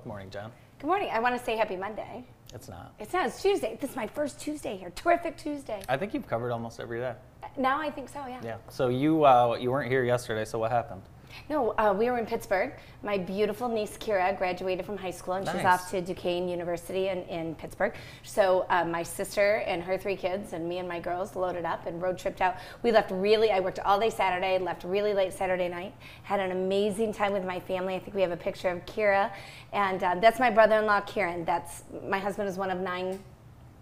Good 0.00 0.08
morning, 0.08 0.30
Jen. 0.30 0.50
Good 0.78 0.86
morning. 0.86 1.10
I 1.12 1.20
want 1.20 1.38
to 1.38 1.44
say 1.44 1.58
happy 1.58 1.76
Monday. 1.76 2.24
It's 2.54 2.70
not. 2.70 2.94
It's 2.98 3.12
not. 3.12 3.26
It's 3.26 3.42
Tuesday. 3.42 3.76
This 3.78 3.90
is 3.90 3.96
my 3.96 4.06
first 4.06 4.40
Tuesday 4.40 4.78
here. 4.78 4.88
Terrific 4.96 5.36
Tuesday. 5.36 5.82
I 5.90 5.98
think 5.98 6.14
you've 6.14 6.26
covered 6.26 6.52
almost 6.52 6.80
every 6.80 7.00
day. 7.00 7.12
Now 7.58 7.78
I 7.78 7.90
think 7.90 8.08
so. 8.08 8.24
Yeah. 8.26 8.40
Yeah. 8.42 8.56
So 8.70 8.88
you 8.88 9.26
uh, 9.26 9.58
you 9.60 9.70
weren't 9.70 9.90
here 9.90 10.02
yesterday. 10.02 10.46
So 10.46 10.58
what 10.58 10.70
happened? 10.70 11.02
No, 11.48 11.70
uh, 11.78 11.94
we 11.96 12.10
were 12.10 12.18
in 12.18 12.26
Pittsburgh. 12.26 12.72
My 13.02 13.18
beautiful 13.18 13.68
niece 13.68 13.96
Kira 13.96 14.36
graduated 14.36 14.84
from 14.84 14.96
high 14.96 15.10
school, 15.10 15.34
and 15.34 15.48
she's 15.48 15.64
off 15.64 15.90
to 15.90 16.00
Duquesne 16.00 16.48
University 16.48 17.08
in, 17.08 17.22
in 17.24 17.54
Pittsburgh. 17.54 17.94
So 18.22 18.66
uh, 18.68 18.84
my 18.84 19.02
sister 19.02 19.56
and 19.66 19.82
her 19.82 19.96
three 19.96 20.16
kids, 20.16 20.52
and 20.52 20.68
me 20.68 20.78
and 20.78 20.88
my 20.88 21.00
girls 21.00 21.36
loaded 21.36 21.64
up 21.64 21.86
and 21.86 22.00
road 22.00 22.18
tripped 22.18 22.40
out. 22.40 22.56
We 22.82 22.92
left 22.92 23.10
really. 23.10 23.50
I 23.50 23.60
worked 23.60 23.78
all 23.80 23.98
day 23.98 24.10
Saturday, 24.10 24.58
left 24.58 24.84
really 24.84 25.14
late 25.14 25.32
Saturday 25.32 25.68
night. 25.68 25.94
Had 26.22 26.40
an 26.40 26.52
amazing 26.52 27.12
time 27.12 27.32
with 27.32 27.44
my 27.44 27.58
family. 27.60 27.94
I 27.94 27.98
think 27.98 28.14
we 28.14 28.22
have 28.22 28.32
a 28.32 28.36
picture 28.36 28.68
of 28.68 28.84
Kira, 28.86 29.32
and 29.72 30.02
uh, 30.02 30.16
that's 30.20 30.38
my 30.38 30.50
brother-in-law 30.50 31.00
Kieran. 31.02 31.44
That's 31.44 31.84
my 32.06 32.18
husband 32.18 32.48
is 32.48 32.56
one 32.56 32.70
of 32.70 32.78
nine 32.80 33.18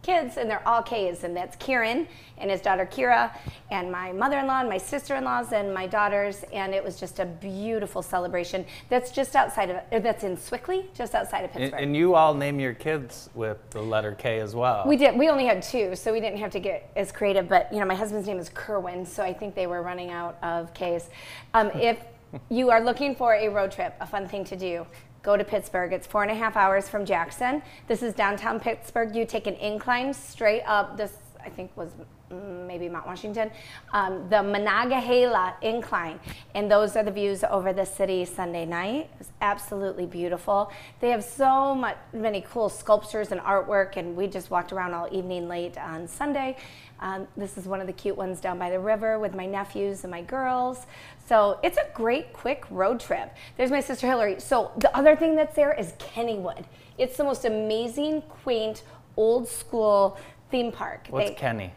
kids, 0.08 0.38
and 0.38 0.48
they're 0.48 0.66
all 0.66 0.82
K's, 0.82 1.22
and 1.22 1.36
that's 1.36 1.54
Kieran 1.56 2.08
and 2.38 2.50
his 2.50 2.62
daughter 2.62 2.88
Kira, 2.90 3.30
and 3.70 3.92
my 3.92 4.10
mother-in-law 4.10 4.60
and 4.60 4.68
my 4.68 4.78
sister-in-laws 4.78 5.52
and 5.52 5.74
my 5.74 5.86
daughters, 5.86 6.44
and 6.50 6.72
it 6.72 6.82
was 6.82 6.98
just 6.98 7.18
a 7.18 7.26
beautiful 7.26 8.00
celebration. 8.00 8.64
That's 8.88 9.10
just 9.10 9.36
outside 9.36 9.68
of, 9.68 10.02
that's 10.02 10.24
in 10.24 10.36
Sewickley, 10.38 10.86
just 10.94 11.14
outside 11.14 11.40
of 11.44 11.50
And, 11.50 11.60
Pittsburgh. 11.64 11.82
and 11.82 11.94
you 11.94 12.14
all 12.14 12.32
name 12.32 12.58
your 12.58 12.72
kids 12.72 13.28
with 13.34 13.58
the 13.68 13.82
letter 13.82 14.12
K 14.12 14.40
as 14.40 14.54
well. 14.54 14.84
we 14.86 14.96
did. 14.96 15.18
We 15.18 15.28
only 15.28 15.44
had 15.44 15.62
two, 15.62 15.94
so 15.94 16.10
we 16.10 16.20
didn't 16.20 16.38
have 16.38 16.52
to 16.52 16.60
get 16.60 16.90
as 16.96 17.12
creative. 17.12 17.46
But 17.46 17.70
you 17.70 17.78
know, 17.78 17.84
my 17.86 17.94
husband's 17.94 18.26
name 18.26 18.38
is 18.38 18.48
Kerwin, 18.48 19.04
so 19.04 19.22
I 19.22 19.34
think 19.34 19.54
they 19.54 19.66
were 19.66 19.82
running 19.82 20.10
out 20.10 20.38
of 20.42 20.72
K's. 20.72 21.10
Um, 21.52 21.70
if 21.74 21.98
you 22.48 22.70
are 22.70 22.80
looking 22.82 23.14
for 23.14 23.34
a 23.34 23.48
road 23.48 23.72
trip, 23.72 23.94
a 24.00 24.06
fun 24.06 24.26
thing 24.26 24.44
to 24.44 24.56
do, 24.56 24.86
go 25.22 25.36
to 25.36 25.44
Pittsburgh. 25.44 25.92
It's 25.92 26.06
four 26.06 26.22
and 26.22 26.30
a 26.30 26.34
half 26.34 26.56
hours 26.56 26.88
from 26.88 27.04
Jackson. 27.04 27.62
This 27.86 28.02
is 28.02 28.14
downtown 28.14 28.60
Pittsburgh. 28.60 29.14
You 29.14 29.24
take 29.26 29.46
an 29.46 29.54
incline 29.54 30.14
straight 30.14 30.62
up. 30.62 30.96
This 30.96 31.12
I 31.44 31.48
think 31.48 31.76
was 31.76 31.90
maybe 32.30 32.88
Mount 32.88 33.06
Washington, 33.06 33.50
um, 33.92 34.28
the 34.28 34.42
Monongahela 34.42 35.54
incline, 35.62 36.20
and 36.54 36.70
those 36.70 36.96
are 36.96 37.02
the 37.02 37.10
views 37.10 37.44
over 37.44 37.72
the 37.72 37.84
city 37.84 38.24
Sunday 38.24 38.64
night. 38.66 39.10
It 39.12 39.18
was 39.18 39.32
absolutely 39.40 40.06
beautiful. 40.06 40.70
They 41.00 41.10
have 41.10 41.24
so 41.24 41.74
much, 41.74 41.96
many 42.12 42.42
cool 42.42 42.68
sculptures 42.68 43.32
and 43.32 43.40
artwork, 43.40 43.96
and 43.96 44.16
we 44.16 44.26
just 44.26 44.50
walked 44.50 44.72
around 44.72 44.94
all 44.94 45.08
evening 45.10 45.48
late 45.48 45.78
on 45.78 46.06
Sunday. 46.06 46.56
Um, 47.00 47.28
this 47.36 47.56
is 47.56 47.66
one 47.66 47.80
of 47.80 47.86
the 47.86 47.92
cute 47.92 48.16
ones 48.16 48.40
down 48.40 48.58
by 48.58 48.70
the 48.70 48.80
river 48.80 49.18
with 49.18 49.34
my 49.34 49.46
nephews 49.46 50.02
and 50.02 50.10
my 50.10 50.22
girls. 50.22 50.86
So 51.26 51.60
it's 51.62 51.76
a 51.76 51.86
great, 51.94 52.32
quick 52.32 52.64
road 52.70 52.98
trip. 52.98 53.34
There's 53.56 53.70
my 53.70 53.80
sister 53.80 54.06
Hillary. 54.06 54.40
So 54.40 54.72
the 54.78 54.94
other 54.96 55.14
thing 55.14 55.36
that's 55.36 55.54
there 55.54 55.72
is 55.72 55.92
Kennywood. 55.92 56.64
It's 56.98 57.16
the 57.16 57.24
most 57.24 57.44
amazing, 57.44 58.22
quaint, 58.22 58.82
old 59.16 59.46
school 59.48 60.18
theme 60.50 60.72
park. 60.72 61.06
What's 61.10 61.30
They- 61.30 61.34
Kenny? 61.36 61.72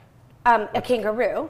Um, 0.45 0.67
a 0.73 0.81
kangaroo. 0.81 1.49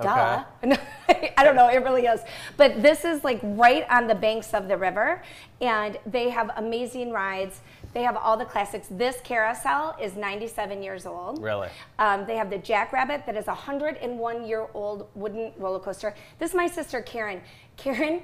Duh. 0.00 0.44
Okay. 0.62 0.78
I 1.36 1.44
don't 1.44 1.56
know, 1.56 1.68
it 1.68 1.82
really 1.82 2.06
is. 2.06 2.20
But 2.56 2.80
this 2.80 3.04
is 3.04 3.24
like 3.24 3.40
right 3.42 3.84
on 3.90 4.06
the 4.06 4.14
banks 4.14 4.54
of 4.54 4.68
the 4.68 4.76
river, 4.76 5.22
and 5.60 5.98
they 6.06 6.30
have 6.30 6.50
amazing 6.56 7.10
rides. 7.10 7.60
They 7.92 8.02
have 8.02 8.16
all 8.16 8.36
the 8.36 8.44
classics. 8.44 8.86
This 8.90 9.16
carousel 9.24 9.96
is 10.00 10.14
97 10.14 10.82
years 10.82 11.06
old. 11.06 11.42
Really? 11.42 11.68
Um, 11.98 12.24
they 12.24 12.36
have 12.36 12.50
the 12.50 12.58
Jackrabbit 12.58 13.26
that 13.26 13.36
is 13.36 13.46
a 13.48 13.54
101 13.54 14.46
year 14.46 14.68
old 14.74 15.08
wooden 15.14 15.52
roller 15.58 15.80
coaster. 15.80 16.14
This 16.38 16.50
is 16.50 16.56
my 16.56 16.68
sister 16.68 17.00
Karen. 17.02 17.40
Karen, 17.76 18.22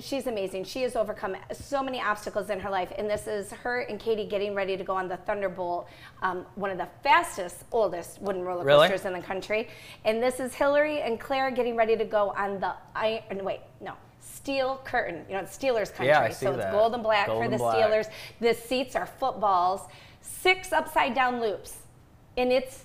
she's 0.00 0.26
amazing. 0.26 0.64
She 0.64 0.82
has 0.82 0.96
overcome 0.96 1.36
so 1.52 1.82
many 1.82 2.00
obstacles 2.00 2.50
in 2.50 2.58
her 2.60 2.70
life, 2.70 2.92
and 2.98 3.08
this 3.08 3.26
is 3.26 3.50
her 3.52 3.80
and 3.82 3.98
Katie 4.00 4.26
getting 4.26 4.54
ready 4.54 4.76
to 4.76 4.84
go 4.84 4.94
on 4.94 5.08
the 5.08 5.16
Thunderbolt, 5.18 5.88
um, 6.22 6.44
one 6.56 6.70
of 6.70 6.78
the 6.78 6.88
fastest, 7.02 7.64
oldest 7.70 8.20
wooden 8.20 8.42
roller 8.42 8.64
Really? 8.64 8.88
coasters 8.88 9.06
in 9.06 9.12
the 9.12 9.20
country. 9.24 9.68
And 10.04 10.22
this 10.22 10.40
is 10.40 10.54
Hillary 10.54 11.00
and 11.02 11.18
Claire 11.20 11.50
getting 11.50 11.76
ready 11.76 11.96
to 11.96 12.04
go 12.04 12.30
on 12.36 12.58
the 12.60 12.74
iron. 12.94 13.44
Wait, 13.44 13.60
no. 13.80 13.92
Steel 14.20 14.80
curtain, 14.84 15.24
you 15.28 15.34
know, 15.34 15.40
it's 15.40 15.56
Steelers 15.56 15.88
country, 15.88 16.06
Yeah, 16.08 16.28
so 16.30 16.50
it's 16.50 16.58
that. 16.58 16.72
gold 16.72 16.94
and 16.94 17.02
black 17.02 17.26
Gold 17.26 17.44
for 17.44 17.48
the 17.50 17.56
black. 17.58 17.76
Steelers. 17.76 18.08
The 18.40 18.54
seats 18.54 18.96
are 18.96 19.06
footballs, 19.06 19.82
six 20.20 20.72
upside 20.72 21.14
down 21.14 21.40
loops, 21.40 21.78
and 22.36 22.52
it's. 22.52 22.84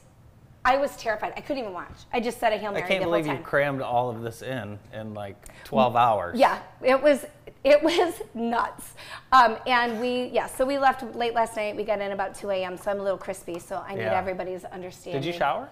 I 0.68 0.76
was 0.76 0.98
terrified. 0.98 1.32
I 1.38 1.42
couldn't 1.42 1.62
even 1.64 1.74
watch. 1.74 1.96
I 2.12 2.20
just 2.20 2.42
said 2.42 2.52
a 2.52 2.58
hail 2.58 2.74
mary. 2.74 2.84
I 2.84 2.88
can't 2.88 3.00
the 3.00 3.06
whole 3.06 3.14
believe 3.14 3.26
you 3.34 3.42
crammed 3.42 3.82
all 3.82 4.10
of 4.10 4.22
this 4.22 4.42
in 4.42 4.78
in 4.94 5.14
like 5.14 5.38
12 5.64 5.96
hours. 5.96 6.38
Yeah, 6.38 6.60
it 6.84 7.02
was 7.02 7.26
it 7.64 7.82
was 7.82 8.22
nuts. 8.34 8.94
Um, 9.32 9.58
and 9.66 10.02
we 10.02 10.26
yeah, 10.26 10.48
so 10.48 10.66
we 10.66 10.78
left 10.78 11.04
late 11.16 11.34
last 11.34 11.56
night. 11.56 11.78
We 11.78 11.86
got 11.86 12.02
in 12.02 12.12
about 12.12 12.36
2 12.36 12.50
a.m. 12.50 12.76
So 12.76 12.92
I'm 12.92 13.00
a 13.00 13.04
little 13.04 13.18
crispy. 13.18 13.60
So 13.60 13.82
I 13.88 13.96
need 13.96 14.02
Yeah. 14.02 14.20
everybody's 14.20 14.66
understanding. 14.66 15.22
Did 15.22 15.28
you 15.28 15.34
shower? 15.34 15.70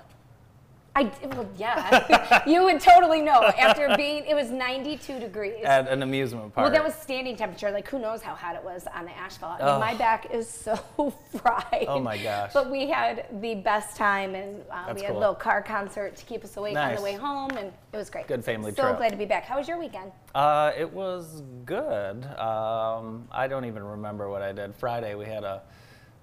I 0.97 1.03
did, 1.03 1.33
well, 1.35 1.45
yeah. 1.57 2.41
you 2.47 2.63
would 2.63 2.79
totally 2.79 3.21
know 3.21 3.43
after 3.43 3.93
being 3.97 4.23
it 4.25 4.33
was 4.33 4.49
92 4.49 5.19
degrees. 5.19 5.63
At 5.65 5.89
an 5.89 6.01
amusement 6.01 6.53
park. 6.55 6.63
well, 6.63 6.71
that 6.71 6.83
was 6.83 6.95
standing 6.95 7.35
temperature. 7.35 7.69
Like, 7.69 7.85
who 7.89 7.99
knows 7.99 8.21
how 8.21 8.33
hot 8.33 8.55
it 8.55 8.63
was 8.63 8.87
on 8.95 9.03
the 9.03 9.11
asphalt? 9.11 9.59
I 9.61 9.65
mean, 9.65 9.75
Oh. 9.75 9.79
my 9.79 9.93
back 9.95 10.33
is 10.33 10.49
so 10.49 10.75
fried. 11.37 11.85
Oh, 11.89 11.99
my 11.99 12.17
gosh. 12.17 12.53
But 12.53 12.71
we 12.71 12.87
had 12.89 13.25
the 13.41 13.55
best 13.55 13.97
time, 13.97 14.35
and 14.35 14.63
uh, 14.71 14.93
we 14.95 15.01
had 15.01 15.09
cool. 15.09 15.17
a 15.17 15.19
little 15.19 15.35
car 15.35 15.61
concert 15.61 16.15
to 16.15 16.23
keep 16.25 16.45
us 16.45 16.55
awake 16.55 16.77
on 16.77 16.95
the 16.95 17.01
way 17.01 17.13
home, 17.13 17.49
and 17.57 17.73
it 17.91 17.97
was 17.97 18.09
great. 18.09 18.27
Good 18.27 18.45
family 18.45 18.71
so 18.73 18.83
trip. 18.83 18.97
glad 18.97 19.09
to 19.09 19.17
be 19.17 19.25
back. 19.25 19.43
How 19.43 19.57
was 19.57 19.67
your 19.67 19.77
weekend? 19.77 20.13
Uh, 20.33 20.71
it 20.77 20.89
was 20.91 21.43
good. 21.65 22.23
Um, 22.39 23.27
I 23.31 23.47
don't 23.49 23.65
even 23.65 23.83
remember 23.83 24.29
what 24.29 24.41
I 24.41 24.53
did. 24.53 24.73
Friday 24.75 25.15
we 25.15 25.25
had 25.25 25.43
a, 25.43 25.61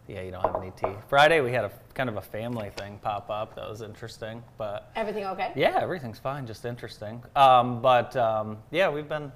yeah, 0.08 0.22
you 0.22 0.30
don't 0.30 0.42
have 0.42 0.56
any 0.56 0.72
tea. 0.72 0.96
Friday 1.08 1.40
we 1.40 1.52
had 1.52 1.64
a 1.64 1.70
kind 1.94 2.08
of 2.08 2.16
a 2.16 2.20
family 2.22 2.70
thing 2.76 2.98
pop 3.02 3.30
up 3.30 3.54
that 3.56 3.68
was 3.68 3.82
interesting, 3.82 4.42
but 4.58 4.90
Everything 4.96 5.24
okay? 5.26 5.52
yeah, 5.54 5.78
everything's 5.80 6.18
fine, 6.18 6.46
just 6.46 6.64
interesting. 6.64 7.22
Um, 7.36 7.80
but 7.80 8.16
um, 8.16 8.58
yeah, 8.70 8.88
we've 8.88 9.08
been 9.08 9.30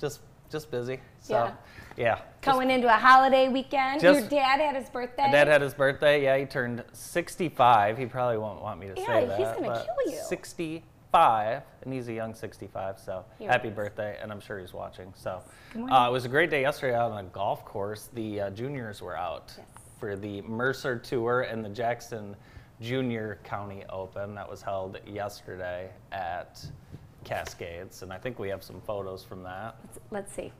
just 0.00 0.20
just 0.50 0.70
busy. 0.70 0.98
So 1.20 1.34
Yeah. 1.34 1.52
yeah, 1.96 2.14
just- 2.14 2.26
Going 2.56 2.70
into 2.70 2.88
a 2.88 2.96
holiday 2.96 3.48
weekend. 3.48 4.00
Just- 4.00 4.20
Your 4.20 4.28
dad 4.30 4.60
had 4.60 4.76
his 4.76 4.88
birthday. 4.88 5.24
My 5.26 5.30
dad 5.32 5.46
had 5.48 5.60
his 5.60 5.74
birthday. 5.74 6.22
Yeah, 6.24 6.38
he 6.38 6.46
turned 6.46 6.82
65. 6.92 7.98
He 7.98 8.06
probably 8.06 8.38
won't 8.38 8.62
want 8.62 8.80
me 8.80 8.86
to 8.88 8.94
Yeah, 8.98 9.06
say 9.06 9.26
that. 9.26 9.38
he's 9.38 9.48
gonna 9.48 9.68
but 9.68 9.84
kill 9.84 10.12
you. 10.14 10.18
65, 10.18 11.62
and 11.82 11.92
he's 11.92 12.08
a 12.08 12.12
young 12.14 12.34
65. 12.34 12.98
So 12.98 13.24
happy 13.46 13.68
is. 13.68 13.74
birthday, 13.74 14.16
and 14.22 14.32
I'm 14.32 14.40
sure 14.40 14.58
he's 14.58 14.72
watching. 14.72 15.12
So 15.14 15.42
Good 15.72 15.80
morning. 15.80 15.94
uh, 15.96 16.08
it 16.08 16.12
was 16.12 16.24
a 16.24 16.28
great 16.30 16.48
day 16.50 16.62
yesterday 16.62 16.94
out 16.94 17.12
on 17.12 17.18
a 17.18 17.28
golf 17.28 17.64
course. 17.66 18.08
The 18.14 18.40
uh, 18.40 18.50
juniors 18.50 19.02
were 19.02 19.16
out 19.16 19.52
Yes. 19.58 19.66
For 19.98 20.16
the 20.16 20.42
Mercer 20.42 20.98
Tour 20.98 21.42
and 21.42 21.64
the 21.64 21.68
Jackson 21.68 22.36
Junior 22.80 23.38
County 23.44 23.84
Open 23.90 24.34
that 24.34 24.48
was 24.48 24.62
held 24.62 24.98
yesterday 25.06 25.90
at 26.12 26.64
Cascades, 27.24 28.02
and 28.02 28.12
I 28.12 28.18
think 28.18 28.38
we 28.38 28.48
have 28.48 28.62
some 28.62 28.80
photos 28.80 29.24
from 29.24 29.42
that. 29.42 29.76
Let's, 29.84 29.98
let's 30.10 30.32
see. 30.32 30.52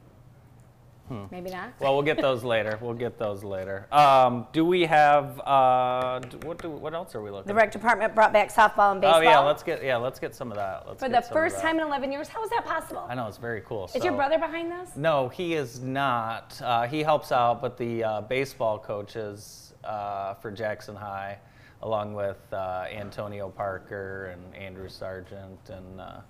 Maybe 1.31 1.51
not. 1.51 1.71
Hmm. 1.71 1.85
Well, 1.85 1.95
we'll 1.95 2.03
get 2.03 2.21
those 2.21 2.45
later. 2.45 2.79
We'll 2.81 2.95
get 2.95 3.19
those 3.19 3.45
later. 3.45 3.87
Um, 3.93 4.47
do 4.53 4.65
we 4.65 4.83
have 4.87 5.41
uh, 5.41 6.21
what? 6.43 6.63
Do, 6.63 6.71
what 6.71 6.95
else 6.95 7.15
are 7.15 7.23
we 7.23 7.31
looking? 7.31 7.49
the 7.49 7.55
rec 7.55 7.73
department 7.73 8.15
brought 8.15 8.33
back 8.33 8.53
softball 8.53 8.93
and 8.93 9.01
baseball. 9.01 9.21
Oh 9.21 9.23
yeah, 9.23 9.39
let's 9.39 9.63
get 9.63 9.83
yeah, 9.83 9.97
let's 9.97 10.19
get 10.19 10.35
some 10.35 10.51
of 10.51 10.57
that. 10.57 10.85
Let's 10.87 11.03
For 11.03 11.09
the 11.09 11.23
first 11.23 11.61
time 11.61 11.79
in 11.79 11.87
11 11.87 12.13
years. 12.13 12.29
How 12.29 12.43
is 12.45 12.51
that 12.51 12.65
possible? 12.65 13.07
I 13.09 13.15
know 13.15 13.27
it's 13.27 13.39
very 13.39 13.63
cool. 13.63 13.91
Is 13.95 14.05
your 14.05 14.15
brother 14.15 14.39
behind 14.39 14.71
this? 14.71 14.97
No, 14.97 15.29
he 15.29 15.55
is 15.55 15.81
not. 15.81 16.61
Uh, 16.63 16.87
he 16.87 17.03
helps 17.03 17.33
out, 17.33 17.61
but 17.61 17.77
the 17.77 18.05
uh, 18.05 18.21
baseball 18.23 18.79
coaches 18.79 19.75
uh, 19.85 20.35
for 20.35 20.51
Jackson 20.51 20.95
High, 20.97 21.39
along 21.83 22.15
with 22.15 22.39
uh, 22.53 22.85
Antonio 22.93 23.49
Parker 23.49 24.27
and 24.27 24.55
Andrew 24.55 24.89
Sargent 24.89 25.71
and 25.71 26.01
uh, 26.01 26.21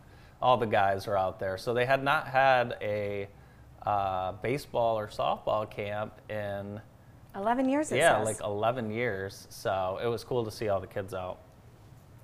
all 0.41 0.57
the 0.57 0.67
guys 0.67 1.07
are 1.09 1.17
out 1.17 1.41
there. 1.41 1.59
So 1.59 1.75
they 1.75 1.87
had 1.87 2.03
not 2.03 2.29
had 2.29 2.77
a 2.81 3.29
uh, 3.85 4.33
baseball 4.43 4.99
or 4.99 5.09
softball 5.09 5.69
camp 5.69 6.15
in 6.31 6.81
11 7.35 7.69
years. 7.69 7.91
Yeah, 7.91 8.19
says. 8.19 8.27
like 8.27 8.41
11 8.45 8.91
years. 8.91 9.47
So 9.51 9.99
it 10.03 10.07
was 10.07 10.25
cool 10.25 10.45
to 10.45 10.51
see 10.51 10.69
all 10.69 10.81
the 10.81 10.87
kids 10.87 11.15
out. 11.15 11.39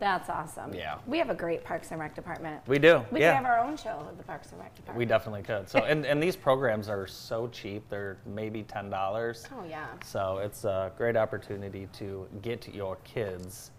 That's 0.01 0.29
awesome. 0.29 0.75
Yeah. 0.75 0.99
We 1.07 1.19
have 1.19 1.31
a 1.31 1.35
great 1.35 1.65
Parks 1.65 1.91
and 1.91 2.01
Rec 2.01 2.15
department. 2.15 2.61
We 2.67 2.79
do. 2.79 3.05
We 3.11 3.21
yeah. 3.21 3.31
could 3.31 3.37
have 3.37 3.47
our 3.47 3.59
own 3.61 3.77
show 3.77 4.05
at 4.09 4.19
the 4.19 4.25
Parks 4.25 4.51
and 4.51 4.61
Rec 4.61 4.75
department. 4.75 4.99
we 4.99 5.07
definitely 5.07 5.43
could. 5.43 5.69
So 5.69 5.79
and, 5.81 6.05
and 6.05 6.23
these 6.23 6.37
programs 6.37 6.89
are 6.89 7.07
so 7.07 7.47
cheap. 7.49 7.89
They're 7.89 8.19
maybe 8.27 8.65
ten 8.65 8.91
dollars. 8.91 9.47
Oh 9.57 9.65
yeah. 9.65 9.87
So 10.05 10.39
it's 10.39 10.65
a 10.65 10.93
great 10.99 11.17
opportunity 11.17 11.89
to 11.95 12.27
get 12.43 12.75
your 12.75 12.97
kids 13.05 13.71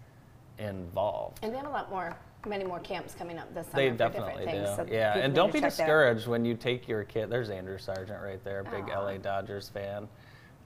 involved. 0.57 1.39
And 1.43 1.53
they 1.53 1.57
have 1.57 1.67
a 1.67 1.69
lot 1.69 1.89
more, 1.89 2.15
many 2.45 2.63
more 2.63 2.79
camps 2.79 3.13
coming 3.15 3.37
up 3.37 3.53
this 3.53 3.67
summer 3.67 3.83
They 3.83 3.89
for 3.91 3.97
definitely 3.97 4.45
different 4.45 4.65
do. 4.65 4.65
things. 4.75 4.89
so 4.89 4.93
yeah, 4.95 5.13
people 5.13 5.25
and 5.25 5.35
don't 5.35 5.53
be 5.53 5.59
check 5.59 5.71
that 5.73 5.83
out. 5.83 5.85
discouraged 5.85 6.27
when 6.27 6.45
you 6.45 6.55
take 6.55 6.87
your 6.87 7.03
kid. 7.03 7.29
There's 7.29 7.49
Andrew 7.49 7.77
Sargent 7.77 8.21
right 8.21 8.43
there, 8.43 8.63
big 8.63 8.89
Aw. 8.89 8.99
LA 8.99 9.17
Dodgers 9.17 9.69
fan. 9.69 10.07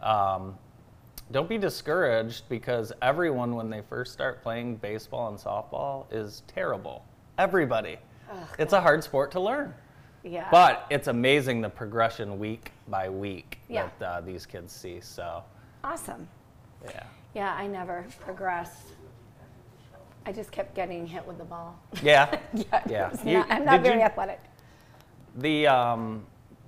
Um, 0.01 0.57
don't 1.31 1.47
be 1.49 1.57
discouraged 1.57 2.49
because 2.49 2.91
everyone, 3.01 3.55
when 3.55 3.69
they 3.69 3.81
first 3.81 4.13
start 4.13 4.41
playing 4.41 4.77
baseball 4.77 5.27
and 5.29 5.37
softball, 5.37 6.05
is 6.11 6.41
terrible. 6.47 7.05
Everybody. 7.37 7.97
It's 8.57 8.73
a 8.73 8.81
hard 8.81 9.03
sport 9.03 9.31
to 9.31 9.39
learn. 9.39 9.73
Yeah. 10.23 10.47
But 10.51 10.85
it's 10.89 11.07
amazing 11.07 11.61
the 11.61 11.69
progression 11.69 12.37
week 12.39 12.71
by 12.87 13.09
week 13.09 13.59
Yeah. 13.69 13.89
that 13.99 14.05
uh, 14.05 14.21
these 14.21 14.45
kids 14.45 14.73
see. 14.73 14.99
So, 15.01 15.43
Awesome. 15.83 16.27
yeah. 16.85 17.03
Yeah, 17.35 17.53
I 17.53 17.67
never 17.67 18.05
progressed. 18.19 18.93
I 20.29 20.31
just 20.31 20.51
kept 20.51 20.75
getting 20.75 21.07
hit 21.07 21.25
with 21.25 21.39
the 21.39 21.43
ball. 21.43 21.75
Yeah. 22.03 22.37
yeah, 22.53 22.83
Yeah. 22.87 23.09
You- 23.25 23.37
not- 23.39 23.51
I'm 23.51 23.65
not 23.65 23.81
very 23.81 23.97
you- 23.97 24.03
athletic. 24.05 24.39
The 25.37 25.65
um, 25.65 26.23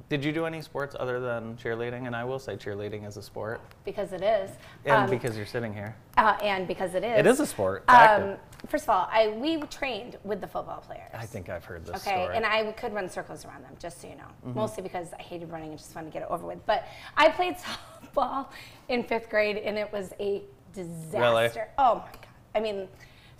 did 0.09 0.25
you 0.25 0.31
do 0.31 0.45
any 0.47 0.61
sports 0.63 0.95
other 0.99 1.19
than 1.19 1.55
cheerleading? 1.57 2.07
And 2.07 2.15
I 2.15 2.23
will 2.23 2.39
say 2.39 2.55
cheerleading 2.55 3.07
is 3.07 3.17
a 3.17 3.21
sport, 3.21 3.61
Because 3.85 4.13
it 4.13 4.23
is. 4.23 4.49
and 4.85 5.03
Um, 5.03 5.09
because 5.11 5.37
you're 5.37 5.45
sitting 5.45 5.73
here, 5.75 5.95
uh, 6.17 6.37
and 6.41 6.67
because 6.67 6.95
it 6.95 7.03
is. 7.03 7.19
it 7.19 7.27
is 7.27 7.39
a 7.39 7.45
sport. 7.45 7.83
Um, 7.87 8.37
first 8.67 8.85
of 8.85 8.89
all, 8.89 9.07
I 9.11 9.27
we 9.27 9.61
trained 9.67 10.17
with 10.23 10.41
the 10.41 10.47
football 10.47 10.81
players. 10.81 11.11
I 11.13 11.27
think 11.27 11.47
I've 11.49 11.63
heard 11.63 11.85
this 11.85 11.97
Okay, 11.97 12.23
story. 12.23 12.35
Mm-hmm. 12.35 12.37
and 12.37 12.45
I 12.47 12.71
could 12.71 12.93
run 12.95 13.07
circles 13.09 13.45
around 13.45 13.63
them, 13.63 13.73
just 13.79 14.01
so 14.01 14.07
you 14.07 14.15
know. 14.15 14.53
Mostly 14.55 14.81
because 14.81 15.13
I 15.19 15.21
hated 15.21 15.51
running 15.51 15.69
and 15.69 15.77
just 15.77 15.93
wanted 15.93 16.07
to 16.07 16.13
get 16.13 16.23
it 16.23 16.31
over 16.31 16.47
with. 16.47 16.65
But 16.65 16.87
I 17.15 17.29
played 17.29 17.57
softball 18.15 18.47
in 18.89 19.03
fifth 19.03 19.29
grade, 19.29 19.57
and 19.57 19.77
it 19.77 19.91
was 19.93 20.13
a 20.19 20.41
disaster. 20.73 21.19
Really? 21.19 21.49
Oh 21.77 21.95
my 21.95 22.11
god! 22.11 22.27
I 22.55 22.59
mean, 22.59 22.87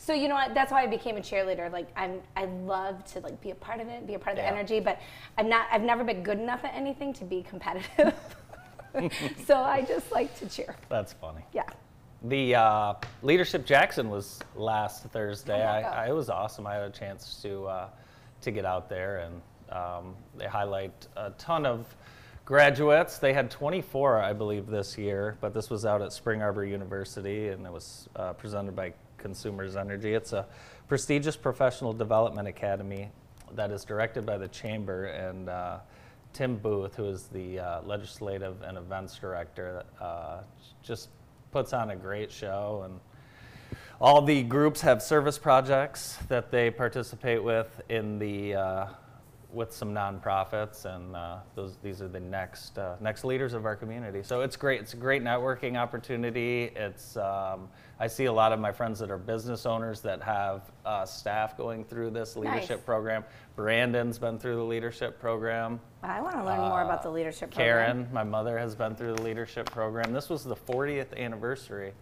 so 0.01 0.13
you 0.13 0.27
know 0.27 0.33
what? 0.33 0.56
That's 0.56 0.71
why 0.71 0.81
I 0.81 0.88
became 0.88 1.18
a 1.18 1.19
cheerleader. 1.19 1.71
Like 1.71 1.88
I'm, 1.95 2.21
I 2.36 2.45
love 2.45 3.06
to 3.13 3.19
like 3.19 3.39
be 3.39 3.51
a 3.51 3.56
part 3.56 3.80
of 3.80 3.88
it, 3.88 4.07
be 4.07 4.15
a 4.15 4.19
part 4.19 4.36
of 4.36 4.44
Yeah. 4.44 4.50
the 4.50 4.57
energy. 4.57 4.80
But 4.80 5.00
I'm 5.38 5.48
not. 5.48 5.68
I've 5.71 5.83
never 5.83 6.03
been 6.03 6.24
good 6.24 6.39
enough 6.39 6.65
at 6.65 6.74
anything 6.74 7.13
to 7.13 7.24
be 7.24 7.44
competitive. 7.44 8.15
so 9.45 9.57
I 9.57 9.83
just 9.83 10.12
like 10.12 10.36
to 10.39 10.50
cheer. 10.50 10.75
That's 10.89 11.13
funny. 11.13 11.44
Yeah. 11.53 11.69
The 12.24 12.56
uh, 12.56 12.94
Leadership 13.21 13.63
Jackson 13.63 14.09
was 14.09 14.39
last 14.56 15.03
Thursday. 15.03 15.62
How'd 15.62 15.83
I. 15.83 16.06
I, 16.06 16.09
it 16.09 16.13
was 16.13 16.31
awesome. 16.31 16.65
I 16.65 16.74
had 16.74 16.83
a 16.83 16.89
chance 16.89 17.39
to 17.44 17.65
uh, 17.68 17.89
to 18.42 18.50
get 18.50 18.65
out 18.65 18.89
there, 18.89 19.19
and 19.19 19.42
um, 19.71 20.15
they 20.36 20.47
highlight 20.47 21.07
a 21.15 21.30
ton 21.38 21.63
of 21.68 21.86
graduates. 22.44 23.19
They 23.19 23.33
had 23.33 23.51
24, 23.51 24.19
I 24.19 24.33
believe, 24.33 24.65
this 24.65 24.97
year, 24.97 25.38
but 25.42 25.54
this 25.54 25.69
was 25.69 25.86
out 25.86 26.01
at 26.01 26.12
Spring 26.12 26.42
Arbor 26.42 26.65
University, 26.65 27.50
and 27.50 27.65
it 27.68 27.71
was 27.71 28.09
uh, 28.15 28.33
presented 28.33 28.75
by 28.75 28.94
Consumers 29.21 29.75
Energy. 29.75 30.13
It's 30.13 30.33
a 30.33 30.45
prestigious 30.88 31.38
professional 31.38 31.94
development 31.94 32.47
academy 32.47 33.09
that 33.53 33.71
is 33.71 33.85
directed 33.85 34.25
by 34.25 34.38
the 34.38 34.47
chamber 34.47 35.06
and. 35.06 35.50
Uh, 35.50 35.79
Tim 36.33 36.57
Booth, 36.57 36.95
who 36.95 37.06
is 37.06 37.23
the 37.27 37.59
uh, 37.59 37.81
legislative 37.81 38.62
and 38.62 38.77
events 38.77 39.18
director, 39.18 39.83
uh, 40.00 40.41
just 40.81 41.09
puts 41.51 41.73
on 41.73 41.91
a 41.91 41.95
great 41.95 42.31
show. 42.31 42.83
And 42.85 43.00
all 44.00 44.21
the 44.21 44.44
groups 44.44 44.81
have 44.81 45.01
service 45.01 45.38
projects 45.38 46.18
that 46.27 46.51
they 46.51 46.71
participate 46.71 47.44
with 47.44 47.81
in 47.89 48.18
the 48.18 48.56
uh, 48.56 48.85
with 49.53 49.73
some 49.73 49.94
nonprofits, 49.94 50.85
and 50.85 51.13
uh, 51.13 51.39
those 51.56 51.77
these 51.83 52.01
are 52.01 52.07
the 52.07 52.19
next 52.19 52.77
uh, 52.77 52.95
next 53.01 53.25
leaders 53.25 53.53
of 53.53 53.65
our 53.65 53.75
community. 53.75 54.23
So 54.23 54.41
it's 54.41 54.56
great. 54.56 54.79
It's 54.79 54.94
a 54.94 54.97
great 54.97 55.23
networking 55.23 55.77
opportunity. 55.77 56.71
It's 56.75 57.18
um, 57.18 57.68
I 58.01 58.07
see 58.07 58.25
a 58.25 58.33
lot 58.33 58.51
of 58.51 58.59
my 58.59 58.71
friends 58.71 58.98
that 58.98 59.12
are 59.12 59.18
business 59.19 59.68
owners 59.68 60.01
that 60.01 60.24
have 60.24 60.71
uh, 60.83 61.06
staff 61.06 61.56
going 61.56 61.83
through 61.86 62.09
this 62.09 62.36
leadership 62.36 62.77
Nice. 62.80 62.80
program. 62.86 63.24
Brandon's 63.56 64.18
been 64.18 64.39
through 64.39 64.56
the 64.56 64.63
leadership 64.63 65.19
program. 65.19 65.80
I 66.01 66.19
want 66.19 66.33
to 66.33 66.44
learn 66.44 66.57
more 66.62 66.81
about 66.81 67.03
the 67.03 67.12
leadership 67.12 67.51
program. 67.51 67.68
Uh, 67.68 67.83
Karen, 67.94 68.09
my 68.12 68.24
mother, 68.24 68.57
has 68.57 68.74
been 68.74 68.95
through 68.95 69.13
the 69.18 69.21
leadership 69.21 69.69
program. 69.69 70.13
This 70.13 70.30
was 70.30 70.44
the 70.44 70.56
40th 70.56 71.15
anniversary 71.15 71.94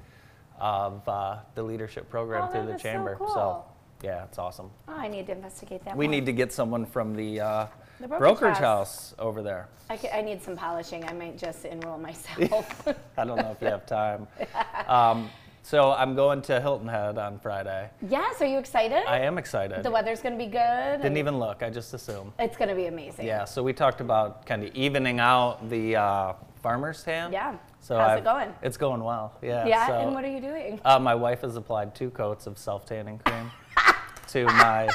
of 0.57 1.05
uh, 1.09 1.39
the 1.55 1.63
leadership 1.63 2.09
program 2.09 2.47
Oh, 2.47 2.51
through 2.53 2.67
the 2.67 2.75
is 2.75 2.81
so 2.81 2.89
chamber. 2.89 3.15
cool. 3.19 3.67
yeah, 4.01 4.23
it's 4.23 4.37
awesome. 4.39 4.71
Oh, 4.87 4.93
I 4.95 5.09
need 5.09 5.25
to 5.25 5.33
investigate 5.33 5.83
that. 5.83 5.97
We 5.97 6.05
more. 6.07 6.11
need 6.15 6.25
to 6.27 6.31
get 6.33 6.53
someone 6.53 6.85
from 6.85 7.13
the, 7.13 7.41
uh, 7.41 7.65
The 7.99 8.07
brokerage 8.07 8.19
brokerage 8.39 8.57
house. 8.59 9.09
house 9.09 9.15
over 9.19 9.41
there. 9.41 9.67
I 9.89 10.21
need 10.21 10.41
some 10.41 10.55
polishing. 10.55 11.03
I 11.03 11.11
might 11.11 11.37
just 11.37 11.65
enroll 11.65 11.97
myself. 11.97 12.87
I 13.17 13.25
don't 13.25 13.35
know 13.35 13.51
if 13.51 13.61
you 13.61 13.67
have 13.67 13.85
time. 13.85 14.29
Um, 14.87 15.29
so 15.69 15.91
I'm 15.91 16.15
going 16.15 16.41
to 16.43 16.59
Hilton 16.59 16.87
Head 16.87 17.19
on 17.19 17.37
Friday. 17.37 17.91
yes, 18.09 18.41
are 18.41 18.47
you 18.47 18.57
excited? 18.57 19.03
I 19.07 19.19
am 19.19 19.37
excited. 19.37 19.83
the 19.83 19.91
weather's 19.91 20.19
going 20.19 20.33
to 20.33 20.43
be 20.43 20.49
good. 20.49 20.99
Didn't 20.99 21.17
even 21.17 21.37
look. 21.37 21.61
I 21.61 21.69
just 21.69 21.93
assumed. 21.93 22.31
It's 22.39 22.57
going 22.57 22.69
to 22.69 22.75
be 22.75 22.87
amazing. 22.87 23.27
Yeah. 23.27 23.45
So 23.45 23.61
we 23.61 23.71
talked 23.71 24.01
about 24.01 24.47
kind 24.47 24.63
of 24.63 24.73
evening 24.73 25.19
out 25.19 25.69
the 25.69 25.95
uh, 25.95 26.33
farmer's 26.63 27.03
tan. 27.03 27.31
Yeah. 27.31 27.55
So 27.81 27.99
How's 27.99 28.09
I've- 28.09 28.21
it 28.21 28.23
going? 28.23 28.53
It's 28.63 28.77
going 28.77 29.03
well. 29.03 29.37
Yeah. 29.43 29.67
Yeah, 29.67 29.85
so- 29.85 29.99
and 29.99 30.15
what 30.15 30.23
are 30.25 30.31
you 30.31 30.41
doing? 30.41 30.81
Uh, 30.83 30.97
my 30.97 31.13
wife 31.13 31.41
has 31.41 31.55
applied 31.55 31.93
two 31.93 32.09
coats 32.09 32.47
of 32.47 32.57
self 32.57 32.87
tanning 32.87 33.19
cream 33.19 33.51
to 34.29 34.45
my 34.45 34.89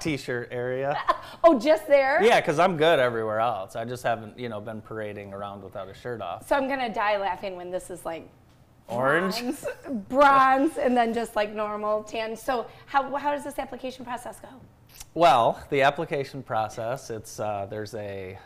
t 0.00 0.16
shirt 0.16 0.48
area. 0.50 0.98
Oh, 1.44 1.58
just 1.58 1.86
there? 1.86 2.22
Yeah, 2.22 2.40
because 2.40 2.58
I'm 2.58 2.78
good 2.78 2.98
everywhere 2.98 3.40
else. 3.40 3.76
I 3.76 3.84
just 3.84 4.02
haven't, 4.02 4.38
you 4.38 4.48
know, 4.48 4.62
been 4.62 4.80
parading 4.80 5.34
around 5.34 5.62
without 5.62 5.88
a 5.90 5.94
shirt 5.94 6.22
off. 6.22 6.48
So 6.48 6.56
I'm 6.56 6.68
going 6.68 6.80
to 6.80 6.88
die 6.88 7.18
laughing 7.18 7.54
when 7.54 7.70
this 7.70 7.90
is 7.90 8.06
like 8.06 8.26
Orange? 8.88 9.40
bronze, 9.40 9.66
bronze, 10.08 10.78
and 10.78 10.96
then 10.96 11.12
just 11.12 11.34
like 11.36 11.52
normal 11.54 12.02
tan. 12.04 12.36
So 12.36 12.66
how, 12.86 13.14
how 13.16 13.32
does 13.32 13.44
this 13.44 13.58
application 13.58 14.04
process 14.04 14.38
go? 14.40 14.48
Well, 15.14 15.60
the 15.70 15.82
application 15.82 16.42
process, 16.42 17.10
it's 17.10 17.40
uh, 17.40 17.66
there's 17.68 17.94
a 17.94 18.38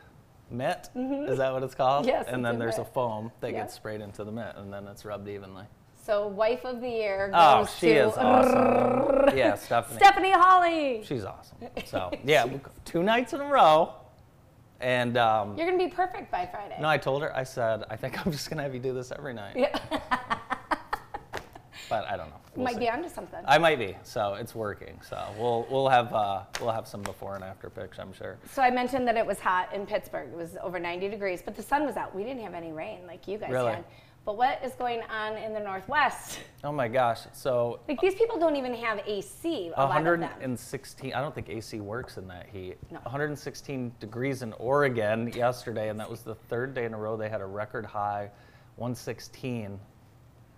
mitt. 0.51 0.89
Is 0.97 1.39
that 1.39 1.53
what 1.53 1.63
it's 1.63 1.75
called? 1.75 2.07
Yes, 2.07 2.27
And 2.29 2.45
then 2.45 2.59
there's 2.59 2.79
a 2.79 2.85
foam 2.85 3.31
that 3.41 3.53
Yeah. 3.53 3.61
gets 3.61 3.75
sprayed 3.75 4.01
into 4.01 4.25
the 4.25 4.33
mitt, 4.33 4.57
and 4.57 4.73
then 4.73 4.87
it's 4.89 5.05
rubbed 5.05 5.29
evenly. 5.29 5.65
So 6.03 6.27
wife 6.29 6.65
of 6.65 6.81
the 6.81 6.89
year 6.89 7.29
goes 7.29 7.37
Oh, 7.37 7.67
she 7.79 7.89
to 7.89 8.09
is 8.09 8.13
awesome. 8.17 9.37
yeah, 9.37 9.55
Stephanie. 9.55 9.99
Stephanie 9.99 10.33
Holly. 10.33 11.03
She's 11.05 11.25
awesome. 11.25 11.59
So 11.85 12.11
yeah, 12.25 12.47
two 12.85 13.03
nights 13.03 13.33
in 13.33 13.41
a 13.41 13.45
row, 13.47 13.93
and 14.81 15.17
um, 15.17 15.57
You're 15.57 15.67
going 15.67 15.79
to 15.79 15.85
be 15.85 15.91
perfect 15.91 16.31
by 16.31 16.47
Friday. 16.47 16.77
No, 16.81 16.89
I 16.89 16.99
told 16.99 17.23
her. 17.23 17.35
I 17.37 17.45
said, 17.45 17.85
I 17.91 17.97
think 17.97 18.25
I'm 18.25 18.33
just 18.33 18.49
gonna 18.51 18.63
have 18.63 18.75
you 18.75 18.81
do 18.81 18.93
this 18.95 19.13
every 19.13 19.35
night. 19.35 19.57
Yeah. 19.57 19.79
But 21.89 22.07
I 22.09 22.17
don't 22.17 22.29
know. 22.31 22.37
We'll 22.55 22.65
Might 22.67 22.75
see. 22.75 22.81
be 22.81 22.89
onto 22.89 23.09
something. 23.09 23.41
I 23.49 23.59
might 23.59 23.77
be. 23.81 23.97
So 24.05 24.35
it's 24.35 24.55
working. 24.55 25.01
So 25.03 25.21
we'll 25.37 25.67
we'll 25.69 25.89
have 25.89 26.13
uh, 26.15 26.43
we'll 26.61 26.71
have 26.71 26.87
some 26.87 27.03
before 27.03 27.35
and 27.35 27.43
after 27.43 27.69
pics. 27.69 27.99
I'm 27.99 28.13
sure. 28.13 28.39
So 28.53 28.63
I 28.63 28.71
mentioned 28.71 29.09
that 29.09 29.17
it 29.17 29.27
was 29.27 29.41
hot 29.41 29.75
in 29.75 29.87
Pittsburgh. 29.87 30.29
It 30.33 30.37
was 30.37 30.57
over 30.63 30.79
90 30.79 31.09
degrees, 31.09 31.43
but 31.45 31.57
the 31.57 31.65
sun 31.65 31.85
was 31.85 31.97
out. 31.97 32.15
We 32.15 32.23
didn't 32.23 32.45
have 32.45 32.55
any 32.55 32.71
rain 32.71 33.01
like 33.09 33.27
you 33.27 33.39
guys 33.39 33.51
Really? 33.51 33.73
had. 33.73 33.85
But 34.25 34.37
what 34.37 34.61
is 34.63 34.73
going 34.75 35.01
on 35.11 35.37
in 35.37 35.55
the 35.55 35.61
Northwest? 35.61 36.41
Oh 36.63 36.73
my 36.73 36.89
gosh. 36.89 37.21
So 37.33 37.81
Like 37.89 38.01
these 38.01 38.15
people 38.15 38.39
don't 38.39 38.57
even 38.57 38.75
have 38.75 39.01
AC. 39.07 39.73
A 39.75 39.81
lot 39.81 39.97
of 39.97 40.05
them. 40.05 40.21
116. 40.21 41.15
I 41.15 41.21
don't 41.21 41.35
think 41.35 41.49
AC 41.49 41.81
works 41.81 42.19
in 42.19 42.29
that 42.29 42.47
heat. 42.53 42.77
No. 42.91 42.99
116 43.01 43.93
degrees 43.99 44.43
in 44.43 44.53
Oregon 44.55 45.33
yesterday, 45.33 45.89
and 45.89 45.99
that 45.99 46.11
was 46.11 46.21
the 46.21 46.35
third 46.35 46.75
day 46.75 46.85
in 46.85 46.93
a 46.93 46.99
row 46.99 47.17
they 47.17 47.31
had 47.31 47.41
a 47.41 47.47
record 47.47 47.87
high, 47.87 48.31
116. 48.77 49.81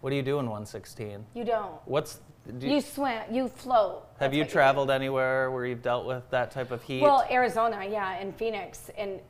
What 0.00 0.10
do 0.10 0.16
you 0.16 0.22
do 0.22 0.40
in 0.40 0.46
116? 0.46 1.24
You 1.34 1.44
don't. 1.44 1.74
What's 1.84 2.18
do 2.58 2.66
You 2.66 2.80
swim. 2.80 3.22
You 3.30 3.46
float. 3.46 4.02
have 4.18 4.32
That's 4.32 4.34
you 4.34 4.44
traveled 4.44 4.90
anywhere 4.90 5.52
where 5.52 5.64
you've 5.64 5.82
dealt 5.82 6.06
with 6.06 6.28
that 6.30 6.50
type 6.50 6.72
of 6.72 6.82
heat? 6.82 7.00
Well, 7.00 7.24
Arizona, 7.30 7.86
yeah, 7.88 8.18
and 8.18 8.34
Phoenix, 8.36 8.90
and 8.98 9.20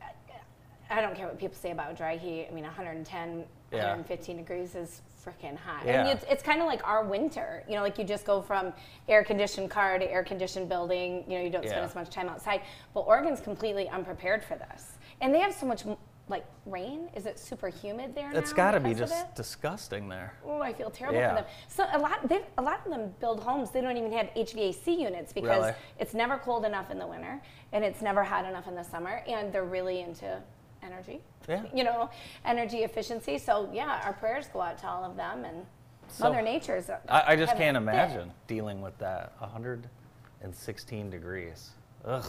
I 0.88 1.02
don't 1.02 1.14
care 1.14 1.26
what 1.26 1.38
people 1.38 1.56
say 1.56 1.72
about 1.72 1.94
dry 1.96 2.16
heat. 2.16 2.48
I 2.50 2.54
mean, 2.54 2.64
110, 2.64 3.44
Yeah. 3.72 3.78
115 3.90 4.36
degrees 4.36 4.74
is 4.74 5.02
freaking 5.24 5.56
hot. 5.56 5.82
Yeah. 5.86 6.00
And 6.00 6.08
it's, 6.08 6.24
it's 6.28 6.42
kind 6.42 6.60
of 6.60 6.66
like 6.66 6.86
our 6.86 7.04
winter. 7.04 7.62
You 7.68 7.76
know, 7.76 7.82
like 7.82 7.98
you 7.98 8.04
just 8.04 8.24
go 8.24 8.42
from 8.42 8.72
air 9.08 9.24
conditioned 9.24 9.70
car 9.70 9.98
to 9.98 10.10
air 10.10 10.22
conditioned 10.24 10.68
building. 10.68 11.24
You 11.28 11.38
know, 11.38 11.44
you 11.44 11.50
don't 11.50 11.62
spend 11.64 11.76
Yeah. 11.80 11.84
as 11.84 11.94
much 11.94 12.10
time 12.10 12.28
outside. 12.28 12.62
But 12.94 13.00
Oregon's 13.00 13.40
completely 13.40 13.88
unprepared 13.88 14.42
for 14.44 14.56
this, 14.56 14.98
and 15.20 15.34
they 15.34 15.40
have 15.40 15.54
so 15.54 15.66
much. 15.66 15.84
Like 16.28 16.46
rain, 16.66 17.10
is 17.16 17.26
it 17.26 17.36
super 17.36 17.68
humid 17.68 18.14
there 18.14 18.30
it's 18.32 18.52
got 18.52 18.70
to 18.70 18.80
be 18.80 18.94
just 18.94 19.12
it? 19.12 19.34
disgusting 19.34 20.08
there. 20.08 20.32
Oh, 20.46 20.60
I 20.62 20.72
feel 20.72 20.88
terrible 20.88 21.18
Yeah. 21.18 21.30
for 21.30 21.34
them. 21.42 21.44
So 21.66 21.84
a 21.92 21.98
lot, 21.98 22.26
they, 22.28 22.42
a 22.56 22.62
lot 22.62 22.80
of 22.86 22.92
them 22.92 23.12
build 23.20 23.40
homes. 23.40 23.72
They 23.72 23.80
don't 23.80 23.96
even 23.96 24.12
have 24.12 24.28
HVAC 24.36 24.96
units 24.98 25.32
because 25.32 25.58
Really? 25.64 25.72
it's 25.98 26.14
never 26.14 26.38
cold 26.38 26.64
enough 26.64 26.92
in 26.92 26.98
the 26.98 27.06
winter 27.06 27.42
and 27.72 27.84
it's 27.84 28.00
never 28.02 28.22
hot 28.22 28.44
enough 28.44 28.68
in 28.68 28.76
the 28.76 28.84
summer. 28.84 29.24
And 29.26 29.52
they're 29.52 29.64
really 29.64 30.00
into 30.00 30.40
energy. 30.82 31.20
Yeah. 31.48 31.62
You 31.74 31.84
know, 31.84 32.10
energy 32.44 32.78
efficiency. 32.78 33.38
So 33.38 33.68
yeah, 33.72 34.00
our 34.04 34.12
prayers 34.12 34.46
go 34.52 34.60
out 34.60 34.78
to 34.78 34.88
all 34.88 35.04
of 35.04 35.16
them 35.16 35.44
and 35.44 35.64
So- 36.08 36.24
Mother 36.24 36.42
Nature's. 36.42 36.90
I, 36.90 37.22
I 37.28 37.36
just 37.36 37.56
can't 37.56 37.76
a 37.76 37.80
fit. 37.80 37.88
imagine 37.88 38.32
dealing 38.46 38.80
with 38.82 38.96
that 38.98 39.32
116 39.38 41.10
degrees. 41.10 41.70
Ugh. 42.04 42.24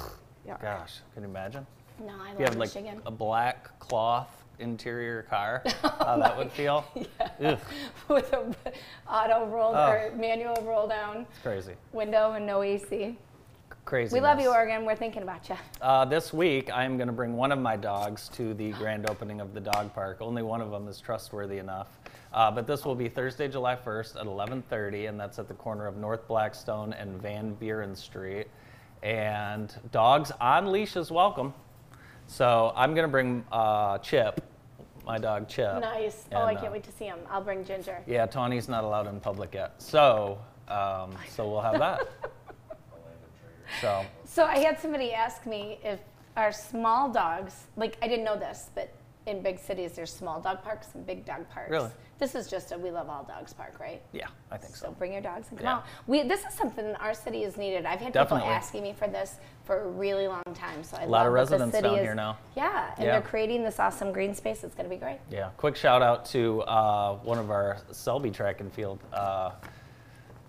Yeah. 0.45 0.57
Gosh, 0.61 0.99
can 1.13 1.23
you 1.23 1.29
imagine? 1.29 1.65
No, 1.99 2.13
I 2.21 2.31
If 2.33 2.39
you 2.39 2.45
love 2.45 2.53
have 2.53 2.55
like 2.57 2.75
Michigan. 2.75 3.01
a 3.05 3.11
black 3.11 3.79
cloth 3.79 4.43
interior 4.59 5.23
car, 5.23 5.63
oh 5.83 5.95
how 5.99 6.17
that 6.17 6.37
would 6.37 6.51
feel? 6.51 6.85
Ugh, 7.43 7.59
With 8.09 8.33
a 8.33 8.53
auto 9.09 9.45
roll 9.47 9.73
Oh. 9.75 9.89
or 9.91 10.11
manual 10.15 10.55
roll 10.65 10.87
down 10.87 11.25
it's 11.29 11.39
crazy. 11.39 11.73
window 11.91 12.33
and 12.33 12.45
no 12.45 12.61
AC. 12.61 13.17
Crazy. 13.85 14.13
We 14.13 14.21
love 14.21 14.39
you, 14.39 14.49
Oregon. 14.49 14.85
We're 14.85 14.95
thinking 14.95 15.23
about 15.23 15.49
you. 15.49 15.55
Uh, 15.81 16.05
this 16.05 16.31
week, 16.31 16.71
I 16.71 16.85
am 16.85 16.95
going 16.95 17.07
to 17.07 17.13
bring 17.13 17.35
one 17.35 17.51
of 17.51 17.59
my 17.59 17.75
dogs 17.75 18.29
to 18.29 18.53
the 18.53 18.71
grand 18.79 19.09
opening 19.09 19.41
of 19.41 19.53
the 19.53 19.59
dog 19.59 19.93
park. 19.93 20.17
Only 20.21 20.41
one 20.41 20.61
of 20.61 20.71
them 20.71 20.87
is 20.87 21.01
trustworthy 21.01 21.57
enough. 21.57 21.89
Uh, 22.33 22.49
but 22.49 22.65
this 22.65 22.85
will 22.85 22.95
be 22.95 23.09
Thursday, 23.09 23.47
July 23.47 23.75
1st 23.75 24.15
at 24.15 24.25
11:30, 24.25 25.09
and 25.09 25.19
that's 25.19 25.37
at 25.37 25.47
the 25.47 25.53
corner 25.53 25.85
of 25.85 25.97
North 25.97 26.27
Blackstone 26.27 26.93
and 26.93 27.21
Van 27.21 27.53
Buren 27.55 27.95
Street. 27.95 28.47
And 29.03 29.75
dogs 29.91 30.31
on 30.39 30.71
leashes 30.71 31.11
welcome. 31.11 31.53
So 32.25 32.71
I'm 32.75 32.95
gonna 32.95 33.09
bring 33.09 33.43
uh, 33.51 33.97
Chip, 33.97 34.41
my 35.05 35.17
dog 35.17 35.49
Chip. 35.49 35.81
Nice. 35.81 36.25
Oh, 36.31 36.37
I 36.37 36.51
and, 36.51 36.57
can't 36.57 36.69
uh, 36.69 36.73
wait 36.73 36.83
to 36.85 36.91
see 36.91 37.05
him. 37.05 37.19
I'll 37.29 37.43
bring 37.43 37.65
Ginger. 37.65 38.01
Yeah, 38.07 38.25
Tawny's 38.25 38.69
not 38.69 38.85
allowed 38.85 39.07
in 39.07 39.19
public 39.19 39.53
yet. 39.53 39.73
So, 39.79 40.39
um, 40.69 41.15
so 41.29 41.47
we'll 41.49 41.61
have 41.61 41.79
that. 41.79 42.07
so, 43.81 44.05
So 44.25 44.45
I 44.45 44.57
had 44.59 44.79
somebody 44.79 45.13
ask 45.13 45.45
me 45.45 45.79
if 45.83 45.99
our 46.37 46.51
small 46.51 47.09
dogs, 47.09 47.65
like 47.75 47.97
I 48.01 48.07
didn't 48.07 48.25
know 48.25 48.37
this, 48.37 48.69
but 48.75 48.91
in 49.25 49.41
big 49.41 49.57
cities 49.59 49.93
there's 49.93 50.11
small 50.11 50.41
dog 50.41 50.61
parks 50.63 50.87
and 50.95 51.05
big 51.05 51.25
dog 51.25 51.49
parks. 51.49 51.69
Really? 51.71 51.89
This 52.19 52.35
is 52.35 52.47
just 52.49 52.71
a 52.71 52.77
we 52.77 52.91
love 52.91 53.09
all 53.09 53.23
dogs 53.23 53.53
park, 53.53 53.79
right? 53.79 54.01
yeah, 54.11 54.27
I 54.51 54.57
think 54.57 54.75
So 54.75 54.87
so. 54.87 54.91
bring 54.93 55.13
your 55.13 55.21
dogs 55.21 55.47
and 55.49 55.57
come 55.57 55.65
Yeah. 55.65 55.73
out. 55.75 55.85
We 56.07 56.23
this 56.23 56.43
is 56.45 56.53
something 56.53 56.93
our 56.95 57.13
city 57.13 57.43
is 57.43 57.55
needed. 57.57 57.85
I've 57.85 57.99
had 58.01 58.13
Definitely. 58.13 58.41
people 58.41 58.53
asking 58.53 58.83
me 58.83 58.93
for 58.93 59.07
this 59.07 59.37
for 59.63 59.81
a 59.83 59.87
really 59.87 60.27
long 60.27 60.43
time. 60.53 60.83
So 60.83 60.97
I 60.97 61.03
A 61.03 61.07
lot 61.07 61.19
love 61.19 61.27
of 61.27 61.33
residents 61.33 61.79
down 61.79 61.95
is- 61.95 62.01
here 62.01 62.15
now. 62.15 62.37
Yeah, 62.55 62.93
and 62.97 63.05
Yeah. 63.05 63.11
they're 63.13 63.21
creating 63.21 63.63
this 63.63 63.79
awesome 63.79 64.11
green 64.11 64.33
space. 64.35 64.63
It's 64.63 64.75
going 64.75 64.89
to 64.89 64.93
be 64.93 64.99
great. 64.99 65.19
Yeah, 65.29 65.49
quick 65.57 65.75
shout 65.75 66.01
out 66.01 66.25
to 66.27 66.61
uh, 66.63 67.15
one 67.19 67.37
of 67.39 67.49
our 67.49 67.77
Selby 67.91 68.31
track 68.31 68.59
and 68.61 68.71
field 68.73 68.99
uh, 69.13 69.51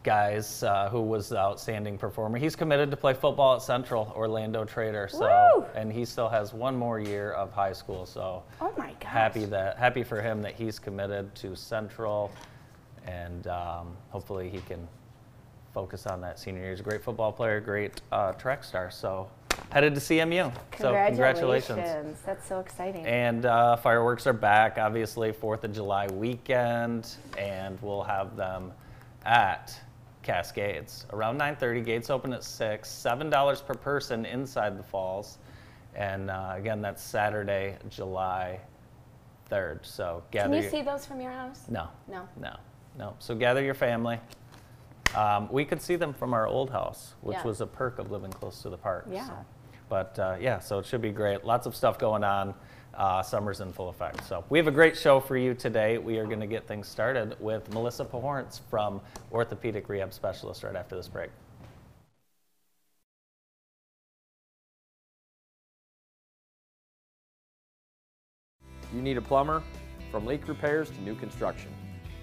guys 0.04 0.62
uh, 0.62 0.88
who 0.90 1.00
was 1.00 1.30
the 1.30 1.38
outstanding 1.38 1.98
performer. 1.98 2.38
He's 2.38 2.54
committed 2.54 2.90
to 2.90 2.96
play 2.96 3.14
football 3.14 3.56
at 3.56 3.62
Central 3.62 4.12
Orlando 4.14 4.64
Trader. 4.64 5.08
So, 5.08 5.48
Woo! 5.56 5.64
and 5.74 5.90
he 5.90 6.04
still 6.04 6.28
has 6.28 6.52
one 6.52 6.76
more 6.76 7.00
year 7.00 7.32
of 7.32 7.50
high 7.52 7.72
school. 7.72 8.06
So, 8.06 8.42
Oh 8.60 8.72
my 8.76 8.92
gosh. 9.00 9.10
happy 9.10 9.46
that 9.46 9.78
happy 9.78 10.04
for 10.04 10.20
him 10.20 10.42
that 10.42 10.54
he's 10.54 10.78
committed 10.78 11.34
to 11.36 11.56
Central, 11.56 12.30
and 13.06 13.46
um, 13.48 13.96
hopefully 14.10 14.48
he 14.50 14.58
can 14.60 14.86
focus 15.72 16.06
on 16.06 16.20
that 16.20 16.38
senior 16.38 16.60
year. 16.60 16.70
He's 16.70 16.80
a 16.80 16.84
great 16.84 17.02
football 17.02 17.32
player, 17.32 17.58
great 17.60 18.00
uh, 18.12 18.32
track 18.32 18.62
star. 18.62 18.90
So, 18.90 19.28
headed 19.70 19.94
to 19.94 20.00
CMU. 20.00 20.52
So, 20.78 20.92
congratulations. 21.06 22.18
That's 22.26 22.46
so 22.46 22.60
exciting. 22.60 23.06
And 23.06 23.46
uh, 23.46 23.76
fireworks 23.76 24.26
are 24.26 24.34
back, 24.34 24.76
obviously, 24.78 25.32
4th 25.32 25.64
of 25.64 25.72
July 25.72 26.06
weekend, 26.08 27.16
and 27.38 27.78
we'll 27.80 28.02
have 28.02 28.36
them 28.36 28.70
at 29.24 29.74
Cascades. 30.24 31.06
Around 31.12 31.38
9.30, 31.38 31.84
gates 31.84 32.10
open 32.10 32.32
at 32.32 32.42
6, 32.42 32.88
$7 32.88 33.66
per 33.66 33.74
person 33.74 34.26
inside 34.26 34.76
the 34.76 34.82
falls. 34.82 35.38
And 35.94 36.30
uh, 36.30 36.54
again, 36.56 36.82
that's 36.82 37.02
Saturday, 37.02 37.76
July 37.88 38.58
3rd. 39.50 39.86
So 39.86 40.24
gather 40.32 40.48
Can 40.48 40.56
you 40.56 40.62
your- 40.62 40.70
see 40.70 40.82
those 40.82 41.06
from 41.06 41.20
your 41.20 41.30
house? 41.30 41.66
No, 41.68 41.86
No. 42.08 42.26
no, 42.40 42.56
no. 42.98 43.14
So 43.20 43.36
gather 43.36 43.62
your 43.62 43.74
family. 43.74 44.18
Um, 45.14 45.48
we 45.52 45.64
could 45.64 45.80
see 45.80 45.94
them 45.94 46.12
from 46.12 46.34
our 46.34 46.48
old 46.48 46.70
house, 46.70 47.14
which 47.20 47.36
Yeah. 47.36 47.44
was 47.44 47.60
a 47.60 47.66
perk 47.66 48.00
of 48.00 48.10
living 48.10 48.32
close 48.32 48.60
to 48.62 48.70
the 48.70 48.78
park. 48.78 49.06
Yeah. 49.08 49.26
so. 49.28 49.32
But 49.88 50.18
uh, 50.18 50.36
yeah, 50.40 50.58
so 50.58 50.78
it 50.80 50.86
should 50.86 51.02
be 51.02 51.12
great. 51.12 51.44
Lots 51.44 51.66
of 51.66 51.76
stuff 51.76 51.98
going 51.98 52.24
on. 52.24 52.54
Uh, 52.96 53.22
summer's 53.22 53.60
in 53.60 53.72
full 53.72 53.88
effect. 53.88 54.24
So 54.24 54.44
we 54.50 54.58
have 54.58 54.68
a 54.68 54.72
great 54.72 54.96
show 54.96 55.18
for 55.18 55.36
you 55.36 55.52
today. 55.54 55.98
We 55.98 56.18
are 56.18 56.26
going 56.26 56.40
to 56.40 56.46
get 56.46 56.66
things 56.68 56.86
started 56.86 57.36
with 57.40 57.72
Melissa 57.72 58.04
Pahorns 58.04 58.60
from 58.70 59.00
Orthopedic 59.32 59.88
Rehab 59.88 60.12
Specialist 60.12 60.62
right 60.62 60.76
after 60.76 60.94
this 60.94 61.08
break. 61.08 61.30
You 68.94 69.02
need 69.02 69.16
a 69.16 69.22
plumber? 69.22 69.62
From 70.12 70.24
leak 70.24 70.46
repairs 70.46 70.88
to 70.90 71.00
new 71.00 71.16
construction. 71.16 71.74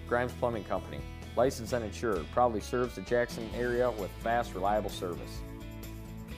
Grimes 0.08 0.32
Plumbing 0.40 0.64
Company, 0.64 1.02
licensed 1.36 1.74
and 1.74 1.84
insured, 1.84 2.26
proudly 2.32 2.62
serves 2.62 2.96
the 2.96 3.02
Jackson 3.02 3.50
area 3.54 3.92
with 3.92 4.10
fast, 4.24 4.54
reliable 4.54 4.90
service. 4.90 5.42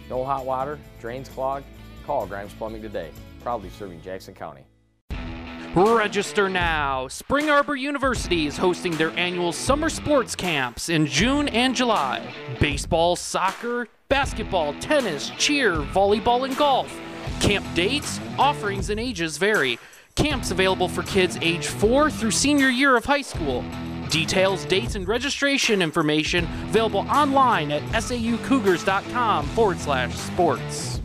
No 0.10 0.26
hot 0.26 0.44
water, 0.44 0.80
drains 1.00 1.30
clogged? 1.30 1.66
Call 2.08 2.26
Grimes 2.26 2.54
Plumbing 2.56 2.82
today, 2.82 3.12
proudly 3.44 3.70
serving 3.70 4.02
Jackson 4.02 4.34
County. 4.34 4.66
Register 5.76 6.50
now. 6.50 7.08
Spring 7.08 7.50
Arbor 7.50 7.76
University 7.76 8.46
is 8.46 8.58
hosting 8.58 8.96
their 8.96 9.10
annual 9.12 9.52
summer 9.52 9.90
sports 9.90 10.36
camps 10.36 10.90
in 10.90 11.08
June 11.08 11.48
and 11.48 11.76
July. 11.76 12.22
Baseball, 12.60 13.16
soccer, 13.16 13.88
basketball, 14.08 14.76
tennis, 14.76 15.32
cheer, 15.32 15.78
volleyball, 15.78 16.46
and 16.46 16.56
golf. 16.58 16.96
Camp 17.40 17.66
dates, 17.74 18.20
offerings, 18.38 18.92
and 18.92 19.00
ages 19.00 19.38
vary. 19.38 19.80
Camps 20.16 20.52
available 20.52 20.88
for 20.88 21.02
kids 21.04 21.40
age 21.42 21.66
4 21.66 22.12
through 22.12 22.32
senior 22.32 22.70
year 22.70 22.96
of 22.96 23.04
high 23.04 23.24
school. 23.24 23.64
Details, 24.10 24.66
dates, 24.66 24.94
and 24.94 25.08
registration 25.08 25.82
information 25.82 26.46
available 26.70 27.00
online 27.10 27.72
at 27.72 27.82
saucougars.com 27.94 29.46
forward 29.48 29.80
slash 29.80 30.14
sports. 30.14 31.03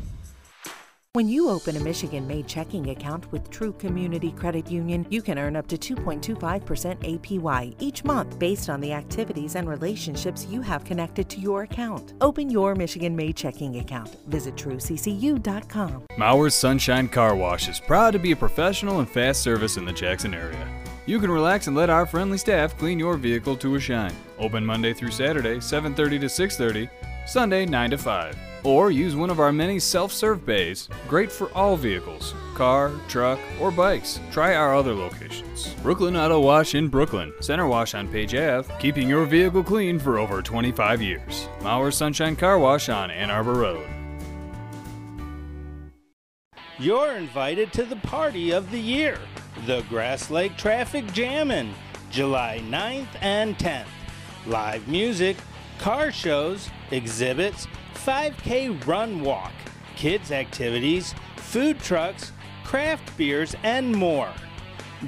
When 1.18 1.28
you 1.28 1.48
open 1.50 1.76
a 1.76 1.80
Michigan 1.80 2.28
made 2.28 2.46
checking 2.46 2.90
account 2.90 3.32
with 3.32 3.50
True 3.50 3.72
Community 3.72 4.30
Credit 4.30 4.70
Union, 4.70 5.04
you 5.10 5.20
can 5.20 5.36
earn 5.36 5.56
up 5.56 5.66
to 5.66 5.76
2.25% 5.76 6.40
APY 7.00 7.74
each 7.80 8.04
month 8.04 8.38
based 8.38 8.70
on 8.70 8.80
the 8.80 8.92
activities 8.92 9.56
and 9.56 9.68
relationships 9.68 10.46
you 10.48 10.62
have 10.62 10.84
connected 10.84 11.28
to 11.30 11.40
your 11.40 11.64
account. 11.64 12.12
Open 12.20 12.48
your 12.48 12.76
Michigan 12.76 13.16
made 13.16 13.34
checking 13.34 13.80
account. 13.80 14.14
Visit 14.28 14.54
trueccu.com. 14.54 16.04
Mowers 16.16 16.54
Sunshine 16.54 17.08
Car 17.08 17.34
Wash 17.34 17.68
is 17.68 17.80
proud 17.80 18.12
to 18.12 18.20
be 18.20 18.30
a 18.30 18.36
professional 18.36 19.00
and 19.00 19.10
fast 19.10 19.42
service 19.42 19.76
in 19.76 19.84
the 19.84 19.92
Jackson 19.92 20.32
area. 20.32 20.68
You 21.06 21.18
can 21.18 21.32
relax 21.32 21.66
and 21.66 21.74
let 21.74 21.90
our 21.90 22.06
friendly 22.06 22.38
staff 22.38 22.78
clean 22.78 23.00
your 23.00 23.16
vehicle 23.16 23.56
to 23.56 23.74
a 23.74 23.80
shine. 23.80 24.14
Open 24.38 24.64
Monday 24.64 24.94
through 24.94 25.10
Saturday, 25.10 25.56
7:30 25.56 26.20
to 26.20 26.28
6:30, 26.28 26.88
Sunday 27.26 27.66
9 27.66 27.90
to 27.90 27.98
5. 27.98 28.47
Or 28.64 28.90
use 28.90 29.14
one 29.14 29.30
of 29.30 29.40
our 29.40 29.52
many 29.52 29.78
self-serve 29.78 30.44
bays, 30.44 30.88
great 31.06 31.30
for 31.30 31.50
all 31.52 31.76
vehicles, 31.76 32.34
car, 32.54 32.92
truck, 33.08 33.38
or 33.60 33.70
bikes. 33.70 34.20
Try 34.32 34.54
our 34.54 34.74
other 34.74 34.94
locations. 34.94 35.74
Brooklyn 35.82 36.16
Auto 36.16 36.40
Wash 36.40 36.74
in 36.74 36.88
Brooklyn, 36.88 37.32
Center 37.40 37.66
Wash 37.66 37.94
on 37.94 38.08
Page 38.08 38.34
Ave, 38.34 38.68
keeping 38.80 39.08
your 39.08 39.24
vehicle 39.24 39.62
clean 39.62 39.98
for 39.98 40.18
over 40.18 40.42
25 40.42 41.00
years. 41.00 41.48
Mowers 41.62 41.96
Sunshine 41.96 42.34
Car 42.34 42.58
Wash 42.58 42.88
on 42.88 43.10
Ann 43.10 43.30
Arbor 43.30 43.54
Road. 43.54 43.86
You're 46.80 47.12
invited 47.12 47.72
to 47.72 47.84
the 47.84 47.96
party 47.96 48.52
of 48.52 48.70
the 48.70 48.78
year, 48.78 49.18
the 49.66 49.82
Grass 49.88 50.30
Lake 50.30 50.56
Traffic 50.56 51.12
Jammin', 51.12 51.74
July 52.10 52.62
9th 52.68 53.08
and 53.20 53.58
10th. 53.58 53.86
Live 54.46 54.86
music, 54.86 55.36
car 55.78 56.12
shows, 56.12 56.70
exhibits, 56.90 57.66
5K 58.04 58.86
run 58.86 59.20
walk, 59.20 59.52
kids 59.96 60.32
activities, 60.32 61.14
food 61.36 61.78
trucks, 61.80 62.32
craft 62.64 63.16
beers, 63.16 63.54
and 63.62 63.92
more. 63.92 64.32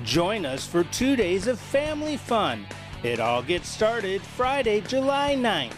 Join 0.03 0.47
us 0.47 0.67
for 0.67 0.85
two 0.85 1.17
days 1.17 1.47
of 1.47 1.59
family 1.59 2.17
fun. 2.17 2.67
It 3.03 3.21
all 3.21 3.43
gets 3.43 3.69
started 3.69 4.23
Friday, 4.23 4.81
July 4.83 5.35
9th. 5.35 5.75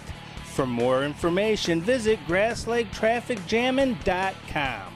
For 0.55 0.67
more 0.67 1.05
information, 1.05 1.81
visit 1.81 2.19
grasslaketrafficjammin.com. 2.27 4.93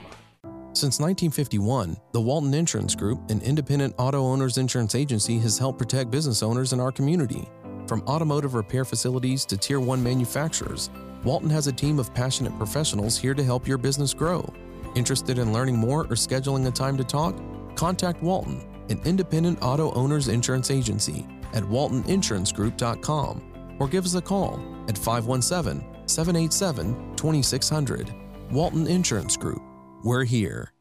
Since 0.73 1.01
1951, 1.01 1.97
the 2.13 2.21
Walton 2.21 2.53
Insurance 2.53 2.95
Group, 2.95 3.31
an 3.31 3.41
independent 3.41 3.95
auto 3.97 4.21
owners 4.21 4.59
insurance 4.59 4.95
agency, 4.95 5.39
has 5.39 5.57
helped 5.57 5.79
protect 5.79 6.11
business 6.11 6.43
owners 6.43 6.75
in 6.75 6.81
our 6.81 6.93
community. 6.93 7.49
From 7.87 8.03
automotive 8.09 8.55
repair 8.55 8.85
facilities 8.85 9.45
to 9.47 9.57
tier 9.57 9.79
1 9.79 10.03
manufacturers, 10.03 10.91
Walton 11.23 11.51
has 11.51 11.69
a 11.69 11.73
team 11.73 12.01
of 12.01 12.13
passionate 12.15 12.57
professionals 12.59 13.17
here 13.17 13.35
to 13.35 13.45
help 13.45 13.69
your 13.69 13.79
business 13.79 14.13
grow. 14.13 14.53
Interested 14.97 15.39
in 15.39 15.53
learning 15.53 15.77
more 15.77 16.03
or 16.03 16.17
scheduling 16.17 16.67
a 16.67 16.71
time 16.71 16.97
to 16.97 17.05
talk? 17.05 17.37
Contact 17.77 18.23
Walton, 18.23 18.67
an 18.89 19.01
independent 19.05 19.59
auto 19.63 19.93
owners 19.93 20.29
insurance 20.29 20.71
agency, 20.71 21.27
at 21.53 21.63
waltoninsurancegroup.com 21.63 23.77
or 23.79 23.89
give 23.89 24.05
us 24.05 24.15
a 24.15 24.23
call 24.23 24.61
at 24.89 24.99
517 24.99 25.85
787 26.07 27.17
2600. 27.17 28.15
Walton 28.51 28.87
Insurance 28.87 29.37
Group. 29.37 29.63
We're 30.03 30.25
here. 30.25 30.73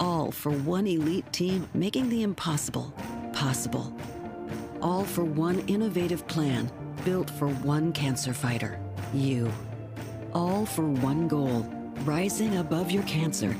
All 0.00 0.30
for 0.30 0.50
one 0.50 0.86
elite 0.86 1.30
team 1.32 1.68
making 1.74 2.08
the 2.08 2.22
impossible 2.22 2.92
possible. 3.32 3.94
All 4.84 5.02
for 5.02 5.24
one 5.24 5.60
innovative 5.60 6.26
plan 6.26 6.70
built 7.06 7.30
for 7.30 7.48
one 7.48 7.90
cancer 7.90 8.34
fighter, 8.34 8.78
you. 9.14 9.50
All 10.34 10.66
for 10.66 10.86
one 10.86 11.26
goal 11.26 11.66
rising 12.04 12.58
above 12.58 12.90
your 12.90 13.02
cancer. 13.04 13.56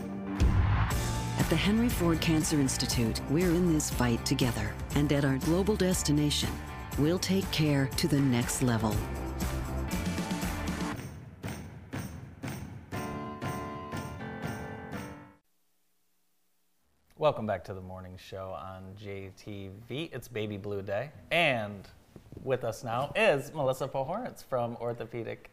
At 1.38 1.48
the 1.48 1.56
Henry 1.56 1.88
Ford 1.88 2.20
Cancer 2.20 2.60
Institute, 2.60 3.22
we're 3.30 3.48
in 3.48 3.72
this 3.72 3.88
fight 3.88 4.22
together. 4.26 4.74
And 4.96 5.10
at 5.14 5.24
our 5.24 5.38
global 5.38 5.76
destination, 5.76 6.50
we'll 6.98 7.18
take 7.18 7.50
care 7.50 7.86
to 7.96 8.06
the 8.06 8.20
next 8.20 8.62
level. 8.62 8.94
Welcome 17.24 17.46
back 17.46 17.64
to 17.64 17.72
the 17.72 17.80
morning 17.80 18.18
show 18.18 18.50
on 18.50 18.82
JTV. 19.02 20.10
It's 20.12 20.28
Baby 20.28 20.58
Blue 20.58 20.82
Day. 20.82 21.08
And 21.30 21.88
with 22.42 22.64
us 22.64 22.84
now 22.84 23.14
is 23.16 23.50
Melissa 23.54 23.88
Pohornitz 23.88 24.44
from 24.44 24.76
Orthopedic 24.76 25.48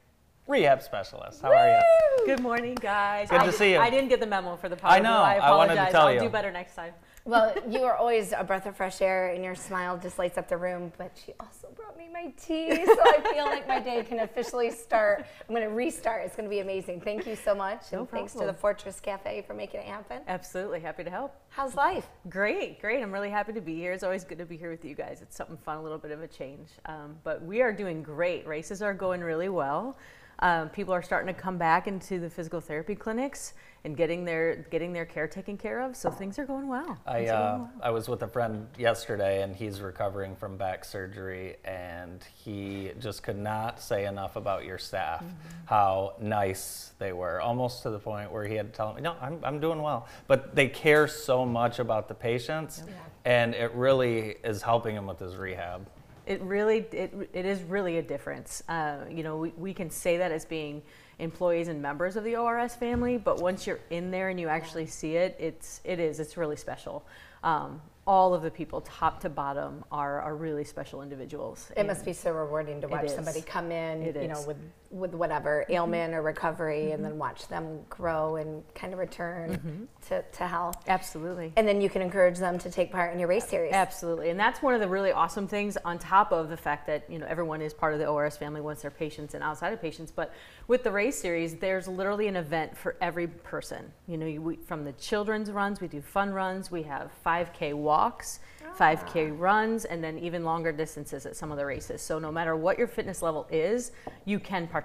rehab 0.49 0.81
specialist. 0.81 1.41
How 1.41 1.53
are 1.55 1.69
you? 1.69 2.25
Good 2.25 2.41
morning, 2.41 2.75
guys. 2.75 3.29
Good 3.29 3.39
I 3.39 3.45
to 3.45 3.51
did- 3.51 3.57
see 3.57 3.71
you. 3.71 3.79
I 3.79 3.89
didn't 3.89 4.09
get 4.09 4.19
the 4.19 4.27
memo 4.27 4.57
for 4.57 4.67
the 4.67 4.75
power 4.75 4.91
I 4.91 4.99
know. 4.99 5.13
I 5.13 5.35
I 5.35 5.51
wanted 5.51 5.75
to 5.75 5.79
apologize. 5.79 5.91
tell 5.93 6.07
I'll 6.07 6.13
you. 6.13 6.19
do 6.19 6.27
better 6.27 6.51
next 6.51 6.75
time. 6.75 6.93
Well, 7.23 7.53
you 7.69 7.83
are 7.83 7.95
always 7.95 8.33
a 8.35 8.43
breath 8.43 8.65
of 8.65 8.75
fresh 8.75 8.99
air, 8.99 9.29
and 9.29 9.43
your 9.43 9.53
smile 9.53 9.97
just 9.97 10.17
lights 10.17 10.37
up 10.39 10.47
the 10.49 10.57
room. 10.57 10.91
But 10.97 11.11
she 11.23 11.33
also 11.39 11.67
brought 11.75 11.95
me 11.95 12.09
my 12.11 12.33
tea, 12.35 12.83
so 12.83 12.99
I 12.99 13.21
feel 13.31 13.45
like 13.45 13.67
my 13.67 13.79
day 13.79 14.03
can 14.03 14.19
officially 14.19 14.71
start. 14.71 15.25
I'm 15.47 15.53
going 15.53 15.67
to 15.67 15.73
restart. 15.73 16.25
It's 16.25 16.35
going 16.35 16.47
to 16.47 16.49
be 16.49 16.59
amazing. 16.59 17.01
Thank 17.01 17.27
you 17.27 17.35
so 17.35 17.53
much, 17.53 17.91
No 17.91 17.99
and 17.99 18.09
thanks 18.09 18.33
to 18.33 18.45
the 18.45 18.53
Fortress 18.53 18.99
Cafe 18.99 19.43
for 19.45 19.53
making 19.53 19.81
it 19.81 19.85
happen. 19.85 20.21
Absolutely 20.27 20.79
happy 20.79 21.03
to 21.03 21.11
help. 21.11 21.35
How's 21.49 21.75
life? 21.75 22.07
Great, 22.29 22.81
great. 22.81 23.03
I'm 23.03 23.11
really 23.11 23.29
happy 23.29 23.53
to 23.53 23.61
be 23.61 23.75
here. 23.75 23.93
It's 23.93 24.03
always 24.03 24.23
good 24.23 24.39
to 24.39 24.45
be 24.45 24.57
here 24.57 24.71
with 24.71 24.83
you 24.83 24.95
guys. 24.95 25.21
It's 25.21 25.35
something 25.35 25.57
fun, 25.57 25.77
a 25.77 25.83
little 25.83 25.99
bit 25.99 26.11
of 26.11 26.21
a 26.23 26.27
change. 26.27 26.69
Um, 26.87 27.17
but 27.23 27.43
we 27.43 27.61
are 27.61 27.71
doing 27.71 28.01
great. 28.01 28.47
Races 28.47 28.81
are 28.81 28.95
going 28.95 29.21
really 29.21 29.49
well. 29.49 29.95
Um, 30.39 30.69
people 30.69 30.91
are 30.93 31.03
starting 31.03 31.31
to 31.31 31.39
come 31.39 31.59
back 31.59 31.87
into 31.87 32.19
the 32.19 32.29
physical 32.29 32.59
therapy 32.59 32.95
clinics 32.95 33.53
and 33.83 33.97
getting 33.97 34.23
their 34.25 34.57
getting 34.69 34.93
their 34.93 35.05
care 35.05 35.27
taken 35.27 35.57
care 35.57 35.81
of. 35.81 35.95
So 35.95 36.11
things 36.11 36.37
are 36.37 36.45
going 36.45 36.67
well. 36.67 36.99
I 37.05 37.19
Things 37.19 37.29
are 37.31 37.33
going 37.33 37.43
uh, 37.43 37.57
well. 37.57 37.71
I 37.81 37.89
was 37.89 38.07
with 38.07 38.21
a 38.21 38.27
friend 38.27 38.67
yesterday, 38.77 39.41
and 39.41 39.55
he's 39.55 39.81
recovering 39.81 40.35
from 40.35 40.55
back 40.57 40.85
surgery, 40.85 41.55
and 41.65 42.23
he 42.35 42.91
just 42.99 43.23
could 43.23 43.39
not 43.39 43.81
say 43.81 44.05
enough 44.05 44.35
about 44.35 44.65
your 44.65 44.77
staff, 44.77 45.23
Mm-hmm. 45.23 45.65
how 45.65 46.13
nice 46.21 46.91
they 46.99 47.11
were, 47.13 47.41
almost 47.41 47.83
to 47.83 47.89
the 47.89 47.99
point 47.99 48.31
where 48.31 48.45
he 48.45 48.55
had 48.55 48.71
to 48.71 48.77
tell 48.77 48.93
me, 48.93 49.01
"No, 49.01 49.15
I'm 49.19 49.39
I'm 49.43 49.59
doing 49.59 49.81
well." 49.81 50.07
But 50.27 50.55
they 50.55 50.67
care 50.67 51.07
so 51.07 51.45
much 51.45 51.79
about 51.79 52.07
the 52.07 52.13
patients, 52.15 52.83
and 53.25 53.55
it 53.55 53.73
really 53.73 54.35
is 54.43 54.61
helping 54.61 54.95
him 54.95 55.07
with 55.07 55.19
his 55.19 55.35
rehab. 55.35 55.87
It 56.27 56.39
really, 56.43 56.85
it, 56.91 57.29
it 57.33 57.45
is 57.45 57.63
really 57.63 57.97
a 57.97 58.01
difference. 58.03 58.61
Uh, 58.69 58.97
you 59.09 59.23
know, 59.23 59.37
we, 59.37 59.49
we 59.57 59.73
can 59.73 59.89
say 59.89 60.17
that 60.17 60.31
as 60.31 60.45
being 60.45 60.83
employees 61.21 61.67
and 61.67 61.81
members 61.81 62.15
of 62.15 62.23
the 62.23 62.35
ORS 62.35 62.75
family, 62.75 63.17
but 63.17 63.41
once 63.41 63.65
you're 63.65 63.79
in 63.89 64.11
there 64.11 64.29
and 64.29 64.39
you 64.39 64.47
actually 64.47 64.87
see 64.87 65.15
it, 65.15 65.35
it's, 65.39 65.79
it 65.83 65.99
is, 65.99 66.19
it's 66.19 66.35
really 66.35 66.55
special. 66.57 67.05
Um, 67.43 67.81
all 68.07 68.33
of 68.33 68.41
the 68.41 68.51
people, 68.51 68.81
top 68.81 69.21
to 69.21 69.29
bottom, 69.29 69.85
are, 69.91 70.19
are 70.21 70.35
really 70.35 70.63
special 70.63 71.01
individuals. 71.01 71.71
It 71.77 71.85
must 71.85 72.03
be 72.03 72.13
so 72.13 72.31
rewarding 72.31 72.81
to 72.81 72.87
watch 72.87 73.09
somebody 73.09 73.41
come 73.41 73.71
in, 73.71 74.01
It 74.01 74.21
you 74.21 74.27
know, 74.27 74.43
with 74.47 74.57
with 74.91 75.13
whatever 75.13 75.63
mm-hmm. 75.63 75.73
ailment 75.73 76.13
or 76.13 76.21
recovery, 76.21 76.91
and 76.91 76.95
mm-hmm. 76.95 77.03
then 77.03 77.17
watch 77.17 77.47
them 77.47 77.79
grow 77.89 78.35
and 78.35 78.63
kind 78.75 78.93
of 78.93 78.99
return 78.99 79.51
mm-hmm. 79.51 79.83
to, 80.07 80.21
to 80.21 80.47
health. 80.47 80.75
Absolutely. 80.87 81.53
And 81.55 81.67
then 81.67 81.81
you 81.81 81.89
can 81.89 82.01
encourage 82.01 82.37
them 82.37 82.59
to 82.59 82.69
take 82.69 82.91
part 82.91 83.13
in 83.13 83.19
your 83.19 83.27
race 83.27 83.47
series. 83.47 83.73
Absolutely, 83.73 84.29
and 84.29 84.39
that's 84.39 84.61
one 84.61 84.73
of 84.73 84.81
the 84.81 84.87
really 84.87 85.11
awesome 85.11 85.47
things. 85.47 85.77
On 85.85 85.97
top 85.97 86.31
of 86.31 86.49
the 86.49 86.57
fact 86.57 86.87
that 86.87 87.09
you 87.09 87.19
know 87.19 87.25
everyone 87.27 87.61
is 87.61 87.73
part 87.73 87.93
of 87.93 87.99
the 87.99 88.05
ORS 88.05 88.37
family 88.37 88.61
once 88.61 88.81
they're 88.81 88.91
patients 88.91 89.33
and 89.33 89.43
outside 89.43 89.73
of 89.73 89.81
patients, 89.81 90.11
but 90.11 90.33
with 90.67 90.83
the 90.83 90.91
race 90.91 91.19
series, 91.19 91.55
there's 91.55 91.87
literally 91.87 92.27
an 92.27 92.35
event 92.35 92.77
for 92.77 92.95
every 93.01 93.27
person. 93.27 93.91
You 94.07 94.17
know, 94.17 94.25
you, 94.25 94.41
we, 94.41 94.55
from 94.55 94.85
the 94.85 94.93
children's 94.93 95.51
runs, 95.51 95.81
we 95.81 95.87
do 95.87 96.01
fun 96.01 96.33
runs. 96.33 96.71
We 96.71 96.83
have 96.83 97.11
5K 97.25 97.73
walks, 97.73 98.39
5K 98.77 99.31
ah. 99.31 99.35
runs, 99.37 99.85
and 99.85 100.03
then 100.03 100.17
even 100.17 100.43
longer 100.43 100.71
distances 100.71 101.25
at 101.25 101.35
some 101.35 101.51
of 101.51 101.57
the 101.57 101.65
races. 101.65 102.01
So 102.01 102.19
no 102.19 102.31
matter 102.31 102.55
what 102.55 102.77
your 102.77 102.87
fitness 102.87 103.21
level 103.21 103.47
is, 103.51 103.91
you 104.25 104.39
can 104.39 104.67
participate, 104.67 104.80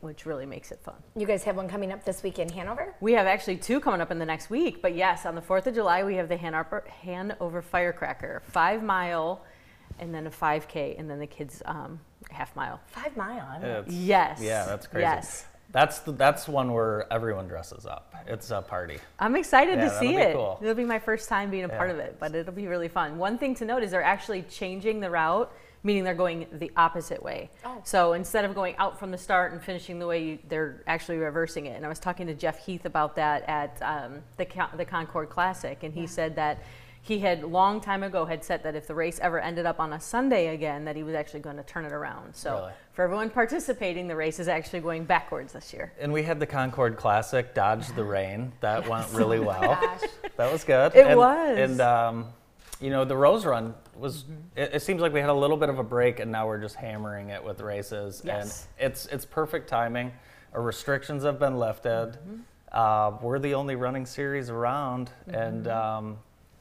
which 0.00 0.26
really 0.26 0.46
makes 0.46 0.70
it 0.72 0.80
fun. 0.82 0.94
You 1.16 1.26
guys 1.26 1.44
have 1.44 1.56
one 1.56 1.68
coming 1.68 1.92
up 1.92 2.04
this 2.04 2.22
week 2.22 2.38
in 2.38 2.48
Hanover. 2.50 2.94
We 3.00 3.12
have 3.14 3.26
actually 3.26 3.56
two 3.56 3.80
coming 3.80 4.00
up 4.00 4.10
in 4.10 4.18
the 4.18 4.26
next 4.26 4.50
week, 4.50 4.82
but 4.82 4.94
yes, 4.94 5.26
on 5.26 5.34
the 5.34 5.40
4th 5.40 5.66
of 5.66 5.74
July, 5.74 6.04
we 6.04 6.16
have 6.16 6.28
the 6.28 6.36
Hanover, 6.36 6.84
Hanover 7.02 7.62
Firecracker, 7.62 8.42
five 8.46 8.82
mile, 8.82 9.44
and 9.98 10.14
then 10.14 10.26
a 10.26 10.30
5K, 10.30 10.98
and 10.98 11.10
then 11.10 11.18
the 11.18 11.26
kids' 11.26 11.62
um, 11.66 12.00
half 12.30 12.54
mile. 12.56 12.80
Five 12.86 13.16
mile. 13.16 13.46
I 13.48 13.52
don't 13.54 13.62
know. 13.62 13.78
It's- 13.80 13.92
Yes. 13.94 14.40
Yeah, 14.40 14.64
that's 14.66 14.86
crazy. 14.86 15.02
Yes. 15.02 15.44
That's 15.72 16.00
the, 16.00 16.10
that's 16.12 16.48
one 16.48 16.72
where 16.72 17.10
everyone 17.12 17.46
dresses 17.46 17.86
up. 17.86 18.12
It's 18.26 18.50
a 18.50 18.60
party. 18.60 18.98
I'm 19.20 19.36
excited 19.36 19.78
Yeah, 19.78 19.84
to 19.84 19.90
that'll 19.90 20.00
see 20.00 20.08
be 20.08 20.16
it. 20.16 20.32
cool. 20.34 20.58
It'll 20.60 20.74
be 20.74 20.84
my 20.84 20.98
first 20.98 21.28
time 21.28 21.48
being 21.50 21.62
a 21.62 21.68
part 21.68 21.90
of 21.90 21.98
it, 22.00 22.16
but 22.18 22.34
it'll 22.34 22.52
be 22.52 22.66
really 22.66 22.88
fun. 22.88 23.18
One 23.18 23.38
thing 23.38 23.54
to 23.56 23.64
note 23.64 23.84
is 23.84 23.92
they're 23.92 24.02
actually 24.02 24.42
changing 24.42 24.98
the 24.98 25.10
route, 25.10 25.52
meaning 25.82 26.04
they're 26.04 26.14
going 26.14 26.46
the 26.52 26.70
opposite 26.76 27.22
way. 27.22 27.50
Oh. 27.64 27.80
So 27.84 28.12
instead 28.12 28.44
of 28.44 28.54
going 28.54 28.76
out 28.76 28.98
from 28.98 29.10
the 29.10 29.18
start 29.18 29.52
and 29.52 29.62
finishing 29.62 29.98
the 29.98 30.06
way 30.06 30.22
you, 30.24 30.38
they're 30.48 30.82
actually 30.86 31.18
reversing 31.18 31.66
it. 31.66 31.76
And 31.76 31.86
I 31.86 31.88
was 31.88 31.98
talking 31.98 32.26
to 32.26 32.34
Jeff 32.34 32.64
Heath 32.64 32.84
about 32.84 33.16
that 33.16 33.48
at 33.48 33.78
um, 33.82 34.22
the 34.36 34.46
the 34.76 34.84
Concord 34.84 35.30
Classic, 35.30 35.82
and 35.82 35.94
he 35.94 36.06
said 36.06 36.36
that 36.36 36.62
he 37.02 37.18
had 37.18 37.42
long 37.44 37.80
time 37.80 38.02
ago 38.02 38.26
had 38.26 38.44
said 38.44 38.62
that 38.62 38.74
if 38.74 38.86
the 38.86 38.94
race 38.94 39.18
ever 39.20 39.40
ended 39.40 39.64
up 39.64 39.80
on 39.80 39.94
a 39.94 40.00
Sunday 40.00 40.48
again, 40.48 40.84
that 40.84 40.96
he 40.96 41.02
was 41.02 41.14
actually 41.14 41.40
going 41.40 41.56
to 41.56 41.62
turn 41.62 41.84
it 41.84 41.92
around. 41.92 42.34
So 42.34 42.54
Really? 42.56 42.72
for 42.92 43.04
everyone 43.04 43.30
participating, 43.30 44.06
the 44.06 44.16
race 44.16 44.38
is 44.38 44.48
actually 44.48 44.80
going 44.80 45.04
backwards 45.04 45.54
this 45.54 45.72
year. 45.72 45.92
And 45.98 46.12
we 46.12 46.22
had 46.22 46.38
the 46.38 46.46
Concord 46.46 46.96
Classic, 46.96 47.54
Dodge 47.54 47.88
the 47.94 48.04
Rain. 48.04 48.52
That 48.60 48.86
went 48.86 49.10
really 49.12 49.40
well. 49.50 49.80
That 50.36 50.52
was 50.52 50.62
good. 50.62 50.94
It 50.94 51.06
and, 51.06 51.18
was. 51.18 51.58
And, 51.58 51.80
um, 51.80 52.26
you 52.80 52.90
know, 52.90 53.04
the 53.04 53.16
Rose 53.16 53.44
Run 53.44 53.74
was, 53.96 54.24
Mm-hmm. 54.24 54.32
it, 54.56 54.74
it 54.74 54.82
seems 54.82 55.00
like 55.02 55.12
we 55.12 55.20
had 55.20 55.28
a 55.30 55.34
little 55.34 55.56
bit 55.56 55.68
of 55.68 55.78
a 55.78 55.84
break 55.84 56.20
and 56.20 56.32
now 56.32 56.46
we're 56.46 56.60
just 56.60 56.76
hammering 56.76 57.30
it 57.30 57.42
with 57.44 57.60
races. 57.60 58.22
Yes. 58.24 58.68
And 58.78 58.90
it's, 58.92 59.06
it's 59.06 59.24
perfect 59.24 59.68
timing. 59.68 60.12
Our 60.54 60.62
restrictions 60.62 61.22
have 61.24 61.38
been 61.38 61.58
lifted. 61.58 62.12
Mm-hmm. 62.18 62.36
Uh, 62.72 63.18
we're 63.20 63.38
the 63.38 63.54
only 63.54 63.76
running 63.76 64.06
series 64.06 64.48
around 64.50 65.10
and 65.26 65.66
Mm-hmm. 65.66 65.76
um, 66.06 66.18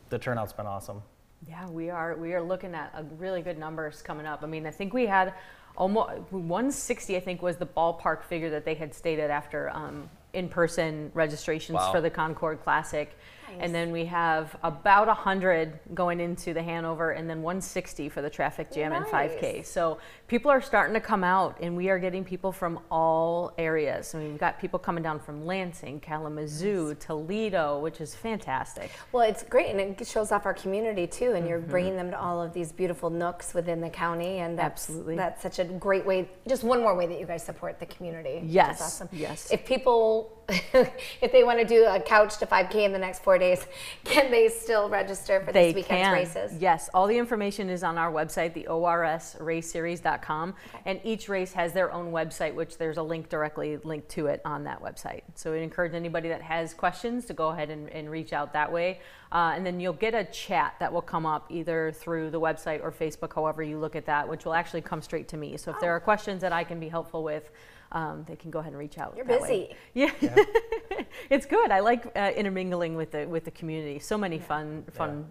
the 0.10 0.17
turnout's 0.19 0.53
been 0.53 0.65
awesome. 0.65 1.01
Yeah, 1.47 1.69
we 1.69 1.89
are 1.89 2.15
we 2.17 2.34
are 2.34 2.41
looking 2.41 2.73
at 2.75 2.91
a 2.95 3.03
really 3.17 3.41
good 3.41 3.58
numbers 3.58 4.01
coming 4.01 4.25
up. 4.25 4.43
I 4.43 4.47
mean, 4.47 4.65
I 4.67 4.71
think 4.71 4.93
we 4.93 5.05
had 5.05 5.34
almost 5.77 6.10
160. 6.32 7.15
I 7.15 7.19
think 7.21 7.41
was 7.41 7.55
the 7.55 7.65
ballpark 7.65 8.23
figure 8.23 8.49
that 8.49 8.65
they 8.65 8.73
had 8.73 8.93
stated 8.93 9.29
after 9.32 9.69
um, 9.69 10.10
in-person 10.34 11.12
registrations 11.13 11.75
Wow. 11.77 11.91
for 11.93 12.01
the 12.01 12.10
Concord 12.10 12.62
Classic. 12.63 13.15
Nice. 13.50 13.58
And 13.62 13.76
then 13.76 13.92
we 13.92 14.06
have 14.06 14.56
about 14.64 15.08
100 15.08 15.80
going 15.94 16.20
into 16.20 16.54
the 16.54 16.62
Hanover, 16.62 17.12
and 17.12 17.30
then 17.30 17.42
160 17.42 18.10
for 18.10 18.22
the 18.22 18.30
traffic 18.30 18.72
jam 18.72 18.94
and 18.94 19.06
5K. 19.06 19.66
So 19.66 20.00
people 20.28 20.52
are 20.52 20.62
starting 20.62 20.94
to 20.94 21.00
come 21.00 21.24
out, 21.24 21.58
and 21.62 21.76
we 21.76 21.90
are 21.90 22.00
getting 22.00 22.24
people 22.24 22.52
from 22.52 22.80
all 22.92 23.54
areas. 23.58 24.14
I 24.14 24.20
mean, 24.20 24.30
we've 24.30 24.40
got 24.40 24.60
people 24.60 24.80
coming 24.80 25.04
down 25.04 25.20
from 25.20 25.46
Lansing, 25.46 26.00
Kalamazoo, 26.00 26.96
Toledo, 26.96 27.80
which 27.80 28.02
is 28.02 28.16
fantastic. 28.16 28.92
Well, 29.12 29.28
it's 29.28 29.44
great, 29.44 29.76
and 29.76 29.80
it 29.80 30.08
shows 30.08 30.32
off 30.32 30.46
our 30.46 30.54
community 30.54 31.08
too. 31.08 31.34
And 31.34 31.48
you're 31.48 31.60
mm-hmm. 31.60 31.72
bringing 31.72 31.96
them 31.96 32.12
to 32.12 32.20
all 32.20 32.42
of 32.42 32.54
these 32.54 32.72
beautiful 32.72 33.10
nooks 33.10 33.54
within 33.54 33.82
the 33.82 33.90
county, 33.90 34.40
and 34.40 34.58
that's, 34.58 34.90
Absolutely. 34.90 35.16
that's 35.16 35.42
such 35.42 35.60
a 35.60 35.66
great 35.66 36.06
way. 36.06 36.30
Just 36.48 36.64
one 36.64 36.82
more 36.82 36.96
way 36.96 37.08
that 37.08 37.20
you 37.20 37.26
guys 37.26 37.44
support 37.44 37.80
the 37.80 37.86
community. 37.86 38.42
Yes, 38.46 38.82
awesome. 38.82 39.10
yes. 39.12 39.52
If 39.52 39.66
people, 39.66 40.38
if 41.22 41.32
they 41.32 41.44
want 41.44 41.60
to 41.60 41.66
do 41.66 41.86
a 41.86 42.00
couch 42.00 42.38
to 42.38 42.46
5K 42.46 42.76
in 42.86 42.92
the 42.92 43.00
next 43.00 43.24
four 43.24 43.38
days, 43.38 43.66
can 44.04 44.32
they 44.32 44.50
still 44.50 44.90
register 44.90 45.42
for 45.46 45.52
They 45.52 45.68
this 45.68 45.76
weekend's 45.76 46.04
can. 46.04 46.14
races? 46.14 46.58
Yes, 46.60 46.90
all 46.94 47.08
the 47.08 47.18
information 47.18 47.70
is 47.70 47.84
on 47.84 47.98
our 47.98 48.12
website, 48.12 48.54
the 48.54 48.66
orsraceseries.com, 48.70 50.56
and 50.86 51.00
each 51.04 51.30
race 51.30 51.54
has 51.54 51.74
their 51.74 51.92
own 51.92 52.12
website, 52.12 52.54
which 52.56 52.78
there's 52.78 52.98
a 52.98 53.04
link 53.04 53.30
directly 53.30 53.78
linked 53.78 54.10
to 54.10 54.26
it 54.28 54.42
on 54.44 54.64
that 54.64 54.82
website. 54.82 55.22
So 55.36 55.52
we 55.52 55.62
encourage 55.62 55.94
anybody 55.94 56.30
that 56.30 56.42
has 56.42 56.74
questions 56.74 57.26
to 57.26 57.34
go 57.34 57.50
ahead 57.50 57.70
and, 57.70 57.90
and 57.90 58.10
reach 58.10 58.34
out 58.34 58.54
that 58.54 58.72
way. 58.72 59.02
Uh, 59.32 59.54
and 59.56 59.64
then 59.66 59.80
you'll 59.80 59.94
get 59.94 60.16
a 60.16 60.24
chat 60.26 60.74
that 60.80 60.92
will 60.92 61.04
come 61.04 61.26
up 61.26 61.46
either 61.52 61.92
through 61.92 62.32
the 62.32 62.40
website 62.40 62.82
or 62.84 62.92
Facebook, 62.92 63.34
however 63.36 63.62
you 63.62 63.78
look 63.78 63.96
at 63.96 64.06
that, 64.08 64.28
which 64.28 64.44
will 64.46 64.56
actually 64.56 64.82
come 64.82 65.02
straight 65.02 65.28
to 65.28 65.38
me. 65.38 65.56
So 65.58 65.72
if 65.72 65.80
there 65.80 65.92
are 65.92 66.00
questions 66.00 66.42
that 66.42 66.52
I 66.52 66.64
can 66.64 66.80
be 66.80 66.90
helpful 66.90 67.24
with, 67.24 67.52
um, 67.91 68.25
they 68.28 68.36
can 68.36 68.52
go 68.52 68.60
ahead 68.60 68.71
and 68.71 68.80
reach 68.80 68.97
out. 68.97 69.13
You're 69.15 69.25
that 69.25 69.41
way. 69.41 69.69
busy. 69.69 69.75
Yeah, 69.93 70.12
it's 71.30 71.45
good. 71.45 71.71
I 71.71 71.80
like 71.80 72.06
uh, 72.15 72.32
intermingling 72.36 72.95
with 72.95 73.12
the 73.12 73.25
with 73.25 73.45
the 73.45 73.52
community. 73.52 73.99
So 73.99 74.17
many 74.17 74.39
fun 74.39 74.84
fun 74.91 75.25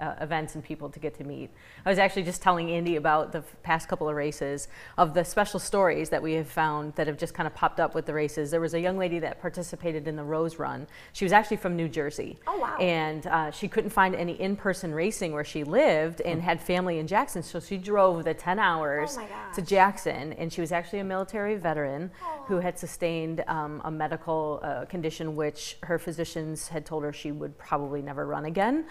uh, 0.00 0.14
events 0.20 0.54
and 0.54 0.64
people 0.64 0.88
to 0.90 0.98
get 0.98 1.14
to 1.14 1.24
meet. 1.24 1.50
I 1.84 1.90
was 1.90 1.98
actually 1.98 2.22
just 2.22 2.40
telling 2.42 2.70
Andy 2.70 2.96
about 2.96 3.32
the 3.32 3.42
past 3.62 3.88
couple 3.88 4.08
of 4.08 4.16
races 4.16 4.68
of 4.98 5.14
the 5.14 5.24
special 5.24 5.60
stories 5.60 6.10
that 6.10 6.22
we 6.22 6.32
have 6.34 6.48
found 6.48 6.94
that 6.94 7.06
have 7.06 7.18
just 7.18 7.34
kind 7.34 7.46
of 7.46 7.54
popped 7.54 7.80
up 7.80 7.94
with 7.94 8.06
the 8.06 8.14
races. 8.14 8.50
There 8.50 8.60
was 8.60 8.74
a 8.74 8.80
young 8.80 8.96
lady 8.98 9.18
that 9.20 9.40
participated 9.40 10.08
in 10.08 10.16
the 10.16 10.24
Rose 10.24 10.58
Run. 10.58 10.86
She 11.12 11.24
was 11.24 11.32
actually 11.32 11.58
from 11.58 11.76
New 11.76 11.88
Jersey. 11.88 12.38
Oh, 12.46 12.58
wow. 12.58 12.76
And 12.78 13.26
uh, 13.26 13.50
she 13.50 13.68
couldn't 13.68 13.90
find 13.90 14.14
any 14.14 14.40
in-person 14.40 14.92
racing 14.94 15.32
where 15.32 15.44
she 15.44 15.64
lived 15.64 16.20
and 16.22 16.40
had 16.42 16.60
family 16.60 16.98
in 16.98 17.06
Jackson, 17.06 17.42
so 17.42 17.60
she 17.60 17.76
drove 17.76 18.24
the 18.24 18.34
10 18.34 18.58
hours 18.58 19.16
Oh, 19.18 19.26
to. 19.54 19.62
Jackson, 19.64 20.32
and 20.34 20.52
she 20.52 20.60
was 20.60 20.72
actually 20.72 20.98
a 20.98 21.04
military 21.04 21.56
veteran 21.56 22.10
who 22.46 22.60
had 22.60 22.78
sustained 22.78 23.42
um, 23.48 23.80
a 23.84 23.90
medical 23.90 24.60
uh, 24.62 24.84
condition 24.84 25.36
which 25.36 25.78
her 25.82 25.98
physicians 25.98 26.68
had 26.68 26.84
told 26.84 27.02
her 27.02 27.12
she 27.12 27.32
would 27.32 27.56
probably 27.58 28.02
never 28.02 28.26
run 28.26 28.44
again. 28.44 28.84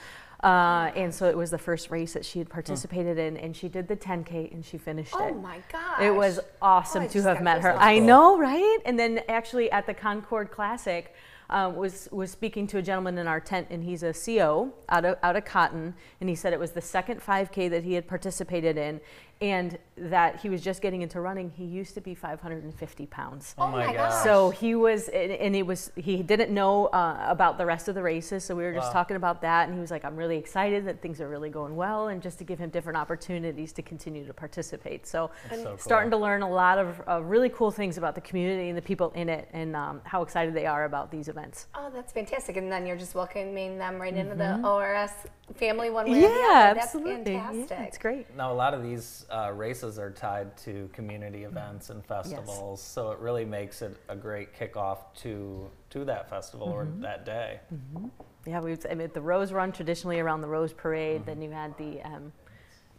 Uh, 0.43 0.91
and 0.95 1.15
so 1.15 1.29
it 1.29 1.37
was 1.37 1.51
the 1.51 1.57
first 1.57 1.89
race 1.89 2.11
that 2.13 2.25
she 2.25 2.37
had 2.37 2.49
participated 2.49 3.17
in, 3.17 3.37
and 3.37 3.55
she 3.55 3.69
did 3.69 3.87
the 3.87 3.95
10K 3.95 4.51
and 4.53 4.65
she 4.65 4.77
finished 4.77 5.13
Oh 5.15 5.25
it. 5.25 5.31
Oh 5.31 5.39
my 5.39 5.59
gosh. 5.71 6.01
It 6.01 6.13
was 6.13 6.41
awesome 6.61 7.03
Oh, 7.03 7.07
to 7.07 7.21
have 7.23 7.41
met 7.41 7.61
her. 7.61 7.73
I 7.77 7.99
know, 7.99 8.37
right? 8.37 8.79
And 8.85 8.99
then 8.99 9.21
actually 9.29 9.71
at 9.71 9.85
the 9.85 9.93
Concord 9.93 10.51
Classic, 10.51 11.13
um, 11.49 11.75
was 11.75 12.09
was 12.11 12.31
speaking 12.31 12.67
to 12.67 12.77
a 12.77 12.81
gentleman 12.81 13.17
in 13.17 13.27
our 13.27 13.39
tent, 13.39 13.67
and 13.69 13.83
he's 13.83 14.01
a 14.03 14.13
CO 14.13 14.73
out 14.89 15.05
of 15.05 15.17
out 15.23 15.35
of 15.35 15.45
Cotton, 15.45 15.93
and 16.19 16.29
he 16.29 16.35
said 16.35 16.51
it 16.51 16.59
was 16.59 16.71
the 16.71 16.81
second 16.81 17.21
5K 17.21 17.69
that 17.69 17.83
he 17.83 17.93
had 17.93 18.07
participated 18.07 18.77
in, 18.77 18.99
and 19.43 19.77
that 19.97 20.39
he 20.39 20.49
was 20.49 20.61
just 20.61 20.81
getting 20.81 21.01
into 21.01 21.19
running. 21.19 21.49
He 21.49 21.65
used 21.65 21.93
to 21.95 22.01
be 22.01 22.15
550 22.15 23.05
pounds. 23.07 23.53
Oh 23.57 23.67
my 23.67 23.91
gosh. 23.93 24.23
So 24.23 24.51
he 24.51 24.73
was, 24.73 25.09
and 25.09 25.33
and 25.33 25.53
it 25.53 25.63
was, 25.63 25.91
he 25.97 26.23
didn't 26.23 26.51
know 26.53 26.85
uh, 26.87 27.17
about 27.27 27.57
the 27.57 27.65
rest 27.65 27.89
of 27.89 27.95
the 27.95 28.01
races. 28.01 28.45
So 28.45 28.55
we 28.55 28.63
were 28.63 28.71
just 28.73 28.87
Wow. 28.87 28.93
talking 28.93 29.17
about 29.17 29.41
that. 29.41 29.65
And 29.67 29.73
he 29.75 29.81
was 29.81 29.91
like, 29.91 30.05
I'm 30.05 30.15
really 30.15 30.37
excited 30.37 30.85
that 30.87 31.01
things 31.01 31.19
are 31.19 31.27
really 31.27 31.49
going 31.49 31.75
well 31.75 32.07
and 32.07 32.21
just 32.21 32.37
to 32.37 32.45
give 32.45 32.57
him 32.57 32.69
different 32.69 32.97
opportunities 32.97 33.73
to 33.73 33.81
continue 33.81 34.25
to 34.25 34.33
participate. 34.33 35.05
So, 35.05 35.29
so 35.49 35.63
cool. 35.63 35.77
starting 35.77 36.09
to 36.11 36.17
learn 36.17 36.41
a 36.41 36.49
lot 36.49 36.77
of 36.77 37.01
uh, 37.07 37.21
really 37.21 37.49
cool 37.49 37.69
things 37.69 37.97
about 37.97 38.15
the 38.15 38.21
community 38.21 38.69
and 38.69 38.77
the 38.77 38.81
people 38.81 39.11
in 39.15 39.27
it 39.27 39.49
and 39.51 39.75
um, 39.75 39.99
how 40.05 40.21
excited 40.21 40.53
they 40.53 40.65
are 40.65 40.85
about 40.85 41.11
these 41.11 41.27
events. 41.27 41.67
Oh, 41.75 41.91
that's 41.93 42.13
fantastic. 42.13 42.55
And 42.55 42.71
then 42.71 42.85
you're 42.85 42.97
just 42.97 43.13
welcoming 43.13 43.77
them 43.77 43.99
right 44.01 44.15
into 44.15 44.35
the 44.35 44.65
ORS 44.65 45.11
family 45.55 45.89
one 45.89 46.09
way 46.09 46.17
or 46.17 46.21
the 46.21 46.27
Mm-hmm. 46.27 46.33
Yeah, 46.53 46.59
other. 46.69 46.73
That's 46.75 46.85
absolutely. 46.95 47.33
Yeah, 47.33 47.47
fantastic. 47.51 47.87
it's 47.89 47.97
great. 47.97 48.35
Now, 48.37 48.51
a 48.51 48.55
lot 48.55 48.73
of 48.73 48.81
these 48.81 49.25
uh, 49.33 49.51
races 49.51 49.97
are 49.97 50.11
tied 50.11 50.55
to 50.57 50.89
community 50.93 51.43
events 51.43 51.89
and 51.89 52.05
festivals, 52.05 52.81
so 52.81 53.11
it 53.11 53.19
really 53.19 53.45
makes 53.45 53.81
it 53.81 53.97
a 54.07 54.15
great 54.15 54.53
kickoff 54.57 54.99
to 55.15 55.69
to 55.89 56.05
that 56.05 56.29
festival 56.29 56.67
or 56.67 56.87
that 56.99 57.25
day. 57.25 57.59
Yeah, 58.45 58.59
we've 58.61 58.85
I 58.89 58.93
mean, 58.93 59.09
the 59.13 59.21
Rose 59.21 59.51
Run 59.51 59.71
traditionally 59.71 60.19
around 60.19 60.41
the 60.41 60.47
Rose 60.47 60.71
Parade. 60.71 61.25
Then 61.25 61.41
you 61.41 61.49
had 61.49 61.75
the 61.77 62.01
um, 62.03 62.31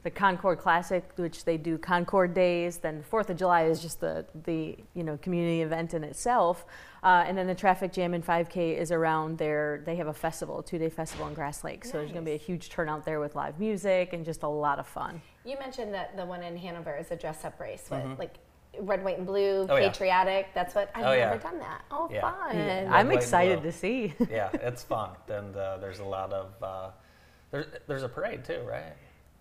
the 0.02 0.10
Concord 0.10 0.58
Classic, 0.58 1.04
which 1.16 1.44
they 1.44 1.56
do 1.56 1.78
Concord 1.78 2.34
Days. 2.34 2.78
Then 2.78 2.98
the 2.98 3.04
Fourth 3.04 3.30
of 3.30 3.36
July 3.36 3.66
is 3.66 3.80
just 3.80 4.00
the 4.00 4.26
the 4.44 4.76
you 4.94 5.04
know 5.04 5.16
community 5.18 5.62
event 5.62 5.94
in 5.94 6.02
itself. 6.02 6.66
Uh, 7.04 7.24
and 7.26 7.38
then 7.38 7.46
the 7.46 7.54
Traffic 7.54 7.92
Jam 7.92 8.14
and 8.14 8.24
5K 8.24 8.78
is 8.78 8.90
around 8.90 9.38
there. 9.38 9.82
They 9.84 9.96
have 9.96 10.06
a 10.08 10.14
festival, 10.14 10.60
a 10.60 10.64
two 10.64 10.78
day 10.78 10.88
festival 10.88 11.28
in 11.28 11.34
Grass 11.34 11.62
Lake. 11.62 11.84
So 11.84 11.92
there's 11.98 12.10
going 12.10 12.24
to 12.24 12.30
be 12.30 12.34
a 12.34 12.38
huge 12.38 12.70
turnout 12.70 13.04
there 13.04 13.20
with 13.20 13.36
live 13.36 13.60
music 13.60 14.14
and 14.14 14.24
just 14.24 14.42
a 14.42 14.48
lot 14.48 14.78
of 14.78 14.86
fun. 14.86 15.20
You 15.44 15.58
mentioned 15.58 15.92
that 15.94 16.16
the 16.16 16.24
one 16.24 16.42
in 16.42 16.56
Hanover 16.56 16.96
is 16.96 17.10
a 17.10 17.16
dress 17.16 17.44
up 17.44 17.60
race 17.60 17.84
with 17.90 18.18
like 18.18 18.36
red, 18.80 19.04
white, 19.04 19.18
and 19.18 19.26
blue, 19.26 19.62
Mm-hmm. 19.64 19.70
Oh, 19.70 19.76
yeah. 19.76 19.88
patriotic. 19.88 20.48
That's 20.54 20.74
what 20.74 20.90
I've 20.94 21.04
Oh, 21.06 21.12
yeah. 21.12 21.30
never 21.30 21.42
done 21.42 21.58
that. 21.58 21.82
Oh, 21.90 22.08
Yeah. 22.10 22.22
fun. 22.22 22.56
Red, 22.56 22.86
I'm 22.88 23.08
white, 23.08 23.16
excited 23.18 23.62
to 23.62 23.70
see. 23.72 24.14
yeah, 24.30 24.48
it's 24.54 24.82
fun, 24.82 25.10
and 25.28 25.54
uh, 25.56 25.76
there's 25.78 25.98
a 26.00 26.04
lot 26.04 26.32
of 26.32 26.62
uh, 26.62 26.90
there's 27.50 27.66
there's 27.86 28.02
a 28.02 28.08
parade 28.08 28.44
too, 28.44 28.60
right? 28.66 28.94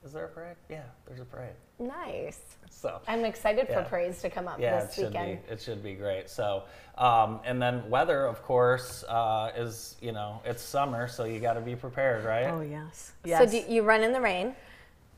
Is 0.06 0.12
there 0.12 0.26
a 0.26 0.28
parade? 0.28 0.58
Yeah, 0.70 0.84
there's 1.08 1.22
a 1.22 1.26
parade. 1.26 1.56
Nice. 1.80 2.42
So 2.70 3.00
I'm 3.08 3.24
excited 3.24 3.68
Yeah. 3.70 3.84
for 3.84 3.90
parades 3.90 4.22
to 4.24 4.30
come 4.30 4.48
up 4.50 4.60
yeah, 4.60 4.80
it 4.80 4.88
this 4.88 4.96
should 4.96 5.08
weekend. 5.14 5.48
be 5.48 5.54
it 5.54 5.62
should 5.62 5.82
be 5.82 5.94
great. 5.94 6.30
So, 6.30 6.64
um, 6.98 7.40
and 7.46 7.62
then 7.62 7.90
weather, 7.90 8.26
of 8.26 8.44
course, 8.44 9.06
uh, 9.08 9.52
is 9.56 9.96
you 10.02 10.12
know 10.12 10.42
it's 10.44 10.62
summer, 10.62 11.08
so 11.08 11.24
you 11.24 11.40
got 11.40 11.54
to 11.54 11.62
be 11.62 11.76
prepared, 11.78 12.26
right? 12.26 12.48
oh, 12.48 12.60
yes. 12.62 13.14
So 13.24 13.30
Yes. 13.30 13.52
do 13.52 13.64
you 13.74 13.84
run 13.84 14.04
in 14.04 14.12
the 14.12 14.20
rain? 14.22 14.54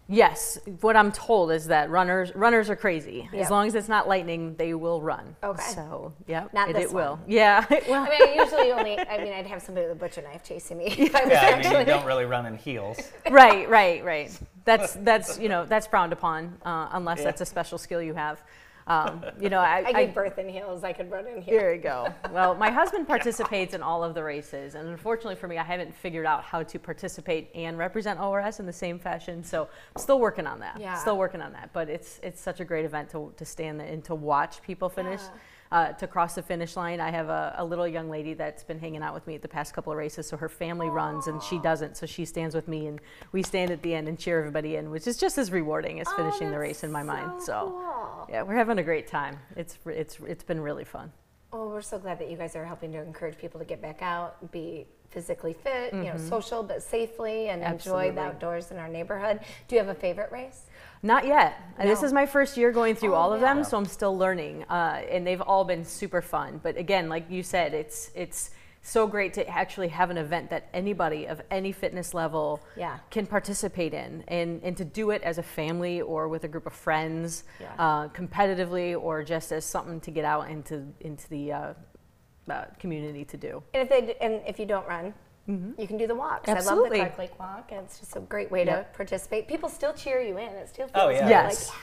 Yes, 0.08 0.60
what 0.82 0.96
I'm 0.96 1.12
told 1.12 1.52
is 1.52 1.66
that 1.68 1.90
runners 1.90 2.34
runners 2.36 2.70
are 2.70 2.76
crazy. 2.76 3.28
Yep. 3.34 3.42
As 3.42 3.50
long 3.50 3.66
as 3.66 3.74
it's 3.74 3.90
not 3.90 4.08
lightning, 4.08 4.56
they 4.56 4.74
will 4.76 5.02
run. 5.02 5.36
Okay. 5.44 5.64
So, 5.74 6.14
yeah, 6.28 6.48
Not 6.54 6.70
it, 6.70 6.74
this 6.74 6.92
it 6.92 6.94
will. 6.94 7.16
one. 7.16 7.24
Yeah. 7.28 7.66
well, 7.90 8.06
I 8.06 8.10
mean, 8.10 8.22
I 8.22 8.44
usually 8.44 8.72
only, 8.72 9.00
I 9.00 9.18
mean, 9.24 9.34
I'd 9.34 9.48
have 9.48 9.64
somebody 9.64 9.88
with 9.88 9.96
a 9.96 10.00
butcher 10.00 10.22
knife 10.22 10.44
chasing 10.44 10.78
me. 10.78 10.86
if 10.98 11.16
I 11.16 11.24
was 11.24 11.32
yeah, 11.32 11.42
I 11.42 11.70
mean 11.74 11.80
you 11.80 11.86
don't 11.86 12.06
really 12.06 12.26
run 12.26 12.46
in 12.46 12.56
heels. 12.56 13.00
right, 13.32 13.68
right, 13.68 14.04
right. 14.06 14.38
That's 14.64 14.94
that's 14.94 15.40
you 15.40 15.50
know 15.50 15.66
that's 15.66 15.88
frowned 15.88 16.14
upon 16.14 16.58
uh, 16.64 16.90
unless 16.92 17.20
Yeah. 17.20 17.26
that's 17.26 17.42
a 17.42 17.46
special 17.46 17.78
skill 17.78 18.02
you 18.02 18.14
have. 18.14 18.44
Um, 18.88 19.24
you 19.40 19.50
know, 19.50 19.60
I, 19.62 19.84
I 19.88 19.94
gave 19.94 20.14
birth 20.14 20.38
in 20.38 20.48
heels. 20.48 20.84
I 20.84 20.94
could 20.94 21.10
run 21.10 21.28
in 21.28 21.42
heels. 21.42 21.60
There 21.60 21.74
you 21.74 21.82
go. 21.82 22.14
Well, 22.32 22.56
my 22.56 22.70
husband 22.82 23.08
participates 23.08 23.74
in 23.74 23.82
all 23.82 24.04
of 24.04 24.14
the 24.14 24.24
races, 24.24 24.76
and 24.76 24.88
unfortunately 24.88 25.36
for 25.36 25.48
me, 25.48 25.58
I 25.58 25.64
haven't 25.64 25.94
figured 25.96 26.26
out 26.26 26.44
how 26.44 26.64
to 26.64 26.80
participate 26.80 27.50
and 27.56 27.78
represent 27.78 28.20
ORS 28.20 28.60
in 28.60 28.66
the 28.66 28.74
same 28.74 29.00
fashion. 29.00 29.44
So 29.44 29.68
I'm 29.96 30.02
still 30.02 30.20
working 30.20 30.48
on 30.48 30.60
that. 30.60 30.80
Yeah. 30.80 30.96
Still 30.96 31.18
working 31.18 31.42
on 31.42 31.54
that. 31.54 31.72
But 31.74 31.90
it's 31.90 32.20
it's 32.24 32.42
such 32.42 32.60
a 32.60 32.66
great 32.66 32.86
event 32.86 33.10
to, 33.12 33.34
to 33.38 33.46
stand 33.46 33.80
there 33.80 33.88
and 33.88 34.04
to 34.06 34.16
watch 34.16 34.62
people 34.62 34.90
finish. 34.90 35.22
Uh, 35.76 35.92
to 35.92 36.08
cross 36.08 36.36
the 36.36 36.42
finish 36.42 36.78
line, 36.78 37.02
I 37.02 37.12
have 37.12 37.28
a, 37.28 37.54
a 37.58 37.66
little 37.66 37.86
young 37.86 38.10
lady 38.10 38.34
that's 38.34 38.64
been 38.64 38.80
hanging 38.80 39.02
out 39.02 39.14
with 39.14 39.28
me 39.28 39.36
at 39.36 39.42
the 39.42 39.50
past 39.50 39.74
couple 39.74 39.92
of 39.92 39.98
races. 39.98 40.26
So 40.26 40.38
her 40.38 40.48
family 40.48 40.88
runs 40.88 41.28
and 41.28 41.44
she 41.44 41.60
doesn't. 41.60 41.98
So 41.98 42.06
she 42.06 42.24
stands 42.24 42.56
with 42.56 42.70
me, 42.70 42.88
and 42.88 43.02
we 43.34 43.44
stand 43.44 43.72
at 43.72 43.82
the 43.82 43.94
end 43.94 44.08
and 44.08 44.18
cheer 44.18 44.40
everybody 44.40 44.78
in, 44.78 44.90
which 44.90 45.06
is 45.06 45.18
just 45.18 45.38
as 45.38 45.52
rewarding 45.52 46.00
as 46.00 46.08
finishing 46.14 46.50
the 46.50 46.58
race 46.58 46.86
in 46.86 46.94
my 46.94 47.04
mind. 47.04 47.44
So 47.44 47.74
cool. 47.76 48.28
yeah, 48.30 48.42
we're 48.44 48.56
having 48.56 48.80
a 48.80 48.84
great 48.84 49.06
time. 49.10 49.38
It's 49.58 49.78
it's 49.86 50.18
it's 50.26 50.46
been 50.46 50.62
really 50.62 50.86
fun. 50.86 51.12
Well, 51.52 51.68
we're 51.68 51.82
so 51.82 52.00
glad 52.00 52.20
that 52.20 52.32
you 52.32 52.38
guys 52.38 52.56
are 52.56 52.64
helping 52.64 52.94
to 52.94 53.02
encourage 53.02 53.38
people 53.38 53.60
to 53.60 53.66
get 53.66 53.82
back 53.82 54.02
out, 54.02 54.50
be 54.54 54.88
physically 55.10 55.54
fit, 55.54 55.94
you 55.94 56.04
know, 56.04 56.18
social 56.18 56.64
but 56.64 56.82
safely, 56.84 57.50
and 57.50 57.64
enjoy 57.64 58.08
Mm-hmm. 58.08 58.16
The 58.16 58.22
outdoors 58.22 58.72
in 58.72 58.78
our 58.78 58.88
neighborhood. 58.90 59.40
Do 59.68 59.76
you 59.76 59.80
have 59.82 59.90
a 59.90 60.00
favorite 60.00 60.32
race? 60.32 60.64
Not 61.04 61.26
yet. 61.26 61.60
Uh, 61.80 61.84
This 61.84 62.04
is 62.04 62.12
my 62.14 62.26
first 62.26 62.58
year 62.58 62.72
going 62.72 62.96
through 62.96 63.14
Oh, 63.14 63.18
all 63.20 63.34
of 63.34 63.42
yeah. 63.42 63.54
them, 63.54 63.64
so 63.64 63.78
I'm 63.78 63.86
still 63.86 64.18
learning, 64.18 64.64
uh, 64.70 65.02
and 65.10 65.26
they've 65.26 65.42
all 65.42 65.64
been 65.64 65.86
super 65.86 66.22
fun. 66.22 66.60
But 66.64 66.78
again, 66.78 67.10
like 67.10 67.30
you 67.30 67.44
said, 67.44 67.74
it's 67.74 68.12
it's 68.16 68.52
so 68.82 69.08
great 69.08 69.34
to 69.34 69.48
actually 69.48 69.88
have 69.88 70.12
an 70.12 70.18
event 70.18 70.52
that 70.52 70.70
anybody 70.72 71.26
of 71.28 71.42
any 71.50 71.72
fitness 71.72 72.14
level 72.14 72.60
Yeah. 72.76 73.00
can 73.10 73.26
participate 73.26 73.94
in, 73.94 74.24
and 74.28 74.62
and 74.64 74.78
to 74.78 74.86
do 74.86 75.10
it 75.12 75.22
as 75.24 75.38
a 75.38 75.44
family 75.44 76.02
or 76.02 76.28
with 76.28 76.44
a 76.44 76.48
group 76.48 76.66
of 76.68 76.74
friends, 76.74 77.44
Yeah. 77.60 77.74
uh, 77.80 78.08
competitively 78.10 79.00
or 79.00 79.24
just 79.24 79.52
as 79.52 79.66
something 79.66 80.00
to 80.02 80.12
get 80.12 80.26
out 80.26 80.50
into 80.50 80.94
into 81.00 81.28
the 81.30 81.52
uh, 81.52 81.74
uh, 82.50 82.66
community 82.80 83.26
to 83.26 83.38
do. 83.38 83.64
And 83.74 83.84
if 83.84 83.90
they 83.90 84.02
d- 84.02 84.16
and 84.22 84.42
if 84.48 84.60
you 84.60 84.66
don't 84.66 84.88
run, 84.88 85.14
you 85.48 85.86
can 85.88 85.98
do 85.98 86.08
the 86.08 86.16
walks. 86.16 86.50
I 86.50 86.54
love 86.54 86.58
Absolutely. 86.62 87.00
the 87.00 87.06
Clark 87.06 87.18
Lake 87.20 87.40
Walk, 87.40 87.72
and 87.72 87.82
it's 87.86 88.00
just 88.00 88.16
a 88.16 88.20
great 88.20 88.50
way 88.52 88.66
to 88.66 88.86
participate. 88.96 89.48
People 89.48 89.70
still 89.70 89.94
cheer 89.94 90.20
you 90.20 90.38
in. 90.38 90.50
It 90.50 90.70
still 90.70 90.88
feels 90.88 90.92
Oh, 91.04 91.10
yeah. 91.10 91.30
Yes. 91.30 91.70
like 91.70 91.78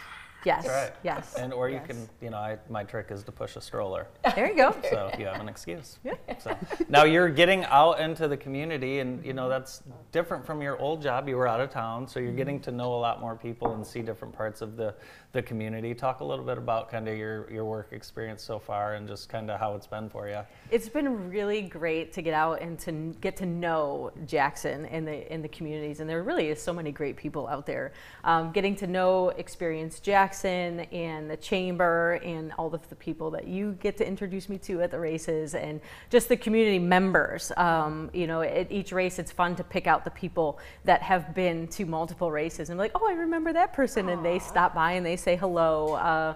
Yes. 0.45 0.67
Right. 0.67 0.91
Yes. 1.05 1.35
And 1.37 1.53
or 1.53 1.69
you 1.69 1.77
Yes. 1.77 1.87
can, 1.87 2.09
you 2.21 2.31
know, 2.31 2.39
I, 2.39 2.59
my 2.69 2.83
trick 2.83 3.13
is 3.13 3.23
to 3.23 3.31
push 3.31 3.55
a 3.55 3.61
stroller, 3.61 4.09
There 4.35 4.49
you 4.51 4.57
go. 4.57 4.75
so 4.91 5.11
if 5.13 5.21
you 5.21 5.27
have 5.27 5.41
an 5.41 5.49
excuse. 5.49 6.01
Yeah. 6.03 6.15
So 6.41 6.57
now 6.89 7.05
you're 7.05 7.29
getting 7.29 7.65
out 7.67 8.01
into 8.01 8.27
the 8.27 8.37
community, 8.37 8.99
and 8.99 9.25
you 9.25 9.35
know 9.35 9.49
that's 9.49 9.85
different 10.11 10.45
from 10.45 10.61
your 10.61 10.77
old 10.81 11.01
job. 11.01 11.29
You 11.29 11.37
were 11.37 11.47
out 11.47 11.61
of 11.61 11.71
town, 11.71 12.09
so 12.09 12.19
you're 12.19 12.33
getting 12.33 12.59
to 12.63 12.73
know 12.73 12.93
a 12.93 12.99
lot 12.99 13.21
more 13.21 13.37
people 13.37 13.75
and 13.75 13.87
see 13.87 14.03
different 14.03 14.35
parts 14.35 14.63
of 14.63 14.77
the 14.77 14.97
the 15.33 15.43
community. 15.43 15.95
Talk 15.95 16.21
a 16.21 16.25
little 16.25 16.45
bit 16.45 16.59
about 16.59 16.91
kind 16.91 17.09
of 17.09 17.17
your 17.17 17.51
your 17.51 17.65
work 17.65 17.89
experience 17.93 18.43
so 18.43 18.59
far, 18.59 18.95
and 18.95 19.09
just 19.09 19.29
kind 19.29 19.51
of 19.51 19.59
how 19.59 19.75
it's 19.75 19.87
been 19.87 20.09
for 20.09 20.29
you. 20.29 20.41
It's 20.71 20.89
been 20.89 21.31
really 21.31 21.63
great 21.63 22.13
to 22.13 22.23
get 22.23 22.35
out 22.35 22.61
and 22.61 22.79
to 22.81 22.93
get 23.21 23.37
to 23.39 23.47
know 23.47 24.13
Jackson 24.27 24.87
and 24.87 25.07
the 25.07 25.33
in 25.33 25.41
the 25.41 25.49
communities, 25.49 26.01
and 26.01 26.09
there 26.09 26.23
really 26.23 26.49
is 26.49 26.61
so 26.61 26.73
many 26.73 26.93
great 26.93 27.17
people 27.17 27.49
out 27.49 27.67
there. 27.67 27.93
Um, 28.25 28.53
getting 28.53 28.77
to 28.77 28.87
know, 28.87 29.31
experience 29.31 30.01
Jackson 30.01 30.81
and 30.93 31.31
the 31.31 31.37
chamber 31.39 32.21
and 32.25 32.53
all 32.59 32.75
of 32.75 32.87
the 32.91 32.97
people 32.97 33.31
that 33.31 33.47
you 33.49 33.73
get 33.81 33.97
to 33.99 34.07
introduce 34.07 34.49
me 34.49 34.59
to 34.59 34.83
at 34.83 34.91
the 34.91 35.01
races, 35.01 35.55
and 35.55 35.81
just 36.11 36.29
the 36.29 36.37
community 36.37 36.79
members. 36.79 37.53
Um, 37.57 38.11
you 38.13 38.27
know, 38.27 38.43
at 38.43 38.71
each 38.71 38.93
race, 38.93 39.19
it's 39.19 39.33
fun 39.33 39.57
to 39.57 39.65
pick 39.65 39.87
out 39.87 40.05
the 40.05 40.11
people 40.11 40.59
that 40.85 41.01
have 41.01 41.35
been 41.35 41.69
to 41.69 41.87
multiple 41.87 42.31
races 42.31 42.69
and 42.69 42.77
be 42.77 42.83
like, 42.83 42.93
oh, 42.95 43.09
I 43.09 43.15
remember 43.15 43.53
that 43.55 43.73
person, 43.73 44.11
and 44.11 44.23
they 44.25 44.39
stop 44.39 44.75
by 44.75 44.93
and 44.93 45.07
they 45.07 45.17
say 45.23 45.37
hello. 45.37 45.95
Uh, 45.95 46.35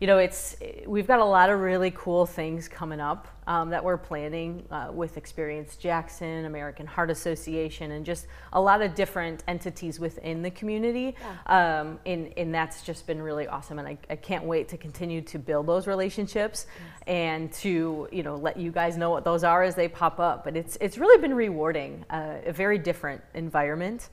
you 0.00 0.06
know, 0.06 0.18
it's 0.18 0.56
we've 0.86 1.06
got 1.06 1.20
a 1.20 1.24
lot 1.24 1.48
of 1.48 1.60
really 1.60 1.90
cool 1.92 2.26
things 2.26 2.68
coming 2.68 3.00
up 3.00 3.28
um, 3.46 3.70
that 3.70 3.82
we're 3.82 3.96
planning 3.96 4.62
uh, 4.70 4.90
with 4.92 5.16
Experience 5.16 5.76
Jackson, 5.76 6.44
American 6.44 6.86
Heart 6.86 7.10
Association, 7.10 7.92
and 7.92 8.04
just 8.04 8.26
a 8.52 8.60
lot 8.60 8.82
of 8.82 8.94
different 8.94 9.42
entities 9.48 9.98
within 9.98 10.42
the 10.42 10.50
community. 10.50 11.14
Um, 11.46 11.98
and, 12.04 12.30
and 12.36 12.54
that's 12.54 12.82
just 12.82 13.06
been 13.06 13.22
really 13.22 13.46
awesome, 13.46 13.78
and 13.78 13.88
I, 13.88 13.96
I 14.10 14.16
can't 14.16 14.44
wait 14.44 14.68
to 14.68 14.76
continue 14.76 15.22
to 15.22 15.38
build 15.38 15.66
those 15.66 15.86
relationships 15.86 16.66
and 17.06 17.50
to 17.54 18.06
you 18.12 18.22
know 18.22 18.36
let 18.36 18.58
you 18.58 18.70
guys 18.70 18.98
know 18.98 19.08
what 19.08 19.24
those 19.24 19.44
are 19.44 19.62
as 19.62 19.74
they 19.74 19.88
pop 19.88 20.20
up. 20.20 20.44
But 20.44 20.58
it's 20.58 20.76
it's 20.82 20.98
really 20.98 21.18
been 21.22 21.34
rewarding, 21.34 22.04
uh, 22.10 22.40
a 22.44 22.52
very 22.52 22.76
different 22.76 23.22
environment, 23.32 24.10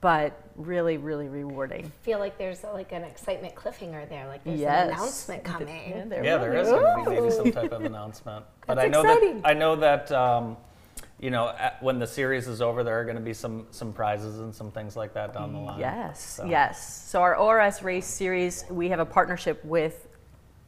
but 0.00 0.40
really 0.56 0.96
really 0.98 1.28
rewarding. 1.28 1.84
I 1.86 2.04
feel 2.04 2.18
like 2.18 2.38
there's 2.38 2.64
uh, 2.64 2.72
like 2.72 2.92
an 2.92 3.02
excitement 3.04 3.54
cliffhanger 3.54 4.08
there. 4.08 4.26
Like 4.26 4.44
there's 4.44 4.60
Yes. 4.60 4.82
an 4.88 4.94
announcement 4.94 5.44
coming. 5.44 5.90
Yeah, 5.90 6.04
there 6.06 6.24
Yeah, 6.24 6.34
really 6.36 6.50
there 6.50 6.56
is 6.60 6.68
going 6.68 7.04
to 7.04 7.10
be 7.10 7.16
maybe 7.16 7.30
some 7.30 7.52
type 7.62 7.72
of 7.72 7.84
announcement. 7.84 8.44
But 8.66 8.78
I 8.78 8.86
know 8.88 9.02
exciting. 9.02 9.42
that 9.42 9.48
I 9.48 9.54
know 9.54 9.76
that 9.76 10.10
um, 10.12 10.56
you 11.20 11.30
know 11.30 11.48
at, 11.58 11.82
when 11.82 11.98
the 11.98 12.06
series 12.06 12.48
is 12.48 12.60
over, 12.60 12.82
there 12.84 12.98
are 13.00 13.04
going 13.04 13.16
to 13.16 13.22
be 13.22 13.32
some 13.34 13.66
some 13.70 13.92
prizes 13.92 14.38
and 14.40 14.54
some 14.54 14.70
things 14.70 14.96
like 14.96 15.14
that 15.14 15.32
down 15.34 15.52
the 15.52 15.58
line. 15.60 15.80
Yes, 15.80 16.36
So- 16.36 16.44
yes. 16.46 17.04
So 17.08 17.20
our 17.22 17.36
ORS 17.36 17.82
race 17.82 18.06
series, 18.06 18.64
we 18.70 18.88
have 18.88 18.98
a 19.00 19.06
partnership 19.06 19.64
with 19.64 20.08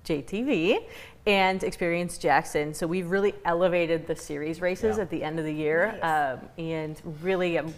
JTV 0.05 0.79
and 1.27 1.63
Experience 1.63 2.17
Jackson. 2.19 2.73
So 2.73 2.87
we've 2.87 3.11
really 3.11 3.35
elevated 3.45 4.07
the 4.07 4.17
series 4.17 4.61
races 4.63 4.97
Yeah. 4.97 5.03
at 5.03 5.11
the 5.11 5.23
end 5.23 5.39
of 5.39 5.45
the 5.45 5.53
year, 5.55 5.99
um, 6.03 6.49
and 6.57 7.01
really. 7.23 7.59
Um, 7.59 7.67
I 7.67 7.71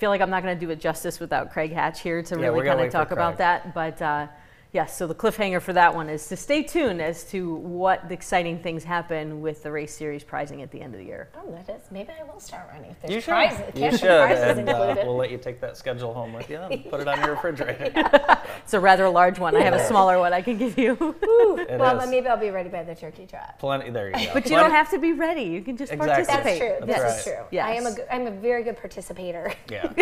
feel 0.00 0.10
like 0.10 0.22
I'm 0.22 0.30
not 0.30 0.42
going 0.42 0.58
to 0.58 0.66
do 0.66 0.70
it 0.70 0.80
justice 0.80 1.20
without 1.20 1.52
Craig 1.52 1.72
Hatch 1.72 2.00
here 2.00 2.22
to 2.22 2.40
Yeah, 2.40 2.46
really 2.46 2.66
kind 2.66 2.80
of 2.80 2.90
talk 2.90 3.10
about 3.10 3.36
that. 3.38 3.74
But 3.74 4.00
uh, 4.00 4.26
Yes, 4.72 4.96
so 4.96 5.08
the 5.08 5.16
cliffhanger 5.16 5.60
for 5.60 5.72
that 5.72 5.96
one 5.96 6.08
is 6.08 6.28
to 6.28 6.36
stay 6.36 6.62
tuned 6.62 7.02
as 7.02 7.24
to 7.30 7.54
what 7.56 8.08
the 8.08 8.14
exciting 8.14 8.60
things 8.60 8.84
happen 8.84 9.40
with 9.40 9.64
the 9.64 9.72
race 9.72 9.92
series 9.92 10.22
prizing 10.22 10.62
at 10.62 10.70
the 10.70 10.80
end 10.80 10.94
of 10.94 11.00
the 11.00 11.06
year. 11.06 11.28
Oh, 11.34 11.50
that 11.50 11.68
is. 11.74 11.82
Maybe 11.90 12.10
I 12.10 12.22
will 12.22 12.38
start 12.38 12.68
running. 12.72 12.92
If 12.92 13.00
there's 13.02 13.14
You 13.14 13.20
should. 13.20 13.30
prizes, 13.30 13.74
You 13.74 13.84
and 13.86 13.98
should, 13.98 14.08
and 14.08 14.68
uh, 14.68 14.94
we'll 15.04 15.16
let 15.16 15.32
you 15.32 15.38
take 15.38 15.60
that 15.60 15.76
schedule 15.76 16.14
home 16.14 16.32
with 16.32 16.48
you 16.48 16.58
and 16.58 16.84
put 16.90 17.00
it 17.00 17.08
on 17.08 17.20
your 17.20 17.32
refrigerator. 17.32 17.90
It's 18.62 18.74
a 18.74 18.78
rather 18.80 19.08
large 19.08 19.40
one. 19.40 19.56
I 19.56 19.62
have 19.62 19.74
a 19.74 19.84
smaller 19.84 20.20
one 20.20 20.32
I 20.32 20.42
can 20.42 20.56
give 20.56 20.78
you. 20.78 20.96
Well, 21.20 21.58
is. 21.96 22.00
then 22.02 22.10
maybe 22.10 22.26
I'll 22.28 22.36
be 22.36 22.50
ready 22.50 22.68
by 22.68 22.82
the 22.84 22.94
turkey 22.94 23.26
trot. 23.26 23.58
Plenty. 23.58 23.90
There 23.90 24.08
you 24.08 24.26
go. 24.26 24.34
But 24.34 24.44
you 24.44 24.56
don't 24.56 24.70
have 24.70 24.90
to 24.90 24.98
be 24.98 25.12
ready. 25.12 25.42
You 25.42 25.62
can 25.62 25.76
just 25.76 25.92
Exactly. 25.92 26.24
participate. 26.26 26.60
That's 26.60 26.78
true. 26.78 26.86
That's 26.86 27.14
this 27.24 27.26
right. 27.26 27.36
true. 27.36 27.44
Yes. 27.50 27.66
I 27.66 27.72
am 27.72 27.86
a 27.86 27.92
good, 27.94 28.06
I'm 28.10 28.26
a 28.26 28.30
very 28.30 28.62
good 28.62 28.76
participator. 28.76 29.52
Yeah. 29.70 29.92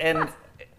and 0.00 0.28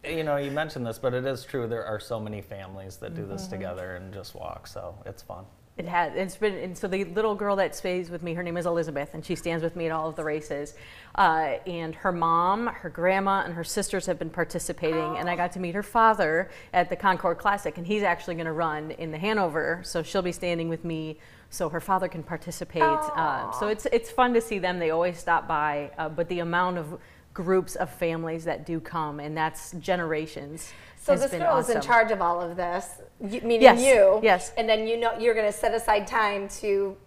you 0.07 0.23
know, 0.23 0.37
you 0.37 0.51
mentioned 0.51 0.85
this, 0.85 0.97
but 0.99 1.13
it 1.13 1.25
is 1.25 1.43
true. 1.43 1.67
There 1.67 1.85
are 1.85 1.99
so 1.99 2.19
many 2.19 2.41
families 2.41 2.97
that 2.97 3.15
do 3.15 3.25
this 3.25 3.43
Mm-hmm. 3.43 3.51
together 3.51 3.95
and 3.95 4.13
just 4.13 4.35
walk, 4.35 4.67
so 4.67 4.95
it's 5.05 5.21
fun. 5.21 5.45
It 5.77 5.85
has. 5.87 6.13
It's 6.15 6.37
been. 6.37 6.55
And 6.55 6.77
so 6.77 6.87
the 6.87 7.03
little 7.03 7.35
girl 7.35 7.57
that 7.57 7.75
stays 7.75 8.09
with 8.09 8.23
me, 8.23 8.33
her 8.33 8.41
name 8.43 8.55
is 8.55 8.65
Elizabeth, 8.65 9.13
and 9.13 9.25
she 9.25 9.35
stands 9.35 9.61
with 9.61 9.75
me 9.75 9.87
at 9.87 9.91
all 9.91 10.07
of 10.07 10.15
the 10.15 10.23
races. 10.23 10.73
Uh, 11.15 11.57
and 11.67 11.93
her 11.95 12.13
mom, 12.13 12.67
her 12.67 12.89
grandma, 12.89 13.43
and 13.43 13.53
her 13.53 13.63
sisters 13.65 14.05
have 14.05 14.17
been 14.17 14.29
participating. 14.29 15.17
And 15.17 15.29
I 15.29 15.35
got 15.35 15.51
to 15.51 15.59
meet 15.59 15.75
her 15.75 15.83
father 15.83 16.49
at 16.71 16.89
the 16.89 16.95
Concord 16.95 17.39
Classic, 17.39 17.77
and 17.77 17.85
he's 17.85 18.03
actually 18.03 18.35
going 18.35 18.45
to 18.45 18.53
run 18.53 18.91
in 18.91 19.11
the 19.11 19.17
Hanover. 19.17 19.81
So 19.83 20.01
she'll 20.01 20.21
be 20.21 20.31
standing 20.31 20.69
with 20.69 20.85
me, 20.85 21.19
so 21.49 21.67
her 21.67 21.81
father 21.81 22.07
can 22.07 22.23
participate. 22.23 22.81
Uh, 22.81 23.51
so 23.51 23.67
it's 23.67 23.85
it's 23.87 24.09
fun 24.09 24.33
to 24.33 24.39
see 24.39 24.59
them. 24.59 24.79
They 24.79 24.91
always 24.91 25.17
stop 25.17 25.45
by, 25.45 25.91
uh, 25.97 26.07
but 26.07 26.29
the 26.29 26.39
amount 26.39 26.77
of 26.77 26.97
groups 27.35 27.75
of 27.75 27.91
families 27.91 28.45
that 28.45 28.65
do 28.65 28.79
come, 28.79 29.19
and 29.19 29.37
that's 29.37 29.73
generations. 29.73 30.73
So 30.97 31.11
has 31.11 31.21
this 31.21 31.31
been 31.31 31.41
girl 31.41 31.57
is 31.57 31.69
in 31.69 31.81
charge 31.81 32.09
of 32.09 32.19
all 32.19 32.41
of 32.41 32.57
this, 32.57 32.89
y- 33.19 33.41
meaning 33.43 33.61
Yes, 33.61 33.83
you. 33.83 34.19
yes. 34.23 34.51
And 34.57 34.67
then 34.67 34.87
you 34.87 34.97
know 34.97 35.15
you're 35.19 35.35
going 35.35 35.45
to 35.45 35.57
set 35.57 35.75
aside 35.75 36.07
time 36.07 36.47
to 36.61 36.97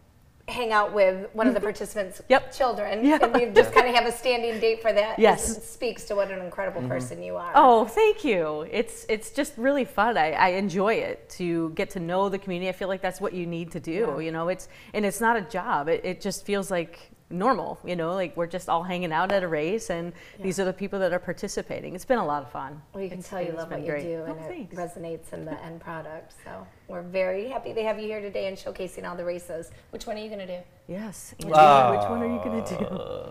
hang 0.46 0.72
out 0.72 0.92
with 0.94 1.28
one 1.32 1.46
of 1.48 1.54
the 1.54 1.60
participants' 1.70 2.22
Yep. 2.28 2.52
children, 2.52 3.04
Yeah. 3.04 3.18
and 3.22 3.40
you 3.40 3.50
just 3.50 3.72
kind 3.72 3.88
of 3.88 3.94
have 3.94 4.06
a 4.06 4.12
standing 4.12 4.60
date 4.60 4.82
for 4.82 4.92
that. 4.92 5.18
Yes. 5.18 5.56
It 5.56 5.62
speaks 5.62 6.04
to 6.04 6.14
what 6.14 6.30
an 6.30 6.40
incredible 6.40 6.82
mm-hmm. 6.82 6.90
person 6.90 7.22
you 7.22 7.36
are. 7.36 7.52
Oh, 7.54 7.86
thank 7.86 8.22
you. 8.22 8.66
It's 8.70 9.04
it's 9.08 9.30
just 9.30 9.54
really 9.56 9.84
fun. 9.84 10.16
I, 10.16 10.32
I 10.32 10.48
enjoy 10.50 10.94
it 10.94 11.28
to 11.38 11.70
get 11.70 11.90
to 11.90 12.00
know 12.00 12.28
the 12.28 12.38
community. 12.38 12.68
I 12.68 12.72
feel 12.72 12.88
like 12.88 13.02
that's 13.02 13.20
what 13.20 13.32
you 13.32 13.46
need 13.46 13.72
to 13.72 13.80
do. 13.80 14.20
You 14.20 14.30
know, 14.30 14.48
it's 14.48 14.68
and 14.92 15.04
it's 15.04 15.20
not 15.20 15.36
a 15.36 15.42
job. 15.42 15.88
It, 15.88 16.04
it 16.04 16.20
just 16.20 16.44
feels 16.44 16.70
like 16.70 17.07
normal. 17.30 17.78
You 17.84 17.96
know, 17.96 18.14
like 18.14 18.36
we're 18.36 18.46
just 18.46 18.68
all 18.68 18.82
hanging 18.82 19.12
out 19.12 19.32
at 19.32 19.42
a 19.42 19.48
race, 19.48 19.90
and 19.90 20.12
these 20.40 20.58
are 20.58 20.64
the 20.64 20.72
people 20.72 20.98
that 21.00 21.12
are 21.12 21.18
participating. 21.18 21.94
It's 21.94 22.04
been 22.04 22.18
a 22.18 22.24
lot 22.26 22.42
of 22.42 22.50
fun. 22.50 22.80
Well, 22.92 23.02
you 23.02 23.08
can 23.10 23.18
It's- 23.18 23.30
tell 23.30 23.42
you 23.42 23.52
love 23.52 23.68
been 23.68 23.78
what 23.80 23.86
you 23.86 23.92
great. 23.92 24.02
do, 24.04 24.24
Oh, 24.26 24.30
and 24.32 24.40
it 24.40 24.48
thanks. 24.48 24.74
resonates 24.76 25.32
in 25.32 25.44
the 25.44 25.52
end 25.64 25.80
product. 25.80 26.32
So 26.44 26.66
we're 26.88 27.02
very 27.02 27.48
happy 27.48 27.74
to 27.74 27.82
have 27.82 27.98
you 27.98 28.06
here 28.06 28.20
today 28.20 28.46
and 28.48 28.56
showcasing 28.56 29.08
all 29.08 29.16
the 29.16 29.24
races. 29.24 29.70
Which 29.90 30.06
one 30.06 30.16
are 30.16 30.20
you 30.20 30.28
going 30.28 30.46
to 30.46 30.58
do? 30.58 30.62
Yes. 30.88 31.34
Angela, 31.42 31.90
which 31.98 32.08
one 32.08 32.22
are 32.22 32.26
you 32.32 32.38
gonna 32.38 32.66
do? 32.66 32.84
Uh, 32.86 33.30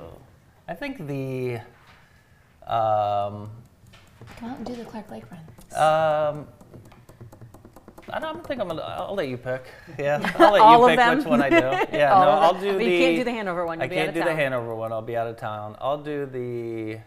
I 0.68 0.74
think 0.76 1.08
the 1.08 1.56
um, 2.68 3.50
Come 4.38 4.50
out 4.50 4.58
and 4.58 4.66
do 4.66 4.76
the 4.76 4.86
Clark 4.86 5.10
Lake 5.10 5.24
run. 5.32 5.40
um, 5.82 6.48
I 8.12 8.20
don't 8.20 8.46
think 8.46 8.62
I'm 8.62 8.68
gonna. 8.70 8.82
I'll 8.82 9.16
let 9.16 9.28
you 9.28 9.38
pick. 9.38 9.66
Yeah, 10.00 10.20
I'll 10.40 10.52
let 10.54 10.62
All 10.62 10.78
you 10.78 10.84
of 10.84 10.90
pick 10.90 10.98
them? 10.98 11.18
which 11.18 11.28
one 11.28 11.42
I 11.42 11.50
do. 11.50 11.56
Yeah, 11.98 12.14
All 12.14 12.22
no, 12.26 12.30
of 12.32 12.44
I'll 12.44 12.54
them. 12.54 12.62
do 12.64 12.72
But 12.74 12.78
the. 12.80 12.86
you 12.86 12.98
can't 13.00 13.16
do 13.18 13.24
the 13.24 13.32
Hanover 13.32 13.66
one, 13.66 13.82
I 13.82 13.86
you'll 13.86 13.90
be 13.90 13.96
out 13.96 14.00
can't 14.00 14.10
of 14.10 14.14
do 14.16 14.20
the 14.22 14.26
town. 14.28 14.36
Hanover 14.38 14.76
one. 14.76 14.92
I'll 14.94 15.02
be 15.02 15.18
out 15.18 15.28
of 15.28 15.38
town. 15.38 15.76
I'll 15.82 16.02
do 16.02 16.26
the. 16.26 17.00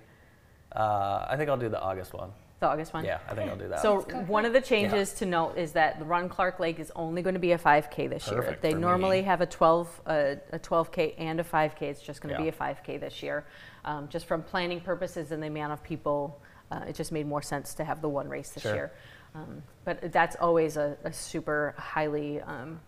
Uh, 0.78 1.26
I 1.28 1.36
think 1.36 1.48
I'll 1.50 1.56
do 1.56 1.68
the 1.68 1.80
August 1.80 2.12
one. 2.12 2.30
The 2.60 2.66
August 2.68 2.92
one. 2.92 3.04
Yeah, 3.06 3.18
I 3.28 3.34
think 3.34 3.50
I'll 3.50 3.56
do 3.56 3.68
that. 3.68 3.80
So 3.80 4.00
one 4.26 4.44
of 4.44 4.52
the 4.52 4.60
changes 4.60 5.14
to 5.14 5.26
note 5.26 5.56
is 5.56 5.72
that 5.72 5.98
the 5.98 6.04
Run 6.04 6.28
Clark 6.28 6.60
Lake 6.60 6.78
is 6.78 6.92
only 6.94 7.22
going 7.22 7.32
to 7.34 7.40
be 7.40 7.52
a 7.52 7.58
5K 7.58 8.10
this 8.10 8.26
year. 8.28 8.36
Perfect 8.42 8.60
They 8.62 8.72
for 8.72 8.76
me. 8.76 8.82
normally 8.82 9.22
have 9.22 9.40
a 9.40 9.46
12 9.46 10.00
uh, 10.06 10.12
a 10.52 10.58
12K 10.58 11.14
and 11.16 11.40
a 11.40 11.44
5K. 11.44 11.82
It's 11.82 12.02
just 12.02 12.20
going 12.20 12.34
to 12.36 12.38
Yeah. 12.44 12.50
be 12.50 12.54
a 12.56 12.60
5K 12.60 13.00
this 13.00 13.22
year, 13.22 13.46
um, 13.86 14.08
just 14.08 14.26
from 14.26 14.42
planning 14.42 14.80
purposes 14.80 15.32
and 15.32 15.42
the 15.42 15.46
amount 15.46 15.72
of 15.72 15.82
people. 15.82 16.38
Uh, 16.70 16.82
it 16.86 16.94
just 16.94 17.10
made 17.12 17.26
more 17.26 17.42
sense 17.42 17.72
to 17.74 17.82
have 17.84 18.00
the 18.02 18.08
one 18.08 18.28
race 18.28 18.50
this 18.50 18.62
Sure. 18.62 18.74
year. 18.74 18.92
Um, 19.34 19.62
but 19.84 20.12
that's 20.12 20.36
always 20.40 20.76
a, 20.76 20.96
a 21.04 21.12
super 21.12 21.74
highly 21.78 22.40
um, 22.40 22.80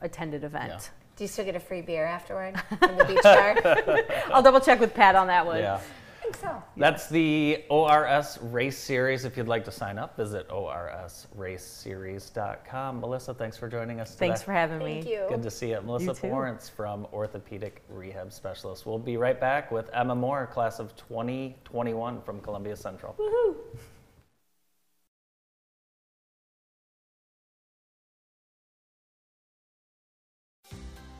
attended 0.00 0.44
event. 0.44 0.90
Do 1.16 1.24
you 1.24 1.28
still 1.28 1.44
get 1.44 1.56
a 1.56 1.60
free 1.60 1.82
beer 1.82 2.04
afterward 2.04 2.58
from 2.78 2.96
the 2.96 3.04
beach 3.04 3.22
bar? 3.22 3.56
I'll 4.32 4.42
double 4.42 4.60
check 4.60 4.80
with 4.80 4.94
Pat 4.94 5.14
on 5.16 5.26
that 5.26 5.44
one. 5.44 5.58
yeah. 5.58 5.80
I 6.20 6.30
think 6.30 6.36
so. 6.36 6.62
That's 6.76 7.08
the 7.08 7.64
ORS 7.70 8.38
Race 8.42 8.76
Series. 8.76 9.24
If 9.24 9.36
you'd 9.36 9.48
like 9.48 9.64
to 9.64 9.70
sign 9.70 9.98
up, 9.98 10.16
visit 10.16 10.46
orsraceseries.com. 10.48 13.00
Melissa, 13.00 13.32
thanks 13.34 13.56
for 13.56 13.68
joining 13.68 14.00
us 14.00 14.12
today. 14.14 14.26
Thanks 14.26 14.42
for 14.42 14.52
having 14.52 14.78
Thank 14.80 15.04
me. 15.06 15.12
you. 15.12 15.24
Good 15.28 15.42
to 15.42 15.50
see 15.50 15.70
you. 15.70 15.80
Melissa 15.80 16.06
You. 16.06 16.14
Florence 16.14 16.68
from 16.68 17.06
Orthopedic 17.12 17.82
Rehab 17.88 18.32
Specialist. 18.32 18.84
We'll 18.84 18.98
be 18.98 19.16
right 19.16 19.40
back 19.40 19.70
with 19.72 19.88
Emma 19.94 20.14
Moore, 20.14 20.46
class 20.46 20.78
of 20.80 20.94
2021 20.96 22.20
from 22.22 22.40
Columbia 22.40 22.76
Central. 22.76 23.16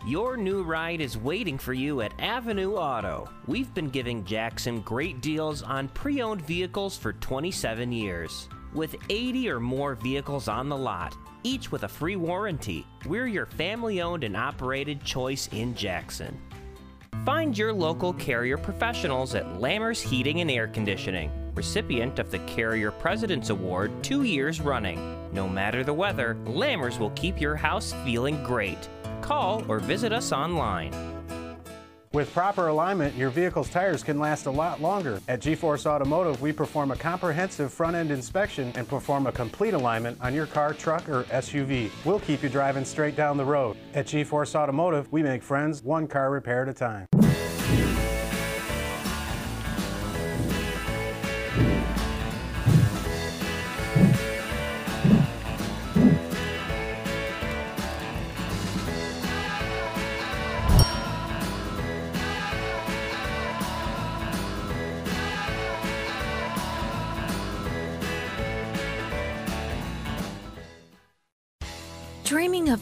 Your 0.09 0.39
new 0.39 0.63
ride 0.63 1.03
is 1.03 1.19
waiting 1.19 1.59
for 1.59 1.75
you 1.75 2.01
at 2.01 2.19
Avenue 2.19 2.77
Auto. 2.77 3.29
We've 3.47 3.75
been 3.75 3.91
giving 3.91 4.25
Jackson 4.25 4.81
great 4.81 5.21
deals 5.21 5.63
on 5.63 5.89
pre 5.89 6.23
owned 6.23 6.41
vehicles 6.41 6.97
for 6.97 7.13
27 7.13 7.93
years. 7.93 8.49
With 8.73 8.97
80 9.11 9.51
or 9.51 9.61
more 9.61 9.97
vehicles 9.97 10.49
on 10.49 10.71
the 10.71 10.77
lot, 10.79 11.15
each 11.43 11.71
with 11.71 11.83
a 11.83 11.89
free 11.89 12.17
warranty, 12.17 12.87
we're 13.05 13.27
your 13.27 13.45
family 13.45 14.01
owned 14.01 14.25
and 14.25 14.35
operated 14.35 15.05
choice 15.05 15.47
in 15.53 15.75
Jackson. 15.75 16.41
Find 17.27 17.59
your 17.59 17.75
local 17.75 18.15
carrier 18.15 18.57
professionals 18.57 19.35
at 19.35 19.45
Lammers 19.61 20.01
Heating 20.01 20.41
and 20.41 20.51
Air 20.51 20.69
Conditioning, 20.69 21.31
recipient 21.55 22.19
of 22.19 22.31
the 22.31 22.39
Carrier 22.47 22.93
President's 22.93 23.51
Award 23.51 23.93
two 24.03 24.23
years 24.23 24.59
running. 24.59 25.29
No 25.35 25.47
matter 25.47 25.85
the 25.85 25.93
weather, 25.93 26.39
Lammers 26.47 26.99
will 26.99 27.11
keep 27.11 27.39
your 27.39 27.57
house 27.57 27.93
feeling 28.07 28.43
great. 28.43 28.89
Call 29.21 29.65
or 29.69 29.81
visit 29.81 30.13
us 30.13 30.33
online. 30.33 30.93
With 32.15 32.33
proper 32.33 32.69
alignment, 32.69 33.15
your 33.17 33.29
vehicle's 33.29 33.69
tires 33.69 34.03
can 34.03 34.19
last 34.19 34.47
a 34.47 34.51
lot 34.51 34.81
longer. 34.81 35.21
At 35.29 35.43
G-Force 35.43 35.85
Automotive, 35.85 36.41
we 36.41 36.53
perform 36.53 36.91
a 36.91 36.97
comprehensive 36.97 37.71
front-end 37.71 38.11
inspection 38.11 38.73
and 38.77 38.89
perform 38.89 39.27
a 39.27 39.33
complete 39.33 39.75
alignment 39.75 40.17
on 40.23 40.33
your 40.33 40.47
car, 40.47 40.73
truck, 40.73 41.07
or 41.11 41.25
SUV. 41.25 41.91
We'll 42.07 42.21
keep 42.21 42.43
you 42.43 42.49
driving 42.49 42.87
straight 42.87 43.15
down 43.15 43.37
the 43.37 43.45
road. 43.45 43.77
At 43.93 44.07
G-Force 44.07 44.55
Automotive, 44.55 45.13
we 45.13 45.23
make 45.23 45.43
friends 45.43 45.83
one 45.83 46.07
car 46.09 46.31
repair 46.31 46.63
at 46.63 46.69
a 46.69 46.75
time. 46.75 47.07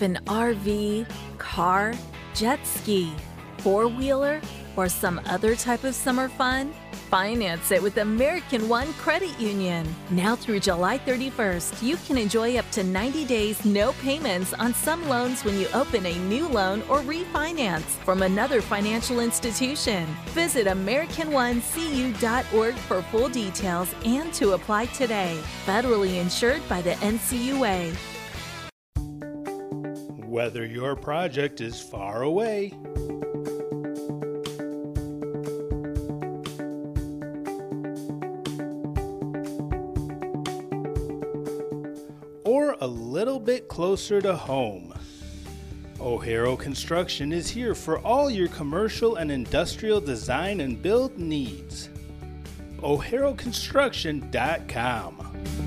An 0.07 0.19
RV, 0.27 1.07
car, 1.39 1.93
jet 2.33 2.65
ski, 2.65 3.13
four 3.59 3.89
wheeler, 3.89 4.41
or 4.77 4.89
some 4.89 5.21
other 5.27 5.57
type 5.57 5.83
of 5.83 5.97
summer 5.97 6.29
fun? 6.29 6.73
Finance 7.11 7.73
it 7.73 7.83
with 7.83 7.99
American 7.99 8.69
One 8.69 8.93
Credit 8.95 9.37
Union. 9.41 9.85
Now 10.11 10.37
through 10.37 10.61
July 10.61 10.99
31st, 10.99 11.83
you 11.83 11.97
can 12.07 12.17
enjoy 12.19 12.57
up 12.57 12.71
to 12.71 12.85
90 12.85 13.25
days 13.25 13.65
no 13.65 13.95
payments 13.95 14.55
on 14.55 14.73
some 14.75 15.09
loans 15.09 15.45
when 15.45 15.59
you 15.59 15.67
open 15.75 16.07
a 16.07 16.17
new 16.29 16.47
loan 16.47 16.83
or 16.89 17.01
refinance 17.01 17.99
from 18.05 18.23
another 18.23 18.61
financial 18.61 19.19
institution. 19.19 20.07
Visit 20.27 20.69
AmericanOneCU.org 20.69 22.75
for 22.75 23.03
full 23.03 23.29
details 23.29 23.93
and 24.05 24.33
to 24.35 24.53
apply 24.53 24.87
today. 24.87 25.37
Federally 25.65 26.21
insured 26.21 26.63
by 26.69 26.81
the 26.81 26.93
NCUA. 26.93 28.16
Whether 30.37 30.67
your 30.67 30.97
project 30.97 31.63
is 31.63 31.81
far 31.81 32.23
away 32.23 32.75
or 42.45 42.77
a 42.83 42.87
little 42.87 43.41
bit 43.41 43.69
closer 43.69 44.21
to 44.21 44.37
home, 44.37 44.93
O'Hara 45.99 46.55
Construction 46.59 47.33
is 47.33 47.49
here 47.49 47.75
for 47.75 48.01
all 48.01 48.31
your 48.31 48.49
commercial 48.49 49.17
and 49.17 49.33
industrial 49.33 50.03
design 50.03 50.61
and 50.61 50.83
build 50.83 51.17
needs. 51.17 51.89
O'HaraConstruction.com. 52.83 55.66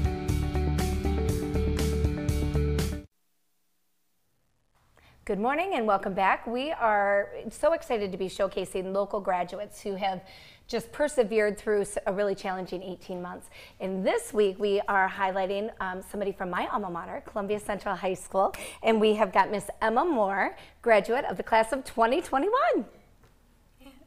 Good 5.30 5.40
morning 5.40 5.76
and 5.76 5.86
welcome 5.86 6.16
back. 6.16 6.48
We 6.48 6.72
are 6.72 7.30
so 7.52 7.74
excited 7.74 8.12
to 8.12 8.18
be 8.18 8.26
showcasing 8.26 8.94
local 8.94 9.20
graduates 9.20 9.80
who 9.80 9.94
have 9.94 10.22
just 10.68 10.92
persevered 10.92 11.56
through 11.56 11.86
a 12.08 12.12
really 12.12 12.34
challenging 12.34 12.82
18 12.82 13.22
months. 13.22 13.52
And 13.80 14.04
this 14.04 14.34
week 14.34 14.58
we 14.58 14.82
are 14.88 15.08
highlighting 15.08 15.70
um, 15.82 16.02
somebody 16.02 16.32
from 16.32 16.50
my 16.50 16.66
alma 16.72 16.90
mater, 16.90 17.22
Columbia 17.28 17.60
Central 17.60 17.96
High 17.96 18.16
School, 18.16 18.56
and 18.82 19.00
we 19.00 19.14
have 19.14 19.32
got 19.32 19.52
Miss 19.52 19.70
Emma 19.84 20.04
Moore, 20.04 20.58
graduate 20.82 21.26
of 21.26 21.38
the 21.38 21.44
class 21.44 21.74
of 21.74 21.86
2021. 21.86 22.52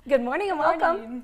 Good 0.09 0.23
morning 0.23 0.51
and 0.51 0.59
welcome. 0.59 0.81
morning. 1.03 1.23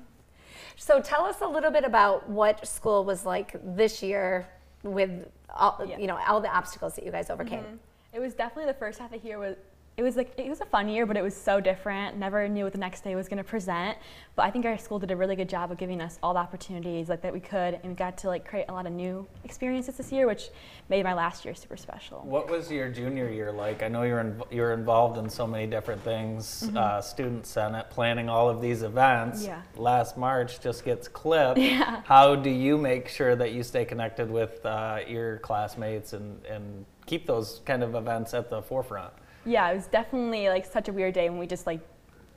So 0.77 1.01
tell 1.01 1.25
us 1.25 1.41
a 1.41 1.45
little 1.45 1.71
bit 1.71 1.83
about 1.83 2.29
what 2.29 2.65
school 2.65 3.03
was 3.03 3.25
like 3.25 3.53
this 3.75 4.01
year 4.01 4.47
with 4.81 5.29
all, 5.53 5.83
Yeah. 5.85 5.97
you 5.97 6.07
know 6.07 6.17
all 6.25 6.39
the 6.39 6.55
obstacles 6.55 6.95
that 6.95 7.03
you 7.03 7.11
guys 7.11 7.29
overcame. 7.29 7.65
Mhm. 7.65 7.79
It 8.13 8.19
was 8.21 8.33
definitely 8.33 8.71
the 8.71 8.79
first 8.79 8.97
half 8.97 9.13
of 9.13 9.21
the 9.21 9.27
year 9.27 9.37
was 9.37 9.57
it 9.99 10.03
was 10.03 10.15
like 10.15 10.31
it 10.37 10.47
was 10.49 10.61
a 10.61 10.65
fun 10.65 10.87
year, 10.87 11.05
but 11.05 11.17
it 11.17 11.21
was 11.21 11.35
so 11.35 11.59
different. 11.59 12.15
Never 12.17 12.47
knew 12.47 12.63
what 12.63 12.71
the 12.71 12.79
next 12.79 13.03
day 13.03 13.15
was 13.15 13.27
going 13.27 13.37
to 13.37 13.43
present. 13.43 13.97
But 14.37 14.43
I 14.43 14.49
think 14.51 14.65
our 14.65 14.77
school 14.77 14.97
did 14.97 15.11
a 15.11 15.15
really 15.17 15.35
good 15.35 15.49
job 15.49 15.73
of 15.73 15.77
giving 15.77 15.99
us 15.99 16.17
all 16.23 16.33
the 16.33 16.39
opportunities 16.39 17.09
like 17.09 17.21
that 17.23 17.33
we 17.33 17.41
could, 17.41 17.73
and 17.73 17.83
we 17.83 17.93
got 17.95 18.17
to 18.19 18.27
like 18.29 18.47
create 18.47 18.67
a 18.69 18.71
lot 18.73 18.85
of 18.85 18.93
new 18.93 19.27
experiences 19.43 19.97
this 19.97 20.09
year, 20.13 20.25
which 20.25 20.51
made 20.87 21.03
my 21.03 21.13
last 21.13 21.43
year 21.43 21.53
super 21.53 21.75
special. 21.75 22.19
What 22.21 22.49
was 22.49 22.71
your 22.71 22.87
junior 22.87 23.29
year 23.29 23.51
like? 23.51 23.83
I 23.83 23.89
know 23.89 24.03
you're 24.03 24.23
inv- 24.23 24.49
you 24.53 24.61
were 24.61 24.71
involved 24.73 25.17
in 25.17 25.29
so 25.29 25.45
many 25.45 25.67
different 25.67 26.01
things. 26.01 26.63
Mhm. 26.71 26.77
Uh, 26.77 27.01
student 27.01 27.45
senate, 27.45 27.89
planning 27.89 28.29
all 28.29 28.49
of 28.49 28.61
these 28.61 28.83
events. 28.83 29.43
Yeah. 29.45 29.61
Last 29.75 30.17
March 30.17 30.61
just 30.61 30.85
gets 30.85 31.09
clipped. 31.09 31.59
Yeah. 31.69 32.01
How 32.05 32.35
do 32.35 32.49
you 32.49 32.77
make 32.77 33.09
sure 33.09 33.35
that 33.35 33.51
you 33.51 33.63
stay 33.63 33.83
connected 33.85 34.31
with 34.31 34.65
uh, 34.65 34.99
your 35.07 35.39
classmates 35.39 36.13
and 36.13 36.43
and 36.45 36.85
keep 37.05 37.25
those 37.27 37.61
kind 37.65 37.83
of 37.83 37.95
events 37.95 38.33
at 38.33 38.49
the 38.49 38.61
forefront? 38.61 39.11
Yeah, 39.45 39.69
it 39.71 39.75
was 39.75 39.87
definitely 39.87 40.49
like 40.49 40.65
such 40.65 40.87
a 40.89 40.93
weird 40.93 41.13
day 41.13 41.29
when 41.29 41.39
we 41.39 41.47
just 41.47 41.65
like 41.65 41.79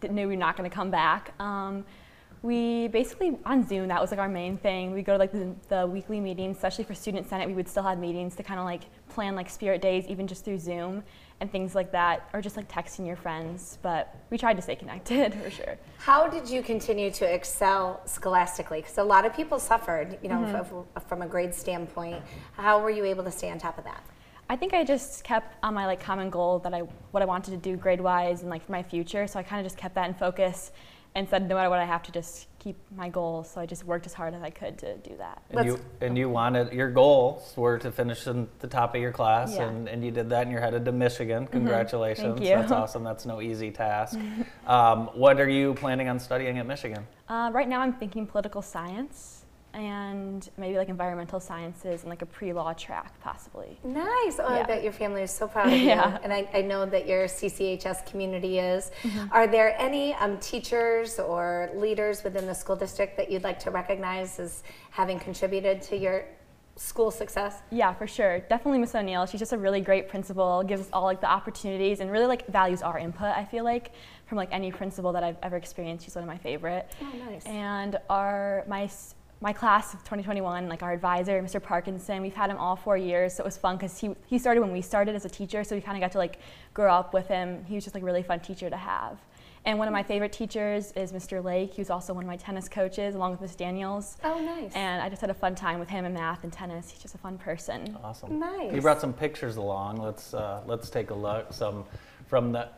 didn't 0.01 0.17
knew 0.17 0.29
we 0.29 0.35
were 0.35 0.39
not 0.41 0.57
going 0.57 0.69
to 0.69 0.75
come 0.75 0.91
back. 0.91 1.33
Um, 1.41 1.85
we 2.43 2.89
basically 2.89 3.39
on 3.47 3.65
Zoom 3.69 3.87
that 3.89 4.01
was 4.01 4.11
like 4.11 4.19
our 4.19 4.29
main 4.29 4.57
thing. 4.57 4.93
We 4.93 5.03
go 5.03 5.13
to 5.13 5.19
like 5.19 5.31
the, 5.31 5.55
the 5.69 5.87
weekly 5.87 6.19
meetings, 6.19 6.57
especially 6.57 6.83
for 6.85 6.95
student 6.95 7.29
senate. 7.29 7.47
We 7.47 7.55
would 7.55 7.69
still 7.69 7.85
have 7.85 7.99
meetings 7.99 8.35
to 8.37 8.43
kind 8.43 8.59
of 8.59 8.67
like 8.67 8.83
plan 9.11 9.37
like 9.37 9.49
spirit 9.49 9.81
days, 9.81 10.07
even 10.09 10.27
just 10.27 10.45
through 10.45 10.59
Zoom 10.59 11.05
and 11.41 11.51
things 11.53 11.75
like 11.77 11.93
that, 11.93 12.29
or 12.33 12.41
just 12.41 12.57
like 12.57 12.69
texting 12.69 13.07
your 13.07 13.15
friends. 13.17 13.79
But 13.83 14.15
we 14.31 14.39
tried 14.39 14.55
to 14.55 14.63
stay 14.63 14.75
connected 14.75 15.35
for 15.45 15.51
sure. 15.51 15.77
How 15.99 16.27
did 16.27 16.49
you 16.51 16.63
continue 16.63 17.11
to 17.13 17.25
excel 17.33 18.01
scholastically? 18.07 18.81
Because 18.81 18.99
a 18.99 19.05
lot 19.05 19.25
of 19.25 19.35
people 19.35 19.61
suffered, 19.61 20.19
you 20.23 20.29
know, 20.29 20.37
Mhm. 20.39 20.85
f- 20.97 21.05
from 21.09 21.23
a 21.23 21.27
grade 21.29 21.55
standpoint. 21.55 22.23
How 22.57 22.81
were 22.81 22.91
you 22.91 23.05
able 23.05 23.23
to 23.25 23.31
stay 23.31 23.51
on 23.53 23.59
top 23.59 23.79
of 23.79 23.85
that? 23.85 24.03
I 24.53 24.57
think 24.57 24.75
I 24.75 24.85
just 24.85 25.25
kept 25.25 25.57
on 25.63 25.73
my 25.73 25.87
like 25.87 25.99
common 25.99 26.29
goal 26.29 26.59
that 26.59 26.75
I 26.75 26.81
what 27.13 27.23
I 27.23 27.25
wanted 27.25 27.53
to 27.53 27.57
do 27.57 27.75
grade 27.75 28.03
wise 28.03 28.43
and 28.43 28.51
like 28.51 28.63
for 28.63 28.73
my 28.73 28.83
future. 28.83 29.27
So 29.27 29.39
I 29.39 29.43
kind 29.43 29.59
of 29.59 29.65
just 29.65 29.79
kept 29.79 29.95
that 29.95 30.07
in 30.07 30.15
focus 30.15 30.73
and 31.15 31.27
said 31.27 31.49
no 31.49 31.55
matter 31.55 31.71
what 31.71 31.79
I 31.79 31.87
have 31.87 32.03
to 32.03 32.13
just 32.13 32.49
keep 32.59 32.77
my 32.95 33.09
goals. 33.09 33.51
So 33.51 33.63
I 33.63 33.67
just 33.67 33.87
worked 33.87 34.05
as 34.05 34.13
hard 34.13 34.35
as 34.35 34.43
I 34.43 34.51
could 34.51 34.77
to 34.81 34.99
do 34.99 35.17
that. 35.17 35.41
And 35.53 35.65
you 35.65 35.81
and 36.03 36.19
you 36.19 36.29
wanted 36.29 36.71
your 36.71 36.91
goals 36.91 37.55
were 37.57 37.79
to 37.79 37.91
finish 37.91 38.27
in 38.27 38.47
the 38.59 38.67
top 38.67 38.95
of 38.95 39.01
your 39.01 39.11
class, 39.11 39.55
Yeah. 39.55 39.69
and, 39.69 39.89
and 39.89 40.05
you 40.05 40.11
did 40.11 40.29
that, 40.29 40.43
and 40.43 40.53
you're 40.53 40.61
headed 40.61 40.85
to 40.85 40.93
Michigan. 40.93 41.47
Mhm. 41.47 41.53
Congratulations! 41.53 42.35
Thank 42.35 42.51
you. 42.51 42.55
That's 42.55 42.73
awesome. 42.73 43.03
That's 43.05 43.25
no 43.25 43.41
easy 43.41 43.71
task. 43.71 44.19
um, 44.67 45.07
what 45.15 45.41
are 45.41 45.49
you 45.49 45.73
planning 45.73 46.11
on 46.11 46.19
studying 46.21 46.59
at 46.59 46.67
Michigan? 46.67 47.07
Uh, 47.27 47.51
right 47.55 47.71
now 47.71 47.81
I'm 47.81 47.95
thinking 47.95 48.27
political 48.27 48.61
science 48.61 49.42
and 49.75 50.51
maybe 50.57 50.77
like 50.77 50.89
environmental 50.89 51.41
sciences 51.41 52.03
and 52.03 52.11
like 52.11 52.23
a 52.23 52.27
pre-law 52.27 52.73
track 52.75 53.19
possibly. 53.21 53.79
Nice. 53.85 54.39
Oh, 54.39 54.47
I 54.47 54.63
bet 54.65 54.83
your 54.83 54.93
family 54.93 55.23
is 55.23 55.31
so 55.31 55.49
proud 55.49 55.69
of 55.73 55.79
you. 55.79 55.83
Yeah. 55.93 56.19
And 56.23 56.33
I, 56.33 56.49
I 56.55 56.63
know 56.63 56.87
that 56.87 57.07
your 57.07 57.25
CCHS 57.25 58.07
community 58.07 58.59
is. 58.59 58.91
Mhm. 59.03 59.29
Are 59.33 59.47
there 59.47 59.75
any 59.81 60.15
um, 60.15 60.39
teachers 60.39 61.19
or 61.19 61.71
leaders 61.75 62.23
within 62.25 62.47
the 62.47 62.55
school 62.55 62.77
district 62.77 63.17
that 63.17 63.31
you'd 63.31 63.43
like 63.45 63.59
to 63.61 63.71
recognize 63.71 64.39
as 64.39 64.63
having 64.91 65.19
contributed 65.19 65.83
to 65.83 65.97
your 65.97 66.25
school 66.77 67.11
success? 67.11 67.63
Yeah, 67.71 67.93
for 67.93 68.07
sure. 68.07 68.41
Definitely 68.41 68.79
Miss 68.79 68.95
O'Neill. 68.95 69.27
She's 69.27 69.41
just 69.41 69.53
a 69.53 69.59
really 69.59 69.81
great 69.81 70.09
principal, 70.09 70.63
gives 70.63 70.83
us 70.83 70.89
all 70.93 71.05
like 71.05 71.21
the 71.21 71.31
opportunities 71.31 72.01
and 72.01 72.11
really 72.11 72.27
like 72.27 72.47
values 72.49 72.81
our 72.83 72.99
input, 72.99 73.29
I 73.37 73.45
feel 73.45 73.65
like, 73.65 73.93
from 74.27 74.37
like 74.39 74.49
any 74.53 74.71
principal 74.73 75.13
that 75.13 75.23
I've 75.25 75.37
ever 75.43 75.57
experienced. 75.57 76.05
She's 76.05 76.15
one 76.15 76.25
of 76.25 76.29
my 76.29 76.39
favorite. 76.39 76.91
Oh, 77.03 77.13
nice. 77.31 77.45
And 77.47 77.99
our 78.09 78.65
my 78.69 78.89
my 79.43 79.53
class 79.53 79.93
of 79.93 80.01
2021, 80.01 80.69
like 80.69 80.85
our 80.85 80.93
advisor, 80.93 81.43
Mr. 81.43 81.61
Parkinson, 81.61 82.23
we've 82.23 82.35
had 82.35 82.49
him 82.49 82.57
all 82.57 82.77
four 82.77 82.97
years, 82.97 83.35
so 83.35 83.43
it 83.43 83.45
was 83.45 83.59
fun 83.59 83.77
because 83.77 83.99
he 83.99 84.15
he 84.27 84.39
started 84.39 84.61
when 84.61 84.73
we 84.73 84.81
started 84.81 85.17
as 85.17 85.25
a 85.25 85.29
teacher, 85.29 85.65
so 85.65 85.75
we 85.75 85.83
kind 85.83 85.97
of 85.97 86.01
got 86.01 86.13
to 86.13 86.19
like 86.19 86.39
grow 86.73 86.93
up 86.95 87.13
with 87.13 87.27
him. 87.27 87.65
He 87.65 87.75
was 87.75 87.83
just 87.83 87.95
like 87.95 88.03
a 88.03 88.07
really 88.07 88.23
fun 88.23 88.39
teacher 88.39 88.71
to 88.71 88.77
have. 88.77 89.19
And 89.65 89.79
one 89.79 89.87
of 89.87 89.93
my 89.93 90.03
favorite 90.03 90.33
teachers 90.33 90.93
is 90.93 91.13
Mr. 91.13 91.43
Lake. 91.43 91.75
He 91.75 91.81
was 91.81 91.91
also 91.91 92.13
one 92.13 92.25
of 92.25 92.29
my 92.29 92.37
tennis 92.37 92.69
coaches, 92.69 93.15
along 93.15 93.33
with 93.33 93.41
Miss 93.41 93.55
Daniels. 93.55 94.17
Oh, 94.25 94.41
nice. 94.41 94.73
And 94.75 95.01
I 95.01 95.09
just 95.09 95.21
had 95.21 95.31
a 95.31 95.35
fun 95.35 95.55
time 95.55 95.79
with 95.79 95.89
him 95.89 96.05
in 96.05 96.13
math 96.15 96.43
and 96.43 96.53
tennis. 96.53 96.91
He's 96.91 97.01
just 97.01 97.15
a 97.15 97.19
fun 97.19 97.39
person. 97.39 97.97
Awesome. 98.03 98.41
Nice. 98.41 98.73
You 98.73 98.81
brought 98.81 99.01
some 99.01 99.13
pictures 99.13 99.57
along. 99.57 99.99
Let's 99.99 100.35
uh, 100.35 100.63
let's 100.67 100.89
take 100.89 101.11
a 101.11 101.15
look. 101.15 101.53
Some 101.53 101.85
from 102.27 102.53
the. 102.53 102.69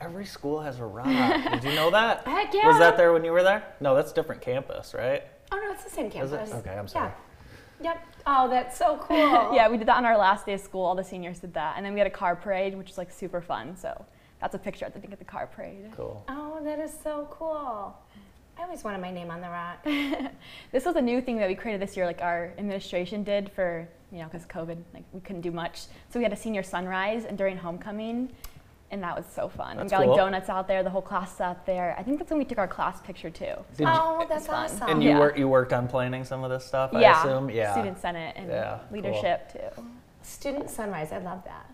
Every 0.00 0.26
school 0.26 0.60
has 0.60 0.78
a 0.78 0.84
rock. 0.84 1.06
Did 1.52 1.64
you 1.64 1.74
know 1.74 1.90
that? 1.90 2.26
Heck 2.26 2.52
yeah. 2.52 2.66
Was 2.66 2.78
that 2.78 2.96
there 2.96 3.12
when 3.12 3.24
you 3.24 3.32
were 3.32 3.42
there? 3.42 3.62
No, 3.80 3.94
that's 3.94 4.10
a 4.10 4.14
different 4.14 4.42
campus, 4.42 4.94
right? 4.94 5.22
Oh, 5.52 5.60
no, 5.62 5.70
it's 5.72 5.84
the 5.84 5.90
same 5.90 6.06
Is 6.06 6.12
campus. 6.14 6.50
it? 6.50 6.54
Okay, 6.54 6.70
I'm 6.76 6.88
sorry. 6.88 7.10
Yeah. 7.80 7.92
Yep. 7.92 8.06
Oh, 8.26 8.48
that's 8.48 8.78
so 8.78 8.98
cool. 9.02 9.16
yeah, 9.54 9.68
we 9.68 9.76
did 9.76 9.86
that 9.88 9.96
on 9.96 10.04
our 10.04 10.16
last 10.16 10.46
day 10.46 10.54
of 10.54 10.60
school. 10.60 10.84
All 10.84 10.94
the 10.94 11.04
seniors 11.04 11.40
did 11.40 11.52
that, 11.54 11.74
and 11.76 11.84
then 11.84 11.92
we 11.92 11.98
had 12.00 12.06
a 12.06 12.10
car 12.10 12.34
parade, 12.36 12.76
which 12.76 12.88
was 12.88 12.98
like 12.98 13.10
super 13.10 13.40
fun. 13.40 13.76
So 13.76 14.04
that's 14.40 14.54
a 14.54 14.58
picture 14.58 14.86
I 14.86 14.90
think 14.90 15.12
at 15.12 15.18
the 15.18 15.24
car 15.24 15.46
parade. 15.46 15.90
Cool. 15.94 16.24
Oh, 16.28 16.60
that 16.64 16.78
is 16.78 16.92
so 17.02 17.28
cool. 17.30 17.94
I 18.58 18.62
always 18.62 18.84
wanted 18.84 19.00
my 19.00 19.10
name 19.10 19.30
on 19.30 19.40
the 19.40 19.48
rock. 19.48 19.84
This 20.72 20.84
was 20.84 20.96
a 20.96 21.02
new 21.02 21.20
thing 21.20 21.36
that 21.38 21.48
we 21.48 21.54
created 21.54 21.82
this 21.82 21.96
year, 21.96 22.06
like 22.06 22.22
our 22.22 22.52
administration 22.56 23.24
did 23.24 23.50
for 23.50 23.86
you 24.10 24.18
know 24.18 24.24
because 24.24 24.46
COVID, 24.46 24.78
like 24.94 25.04
we 25.12 25.20
couldn't 25.20 25.42
do 25.42 25.50
much. 25.50 25.86
So 26.10 26.18
we 26.18 26.22
had 26.22 26.32
a 26.32 26.36
senior 26.36 26.62
sunrise 26.62 27.24
and 27.24 27.36
during 27.36 27.56
homecoming. 27.56 28.30
And 28.92 29.02
that 29.02 29.16
was 29.16 29.24
so 29.34 29.48
fun. 29.48 29.78
That's 29.78 29.86
we 29.86 29.90
got 29.90 30.02
cool. 30.02 30.10
like 30.10 30.16
donuts 30.18 30.50
out 30.50 30.68
there, 30.68 30.82
the 30.82 30.90
whole 30.90 31.00
class 31.00 31.32
is 31.34 31.40
out 31.40 31.64
there. 31.64 31.96
I 31.98 32.02
think 32.02 32.18
that's 32.18 32.30
when 32.30 32.38
we 32.38 32.44
took 32.44 32.58
our 32.58 32.68
class 32.68 33.00
picture 33.00 33.30
too. 33.30 33.54
Did 33.78 33.86
oh, 33.86 34.18
you- 34.18 34.24
oh, 34.24 34.26
that's 34.28 34.46
fun. 34.46 34.66
awesome. 34.66 34.88
And 34.90 35.02
you 35.02 35.10
Yeah. 35.10 35.18
work 35.18 35.38
you 35.38 35.48
worked 35.48 35.72
on 35.72 35.88
planning 35.88 36.24
some 36.24 36.44
of 36.44 36.50
this 36.50 36.66
stuff, 36.66 36.90
yeah, 36.92 37.14
I 37.16 37.20
assume? 37.20 37.48
Yeah. 37.50 37.72
student 37.72 37.98
senate 37.98 38.34
and 38.36 38.48
Yeah, 38.50 38.80
cool. 38.90 39.00
leadership 39.00 39.50
too. 39.50 39.82
Student 40.20 40.68
Sunrise, 40.68 41.10
I 41.10 41.18
love 41.18 41.42
that. 41.46 41.66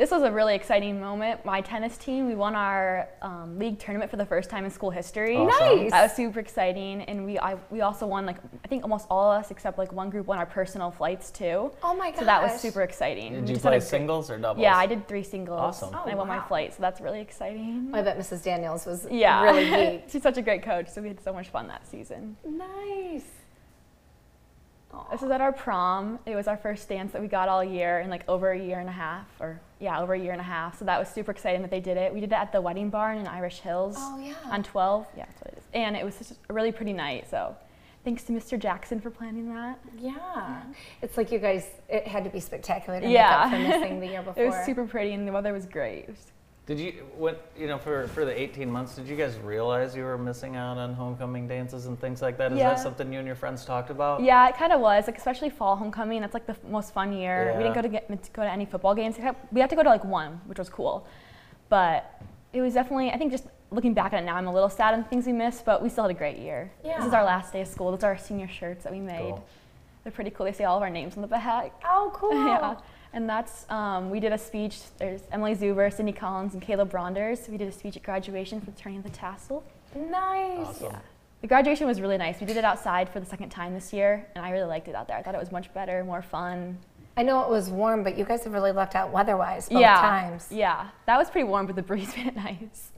This 0.00 0.10
was 0.10 0.22
a 0.22 0.32
really 0.32 0.54
exciting 0.54 0.98
moment. 0.98 1.44
My 1.44 1.60
tennis 1.60 1.98
team, 1.98 2.26
we 2.26 2.34
won 2.34 2.54
our 2.54 3.06
um, 3.20 3.58
league 3.58 3.78
tournament 3.78 4.10
for 4.10 4.16
the 4.16 4.24
first 4.24 4.48
time 4.48 4.64
in 4.64 4.70
school 4.70 4.88
history. 4.88 5.36
Awesome. 5.36 5.76
Nice. 5.76 5.90
That 5.90 6.00
was 6.04 6.12
super 6.14 6.40
exciting, 6.40 7.02
and 7.02 7.26
we 7.26 7.38
I, 7.38 7.58
we 7.68 7.82
also 7.82 8.06
won 8.06 8.24
like 8.24 8.38
I 8.64 8.68
think 8.68 8.82
almost 8.82 9.06
all 9.10 9.30
of 9.30 9.38
us 9.44 9.50
except 9.50 9.76
like 9.76 9.92
one 9.92 10.08
group 10.08 10.26
won 10.26 10.38
our 10.38 10.46
personal 10.46 10.90
flights 10.90 11.30
too. 11.30 11.70
Oh 11.82 11.94
my 11.94 12.12
gosh. 12.12 12.20
So 12.20 12.24
that 12.24 12.42
was 12.42 12.58
super 12.58 12.80
exciting. 12.80 13.34
Did 13.34 13.42
We 13.42 13.48
you 13.50 13.54
just 13.56 13.62
had 13.62 13.68
play 13.72 13.76
a 13.76 13.80
singles 13.82 14.30
or 14.30 14.38
doubles? 14.38 14.62
Yeah, 14.62 14.74
I 14.74 14.86
did 14.86 15.06
three 15.06 15.22
singles. 15.22 15.60
Awesome. 15.60 15.88
and 15.90 15.96
I 15.96 16.14
Oh, 16.14 16.16
won 16.16 16.28
wow. 16.28 16.38
my 16.38 16.48
flight, 16.48 16.72
so 16.72 16.80
that's 16.80 17.02
really 17.02 17.20
exciting. 17.20 17.90
I 17.92 18.00
bet 18.00 18.18
Mrs. 18.18 18.42
Daniels 18.42 18.86
was 18.86 19.06
yeah, 19.10 19.42
really 19.42 19.70
neat. 19.92 20.04
She's 20.08 20.22
such 20.22 20.38
a 20.38 20.42
great 20.42 20.62
coach, 20.62 20.88
so 20.88 21.02
we 21.02 21.08
had 21.08 21.22
so 21.22 21.34
much 21.34 21.50
fun 21.50 21.68
that 21.68 21.86
season. 21.86 22.38
nice. 22.48 23.26
This 25.12 25.22
is 25.22 25.30
at 25.30 25.42
our 25.42 25.52
prom. 25.52 26.18
It 26.24 26.36
was 26.36 26.48
our 26.48 26.56
first 26.56 26.88
dance 26.88 27.12
that 27.12 27.20
we 27.20 27.28
got 27.28 27.50
all 27.50 27.62
year 27.62 28.00
in 28.00 28.08
like 28.08 28.26
over 28.28 28.50
a 28.52 28.58
year 28.58 28.80
and 28.80 28.88
a 28.88 28.92
half, 28.92 29.26
or 29.40 29.60
yeah, 29.80 30.00
over 30.00 30.14
a 30.14 30.18
year 30.18 30.32
and 30.32 30.40
a 30.40 30.44
half. 30.44 30.78
So 30.78 30.84
that 30.84 30.98
was 30.98 31.08
super 31.08 31.30
exciting 31.30 31.62
that 31.62 31.70
they 31.70 31.80
did 31.80 31.96
it. 31.96 32.12
We 32.12 32.20
did 32.20 32.30
it 32.32 32.34
at 32.34 32.52
the 32.52 32.60
wedding 32.60 32.90
barn 32.90 33.18
in 33.18 33.26
Irish 33.26 33.60
Hills 33.60 33.96
Oh, 33.98 34.18
yeah. 34.18 34.34
on 34.50 34.62
12. 34.62 35.06
Yeah, 35.16 35.24
that's 35.26 35.40
what 35.40 35.52
it 35.54 35.58
is. 35.58 35.64
And 35.74 35.96
it 35.96 36.04
was 36.04 36.18
just 36.18 36.32
a 36.48 36.52
really 36.52 36.70
pretty 36.70 36.92
night. 36.92 37.28
So 37.30 37.56
thanks 38.04 38.22
to 38.24 38.32
Mr. 38.32 38.58
Jackson 38.58 39.00
for 39.00 39.10
planning 39.10 39.52
that. 39.54 39.78
Yeah. 39.98 40.62
It's 41.02 41.16
like 41.16 41.32
you 41.32 41.38
guys, 41.38 41.66
it 41.88 42.06
had 42.06 42.24
to 42.24 42.30
be 42.30 42.40
spectacular 42.40 43.00
to 43.00 43.08
yeah, 43.08 43.48
make 43.50 43.62
up 43.70 43.72
for 43.72 43.78
missing 43.80 44.00
the 44.00 44.06
year 44.06 44.22
before. 44.22 44.42
it 44.44 44.46
was 44.48 44.66
super 44.66 44.86
pretty, 44.86 45.12
and 45.14 45.26
the 45.26 45.32
weather 45.32 45.52
was 45.52 45.66
great. 45.66 46.04
It 46.04 46.08
was- 46.10 46.32
Did 46.70 46.78
you 46.78 46.92
what 47.16 47.50
you 47.58 47.66
know 47.66 47.78
for 47.78 48.06
for 48.06 48.24
the 48.24 48.30
18 48.40 48.70
months? 48.70 48.94
Did 48.94 49.08
you 49.08 49.16
guys 49.16 49.36
realize 49.38 49.96
you 49.96 50.04
were 50.04 50.16
missing 50.16 50.54
out 50.54 50.78
on 50.78 50.94
homecoming 50.94 51.48
dances 51.48 51.86
and 51.86 51.98
things 52.00 52.22
like 52.22 52.38
that? 52.38 52.52
Is 52.52 52.58
Yeah. 52.58 52.68
that 52.68 52.78
something 52.78 53.12
you 53.12 53.18
and 53.18 53.26
your 53.26 53.34
friends 53.34 53.64
talked 53.64 53.90
about? 53.90 54.22
yeah, 54.22 54.48
it 54.48 54.54
kind 54.56 54.72
of 54.72 54.80
was. 54.80 55.08
Like 55.08 55.18
especially 55.18 55.50
fall 55.50 55.74
homecoming. 55.74 56.20
That's 56.20 56.32
like 56.32 56.46
the 56.46 56.52
f- 56.52 56.62
most 56.62 56.94
fun 56.94 57.12
year. 57.12 57.52
We 57.56 57.64
didn't 57.64 57.74
go 57.74 57.82
to 57.82 57.88
get 57.88 58.06
to 58.08 58.30
go 58.30 58.42
to 58.44 58.48
any 58.48 58.66
football 58.66 58.94
games. 58.94 59.16
We 59.50 59.60
had- 59.60 59.68
to 59.70 59.74
go 59.74 59.82
to 59.82 59.88
like 59.88 60.04
one, 60.04 60.40
which 60.46 60.60
was 60.60 60.70
cool, 60.70 61.04
but 61.70 62.22
it 62.52 62.60
was 62.60 62.74
definitely. 62.74 63.10
I 63.10 63.18
think 63.18 63.32
just 63.32 63.46
looking 63.72 63.92
back 63.92 64.12
at 64.12 64.22
it 64.22 64.26
now, 64.26 64.36
I'm 64.36 64.46
a 64.46 64.52
little 64.54 64.70
sad 64.70 64.94
on 64.94 65.02
the 65.02 65.08
things 65.08 65.26
we 65.26 65.32
missed, 65.32 65.64
but 65.64 65.82
we 65.82 65.88
still 65.88 66.04
had 66.04 66.12
a 66.12 66.20
great 66.22 66.38
year. 66.38 66.70
Yeah. 66.84 66.98
This 66.98 67.06
is 67.08 67.14
our 67.14 67.24
last 67.24 67.52
day 67.52 67.62
of 67.62 67.66
school. 67.66 67.90
Those 67.90 68.04
are 68.04 68.12
our 68.12 68.18
senior 68.18 68.46
shirts 68.46 68.84
that 68.84 68.92
we 68.92 69.00
made. 69.00 69.18
Cool. 69.34 69.44
They're 70.04 70.12
pretty 70.12 70.30
cool. 70.30 70.46
They 70.46 70.52
say 70.52 70.62
all 70.62 70.76
of 70.76 70.82
our 70.84 70.90
names 70.90 71.16
on 71.16 71.22
the 71.22 71.26
back. 71.26 71.72
Oh, 71.84 72.12
cool. 72.14 72.32
yeah. 72.46 72.76
And 73.12 73.28
that's, 73.28 73.68
um, 73.70 74.10
we 74.10 74.20
did 74.20 74.32
a 74.32 74.38
speech. 74.38 74.78
There's 74.98 75.22
Emily 75.32 75.56
Zuber, 75.56 75.92
Cindy 75.92 76.12
Collins, 76.12 76.54
and 76.54 76.62
Caleb 76.62 76.92
Bronders. 76.92 77.48
We 77.48 77.56
did 77.56 77.68
a 77.68 77.72
speech 77.72 77.96
at 77.96 78.02
graduation 78.02 78.60
for 78.60 78.70
the 78.70 78.76
turning 78.78 78.98
of 78.98 79.04
the 79.04 79.10
tassel. 79.10 79.64
Nice. 79.94 80.66
Awesome. 80.66 80.96
The 81.40 81.46
graduation 81.46 81.86
was 81.86 82.00
really 82.00 82.18
nice. 82.18 82.38
We 82.38 82.46
did 82.46 82.56
it 82.56 82.64
outside 82.64 83.08
for 83.08 83.18
the 83.18 83.26
second 83.26 83.48
time 83.48 83.74
this 83.74 83.92
year, 83.92 84.26
and 84.34 84.44
I 84.44 84.50
really 84.50 84.66
liked 84.66 84.88
it 84.88 84.94
out 84.94 85.08
there. 85.08 85.16
I 85.16 85.22
thought 85.22 85.34
it 85.34 85.40
was 85.40 85.50
much 85.50 85.72
better, 85.72 86.04
more 86.04 86.22
fun. 86.22 86.78
I 87.16 87.22
know 87.22 87.42
it 87.42 87.50
was 87.50 87.70
warm, 87.70 88.04
but 88.04 88.16
you 88.16 88.24
guys 88.24 88.44
have 88.44 88.52
really 88.52 88.72
lucked 88.72 88.94
out 88.94 89.10
weather-wise 89.10 89.68
both 89.68 89.80
yeah, 89.80 90.00
times. 90.00 90.46
Yeah, 90.50 90.88
that 91.06 91.16
was 91.16 91.30
pretty 91.30 91.48
warm, 91.48 91.66
but 91.66 91.76
the 91.76 91.82
breeze 91.90 92.14
made 92.16 92.28
it 92.28 92.36
nice. 92.36 92.92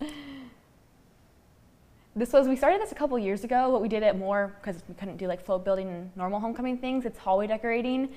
This 2.15 2.33
was 2.33 2.47
we 2.47 2.57
started 2.57 2.83
this 2.83 2.93
a 2.93 2.95
couple 2.95 3.19
years 3.19 3.43
ago, 3.43 3.71
but 3.73 3.81
we 3.81 3.89
did 3.89 4.03
it 4.03 4.17
more 4.17 4.55
because 4.61 4.83
we 4.87 4.95
couldn't 4.95 5.17
do 5.17 5.27
like 5.27 5.43
float 5.43 5.65
building 5.65 5.89
and 5.89 6.11
normal 6.15 6.41
homecoming 6.41 6.77
things. 6.77 7.07
It's 7.07 7.19
hallway 7.19 7.47
decorating. 7.47 8.11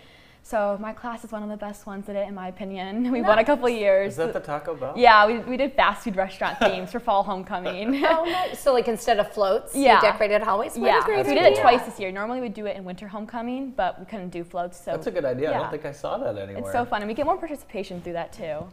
So 0.46 0.78
my 0.80 0.94
class 0.94 1.24
is 1.24 1.32
one 1.32 1.42
of 1.42 1.50
the 1.50 1.58
best 1.58 1.88
ones 1.88 2.08
at 2.08 2.16
it, 2.16 2.28
in 2.28 2.36
my 2.36 2.50
opinion. 2.50 3.12
We 3.16 3.24
won 3.24 3.40
a 3.40 3.44
couple 3.44 3.68
years. 3.68 4.12
Is 4.12 4.18
that 4.18 4.32
the 4.32 4.40
Taco 4.40 4.76
Bell? 4.76 4.94
Yeah, 4.96 5.26
we, 5.26 5.40
we 5.40 5.58
did 5.58 5.74
fast 5.74 6.04
food 6.04 6.16
restaurant 6.16 6.60
themes 6.66 6.92
for 6.92 7.00
fall 7.00 7.24
homecoming. 7.24 8.06
oh, 8.06 8.26
nice. 8.26 8.60
So 8.64 8.72
like 8.72 8.88
instead 8.88 9.18
of 9.18 9.32
floats, 9.34 9.76
yeah. 9.76 9.96
you 9.96 10.02
decorated 10.02 10.44
hallways. 10.44 10.78
What 10.78 10.86
yeah, 10.86 11.08
we 11.08 11.24
did 11.24 11.40
idea. 11.40 11.48
it 11.48 11.62
twice 11.62 11.84
this 11.84 12.00
year. 12.00 12.12
Normally 12.12 12.42
we'd 12.42 12.54
do 12.54 12.68
it 12.68 12.78
in 12.78 12.86
winter 12.86 13.08
homecoming, 13.08 13.72
but 13.72 14.00
we 14.00 14.06
couldn't 14.06 14.30
do 14.30 14.44
floats. 14.44 14.78
So 14.78 14.92
That's 14.92 15.08
a 15.08 15.12
good 15.12 15.26
idea. 15.26 15.50
I 15.50 15.54
don't 15.58 15.72
think 15.72 15.86
I 15.86 15.92
saw 15.92 16.20
that 16.20 16.38
anywhere. 16.38 16.62
It's 16.62 16.72
so 16.72 16.86
fun, 16.86 17.02
and 17.02 17.10
we 17.10 17.16
get 17.16 17.26
more 17.26 17.38
participation 17.38 18.00
through 18.04 18.14
that 18.14 18.32
too. 18.32 18.68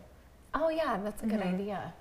Oh 0.53 0.68
yeah, 0.68 1.01
that's 1.03 1.23
a 1.23 1.27
good 1.27 1.41
Mhm. 1.41 1.55
idea. 1.55 1.95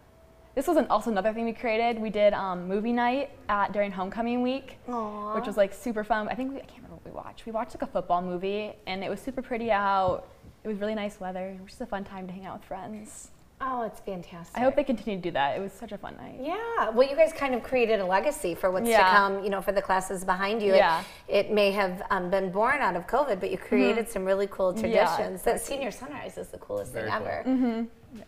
This 0.54 0.68
was 0.68 0.76
an, 0.76 0.88
also 0.90 1.10
another 1.12 1.32
thing 1.32 1.46
we 1.46 1.54
created. 1.54 1.98
We 1.98 2.10
did 2.10 2.34
um, 2.34 2.68
movie 2.68 2.92
night 2.92 3.30
at 3.48 3.72
during 3.72 3.90
homecoming 3.94 4.42
week, 4.42 4.78
Aw. 4.90 5.34
which 5.36 5.46
was 5.46 5.56
like 5.56 5.74
super 5.74 6.04
fun. 6.04 6.28
I 6.28 6.36
think 6.36 6.52
we, 6.52 6.58
I 6.58 6.66
can't 6.66 6.72
remember 6.72 6.81
what 6.81 6.81
we 7.06 7.12
watched. 7.12 7.46
We 7.46 7.52
watched 7.52 7.76
like 7.76 7.82
a 7.84 7.88
football 7.88 8.22
movie, 8.22 8.74
and 8.88 9.04
it 9.04 9.10
was 9.10 9.20
super 9.20 9.42
pretty 9.42 9.72
out. 9.72 10.28
It 10.64 10.68
was 10.68 10.78
really 10.80 10.96
nice 10.96 11.20
weather. 11.20 11.50
It 11.50 11.62
was 11.62 11.72
just 11.72 11.82
a 11.82 11.86
fun 11.86 12.04
time 12.04 12.28
to 12.28 12.34
hang 12.34 12.46
out 12.46 12.60
with 12.60 12.66
friends. 12.68 13.30
Oh, 13.64 13.84
it's 13.84 14.00
fantastic. 14.00 14.58
I 14.58 14.62
hope 14.62 14.76
they 14.76 14.84
continue 14.84 15.18
to 15.18 15.22
do 15.22 15.30
that. 15.32 15.56
It 15.56 15.60
was 15.62 15.72
such 15.72 15.92
a 15.92 15.98
fun 15.98 16.16
night. 16.18 16.40
Yeah, 16.42 16.90
well, 16.90 17.08
you 17.08 17.16
guys 17.16 17.32
kind 17.32 17.54
of 17.54 17.62
created 17.62 18.00
a 18.00 18.06
legacy 18.06 18.56
for 18.56 18.72
what's 18.72 18.90
to 18.90 18.98
come, 18.98 19.44
you 19.44 19.52
know, 19.52 19.62
for 19.62 19.72
the 19.72 19.82
classes 19.84 20.26
behind 20.26 20.64
you. 20.64 20.74
It- 20.74 20.78
Yeah. 20.78 21.04
It, 21.28 21.52
may 21.52 21.70
have 21.72 22.02
um, 22.10 22.32
been 22.32 22.52
born 22.52 22.78
out 22.82 22.96
of 22.96 23.06
COVID, 23.06 23.40
but 23.40 23.52
you 23.52 23.58
created 23.60 24.10
some 24.10 24.26
really 24.26 24.48
cool 24.48 24.74
traditions. 24.74 24.96
Yeah, 24.96 25.16
traditions. 25.16 25.44
That 25.44 25.62
senior 25.62 25.92
sunrise 25.92 26.40
is 26.40 26.48
the 26.48 26.58
coolest 26.58 26.92
Very 26.92 27.10
thing 27.12 27.20
cool. 27.20 27.28
ever. 27.28 27.44
Mm-hmm. 27.48 28.22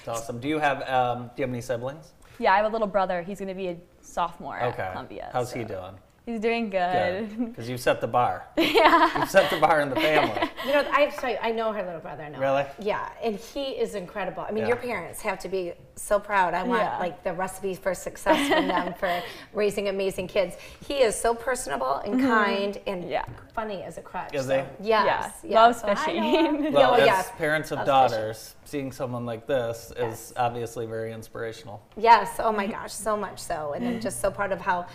It's 0.00 0.08
awesome. 0.08 0.38
Do 0.38 0.48
you 0.48 0.58
have 0.58 0.82
um, 0.88 1.26
Do 1.28 1.32
you 1.38 1.42
have 1.44 1.50
any 1.50 1.60
siblings? 1.62 2.12
Yeah, 2.38 2.52
I 2.52 2.56
have 2.56 2.66
a 2.66 2.68
little 2.68 2.86
brother. 2.86 3.22
He's 3.22 3.38
going 3.38 3.48
to 3.48 3.54
be 3.54 3.68
a 3.68 3.76
sophomore 4.02 4.60
Okay. 4.62 4.82
at 4.82 4.92
Columbia. 4.92 5.30
How's 5.32 5.52
he 5.52 5.64
doing? 5.64 5.94
He's 6.24 6.38
doing 6.38 6.70
good. 6.70 7.46
Because 7.48 7.68
you 7.68 7.76
set 7.76 8.00
the 8.00 8.06
bar. 8.06 8.46
yeah. 8.56 9.20
You 9.22 9.26
set 9.26 9.50
the 9.50 9.58
bar 9.58 9.80
in 9.80 9.90
the 9.90 9.96
family. 9.96 10.48
You 10.64 10.72
know, 10.74 10.86
I 10.92 11.00
have 11.00 11.14
to 11.16 11.20
tell 11.20 11.30
you, 11.30 11.38
I 11.42 11.50
know 11.50 11.72
her 11.72 11.82
little 11.82 11.98
brother 11.98 12.28
now. 12.30 12.38
Really? 12.38 12.64
Yeah, 12.78 13.08
and 13.20 13.34
he 13.34 13.70
is 13.70 13.96
incredible. 13.96 14.44
I 14.48 14.52
mean, 14.52 14.62
Yeah. 14.62 14.68
your 14.68 14.76
parents 14.76 15.20
have 15.22 15.40
to 15.40 15.48
be 15.48 15.72
so 15.96 16.20
proud. 16.20 16.54
I 16.54 16.62
want 16.62 16.82
Yeah. 16.82 16.98
like 17.00 17.24
the 17.24 17.32
recipe 17.32 17.74
for 17.74 17.94
success 17.94 18.48
from 18.48 18.68
them 18.68 18.94
for 19.00 19.22
raising 19.52 19.88
amazing 19.88 20.28
kids. 20.28 20.54
He 20.86 20.98
is 20.98 21.16
so 21.16 21.34
personable 21.34 21.96
and 21.96 22.20
Mhm. 22.20 22.28
kind 22.28 22.78
and 22.86 23.10
Yeah. 23.10 23.24
funny 23.56 23.82
as 23.82 23.98
a 23.98 24.02
crutch. 24.02 24.32
Is 24.34 24.46
so, 24.46 24.58
he? 24.80 24.88
Yes. 24.90 25.04
Yeah. 25.04 25.30
yes. 25.42 25.42
Loves 25.52 25.80
So 25.80 25.86
fishing. 25.88 26.22
him. 26.22 26.72
Well, 26.72 26.96
yes. 26.96 27.32
parents 27.36 27.72
of 27.72 27.78
Loves 27.78 28.12
fishing. 28.12 28.20
daughters, 28.22 28.54
seeing 28.64 28.92
someone 28.92 29.26
like 29.26 29.48
this 29.48 29.92
is 29.96 30.32
obviously 30.36 30.86
very 30.86 31.12
inspirational. 31.12 31.82
Yes. 31.96 32.36
Oh 32.38 32.52
my 32.52 32.68
gosh, 32.68 32.92
so 32.92 33.16
much 33.16 33.40
so, 33.40 33.72
and 33.72 33.84
I'm 33.88 34.00
just 34.00 34.20
so 34.20 34.30
proud 34.30 34.52
of 34.52 34.60
how 34.60 34.86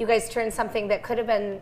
you 0.00 0.06
guys 0.06 0.28
turned 0.30 0.52
something 0.52 0.88
that 0.88 1.02
could 1.02 1.18
have 1.18 1.26
been. 1.28 1.60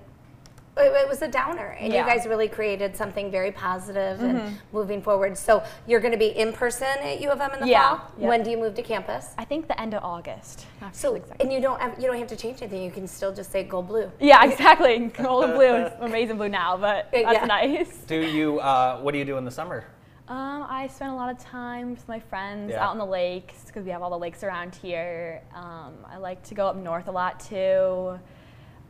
It 0.80 0.92
it 1.02 1.08
was 1.08 1.22
a 1.22 1.28
downer, 1.28 1.76
and 1.80 1.92
Yeah. 1.92 2.00
you 2.02 2.06
guys 2.06 2.24
really 2.24 2.46
created 2.48 2.96
something 2.96 3.32
very 3.32 3.50
positive 3.50 4.20
Mhm. 4.20 4.30
and 4.30 4.58
moving 4.72 5.02
forward. 5.02 5.36
So 5.36 5.60
you're 5.88 5.98
going 5.98 6.12
to 6.12 6.18
be 6.18 6.28
in 6.28 6.52
person 6.52 6.86
at 7.02 7.20
U 7.20 7.30
of 7.30 7.40
M 7.40 7.52
in 7.52 7.60
the 7.60 7.66
Yeah, 7.66 7.88
fall. 7.98 8.00
yeah. 8.16 8.28
When 8.28 8.44
do 8.44 8.50
you 8.52 8.56
move 8.58 8.76
to 8.76 8.82
campus? 8.82 9.34
I 9.36 9.44
think 9.44 9.66
the 9.66 9.78
end 9.80 9.92
of 9.92 10.04
August. 10.04 10.66
Not 10.80 10.94
So 10.94 11.16
exactly. 11.16 11.42
and 11.44 11.52
you 11.52 11.60
don't 11.60 11.80
have, 11.80 11.98
you 11.98 12.06
don't 12.06 12.16
have 12.16 12.28
to 12.28 12.36
change 12.36 12.62
anything. 12.62 12.82
You 12.82 12.92
can 12.92 13.08
still 13.08 13.32
just 13.34 13.50
say 13.50 13.64
go 13.64 13.82
blue. 13.82 14.08
Yeah, 14.20 14.44
exactly. 14.44 14.98
Gold 15.22 15.44
and 15.46 15.54
blue 15.54 15.74
is 15.86 15.92
amazing 16.00 16.36
blue 16.36 16.48
now, 16.48 16.76
but 16.76 17.08
Yeah. 17.12 17.32
that's 17.32 17.46
nice. 17.48 17.96
Do 18.06 18.14
you? 18.20 18.60
Uh, 18.60 19.00
what 19.00 19.10
do 19.10 19.18
you 19.18 19.24
do 19.24 19.36
in 19.36 19.44
the 19.44 19.50
summer? 19.50 19.84
Um, 20.28 20.66
I 20.68 20.88
spend 20.88 21.10
a 21.10 21.14
lot 21.14 21.30
of 21.30 21.38
time 21.38 21.92
with 21.92 22.06
my 22.06 22.20
friends 22.20 22.72
Yeah. 22.72 22.84
out 22.84 22.90
on 22.90 22.98
the 22.98 23.06
lakes 23.06 23.64
because 23.66 23.84
we 23.84 23.90
have 23.92 24.02
all 24.02 24.10
the 24.10 24.18
lakes 24.18 24.44
around 24.44 24.74
here. 24.74 25.40
Um, 25.54 25.94
I 26.10 26.18
like 26.18 26.42
to 26.44 26.54
go 26.54 26.66
up 26.68 26.76
north 26.76 27.08
a 27.08 27.12
lot 27.12 27.40
too. 27.40 28.18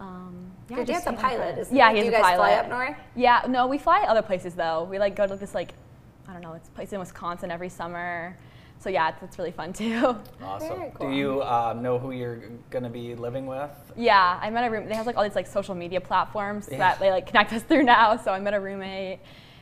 Um, 0.01 0.51
yeah, 0.69 0.77
Your 0.79 0.85
just 0.87 1.05
dad's 1.05 1.19
a 1.19 1.21
hang 1.21 1.25
out 1.25 1.31
with 1.31 1.39
pilot, 1.41 1.53
friends. 1.55 1.59
isn't 1.69 1.77
Yeah, 1.77 1.91
he? 1.91 1.97
he's 1.97 2.05
Do 2.05 2.09
a 2.09 2.13
you 2.13 2.17
guys 2.19 2.23
pilot. 2.25 2.37
fly 2.39 2.53
up 2.55 2.69
north? 2.69 2.97
Yeah, 3.15 3.45
no, 3.49 3.67
we 3.69 3.79
fly 3.79 4.03
other 4.09 4.23
places 4.23 4.55
though. 4.55 4.85
We 4.85 4.99
like 4.99 5.15
go 5.15 5.27
to 5.29 5.37
this 5.37 5.55
like, 5.55 5.75
I 6.29 6.33
don't 6.33 6.43
know, 6.43 6.55
it's 6.55 6.69
a 6.69 6.73
place 6.73 6.93
in 6.93 6.99
Wisconsin 6.99 7.51
every 7.53 7.69
summer. 7.69 8.37
So 8.81 8.91
yeah, 8.91 9.09
it's, 9.11 9.23
it's 9.23 9.39
really 9.39 9.51
fun 9.53 9.73
too. 9.75 10.17
Awesome. 10.43 10.91
Cool. 10.93 11.11
Do 11.11 11.17
you 11.17 11.43
uh, 11.43 11.73
know 11.81 11.99
who 12.01 12.11
you're 12.11 12.41
going 12.71 12.85
to 12.85 12.91
be 12.91 13.15
living 13.15 13.47
with? 13.47 13.71
Yeah, 13.97 14.39
I 14.43 14.51
met 14.51 14.65
a 14.65 14.71
room. 14.71 14.89
They 14.89 14.95
have 14.97 15.07
like 15.07 15.17
all 15.17 15.25
these 15.25 15.35
like 15.37 15.47
social 15.47 15.75
media 15.77 16.01
platforms 16.01 16.69
Yeah. 16.71 16.79
that 16.79 16.99
they 17.01 17.11
like 17.13 17.27
connect 17.29 17.53
us 17.53 17.63
through 17.63 17.85
now. 17.85 18.17
So 18.17 18.33
I 18.33 18.41
met 18.41 18.55
a 18.55 18.61
roommate. 18.61 19.21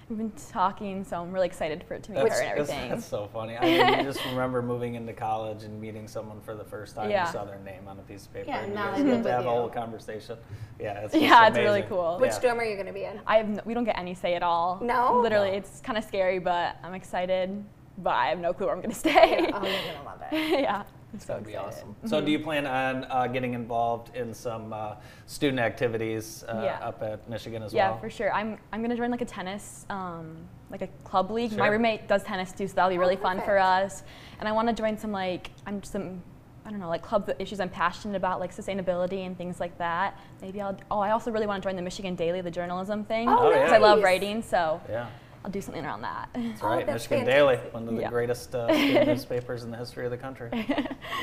We've 0.08 0.18
been 0.18 0.32
talking, 0.52 1.02
so 1.02 1.20
I'm 1.20 1.32
really 1.32 1.48
excited 1.48 1.82
for 1.82 1.94
it 1.94 2.04
to 2.04 2.12
meet 2.12 2.20
her 2.20 2.26
and 2.40 2.46
everything. 2.52 2.90
that's 2.90 3.04
so 3.04 3.28
funny. 3.32 3.56
I 3.58 3.60
mean, 3.96 4.04
just 4.04 4.24
remember 4.26 4.62
moving 4.62 4.94
into 4.94 5.12
college 5.12 5.64
and 5.64 5.80
meeting 5.80 6.06
someone 6.06 6.40
for 6.42 6.54
the 6.54 6.62
first 6.64 6.94
time. 6.94 7.10
Yeah. 7.10 7.26
You 7.26 7.32
saw 7.32 7.44
their 7.44 7.58
name 7.58 7.88
on 7.88 7.98
a 7.98 8.02
piece 8.02 8.26
of 8.26 8.32
paper. 8.32 8.46
Yeah, 8.50 8.62
and 8.62 8.72
now 8.74 8.96
you 8.96 9.02
they 9.02 9.10
live 9.10 9.10
get 9.10 9.16
to 9.16 9.24
with 9.24 9.32
have 9.32 9.46
a 9.46 9.50
whole 9.50 9.68
conversation. 9.68 10.38
Yeah, 10.78 11.00
it's 11.00 11.12
Yeah, 11.14 11.48
it's 11.48 11.56
really 11.56 11.80
amazing. 11.80 11.88
cool. 11.88 12.18
Which 12.20 12.30
Yeah. 12.34 12.38
dorm 12.38 12.60
are 12.60 12.64
you 12.64 12.74
going 12.74 12.86
to 12.86 12.92
be 12.92 13.02
in? 13.02 13.20
I 13.26 13.38
have 13.38 13.48
no, 13.48 13.62
we 13.64 13.74
don't 13.74 13.82
get 13.84 13.98
any 13.98 14.14
say 14.14 14.34
at 14.34 14.44
all. 14.44 14.78
No? 14.80 15.20
Literally, 15.20 15.50
No. 15.50 15.56
it's 15.56 15.80
kind 15.80 15.98
of 15.98 16.04
scary, 16.04 16.38
but 16.38 16.76
I'm 16.84 16.94
excited. 16.94 17.64
But 17.98 18.14
I 18.14 18.26
have 18.28 18.38
no 18.38 18.52
clue 18.52 18.66
where 18.66 18.76
I'm 18.76 18.82
gonna 18.82 18.94
stay. 18.94 19.10
Oh, 19.12 19.26
you're 19.40 19.48
going 19.62 19.62
to 19.98 20.04
love 20.04 20.20
it. 20.30 20.60
yeah, 20.60 20.74
I'm 20.76 20.80
It's 20.82 20.90
so 21.18 21.26
going 21.34 21.40
to 21.44 21.46
be 21.46 21.54
excited. 21.54 21.68
awesome. 21.78 21.96
So, 22.08 22.20
do 22.20 22.30
you 22.30 22.38
plan 22.38 22.66
on 22.66 23.04
uh, 23.04 23.26
getting 23.26 23.54
involved 23.54 24.14
in 24.16 24.34
some 24.34 24.72
uh, 24.72 24.96
student 25.26 25.60
activities 25.60 26.44
uh, 26.48 26.60
Yeah. 26.64 26.78
up 26.88 27.02
at 27.02 27.28
Michigan 27.28 27.62
as 27.62 27.72
Yeah, 27.72 27.86
well? 27.88 27.94
Yeah, 27.96 28.00
for 28.00 28.10
sure. 28.10 28.32
I'm 28.32 28.58
I'm 28.72 28.82
gonna 28.82 28.96
join 28.96 29.10
like 29.10 29.22
a 29.22 29.26
tennis, 29.26 29.86
um, 29.90 30.36
like 30.70 30.82
a 30.82 30.88
club 31.04 31.30
league. 31.30 31.52
My 31.56 31.68
roommate 31.68 32.08
does 32.08 32.22
tennis 32.22 32.52
too, 32.52 32.66
so 32.68 32.74
that'll 32.74 32.90
be 32.90 32.96
Oh, 32.96 33.00
really 33.00 33.16
fun 33.16 33.40
for 33.42 33.58
us. 33.58 34.02
And 34.40 34.48
I 34.48 34.52
want 34.52 34.68
to 34.68 34.74
join 34.74 34.98
some 34.98 35.12
like 35.12 35.50
I'm 35.66 35.82
some. 35.82 36.22
I 36.64 36.70
don't 36.70 36.80
know, 36.80 36.88
like 36.88 37.02
club 37.02 37.30
issues 37.38 37.60
I'm 37.60 37.68
passionate 37.68 38.16
about, 38.16 38.40
like 38.40 38.52
sustainability 38.52 39.24
and 39.24 39.38
things 39.38 39.60
like 39.60 39.78
that. 39.78 40.18
Maybe 40.42 40.60
I'll. 40.60 40.76
Oh, 40.90 40.98
I 40.98 41.12
also 41.12 41.30
really 41.30 41.46
want 41.46 41.62
to 41.62 41.66
join 41.68 41.76
the 41.76 41.82
Michigan 41.82 42.16
Daily, 42.16 42.40
the 42.40 42.50
journalism 42.50 43.04
thing, 43.04 43.28
Oh, 43.28 43.50
because 43.52 43.70
I 43.72 43.78
love 43.78 44.02
writing. 44.02 44.42
So 44.42 44.80
Yeah, 44.88 45.06
I'll 45.46 45.52
do 45.52 45.60
something 45.60 45.84
around 45.84 46.00
that. 46.00 46.28
that's 46.34 46.60
Oh, 46.60 46.66
right. 46.66 46.84
that's 46.84 47.04
Michigan 47.08 47.24
Daily, 47.24 47.54
one 47.70 47.86
of 47.88 47.94
the 47.94 48.00
Yeah. 48.00 48.10
greatest 48.10 48.52
uh, 48.52 48.66
newspapers 49.04 49.62
in 49.62 49.70
the 49.70 49.76
history 49.76 50.04
of 50.04 50.10
the 50.10 50.16
country. 50.18 50.50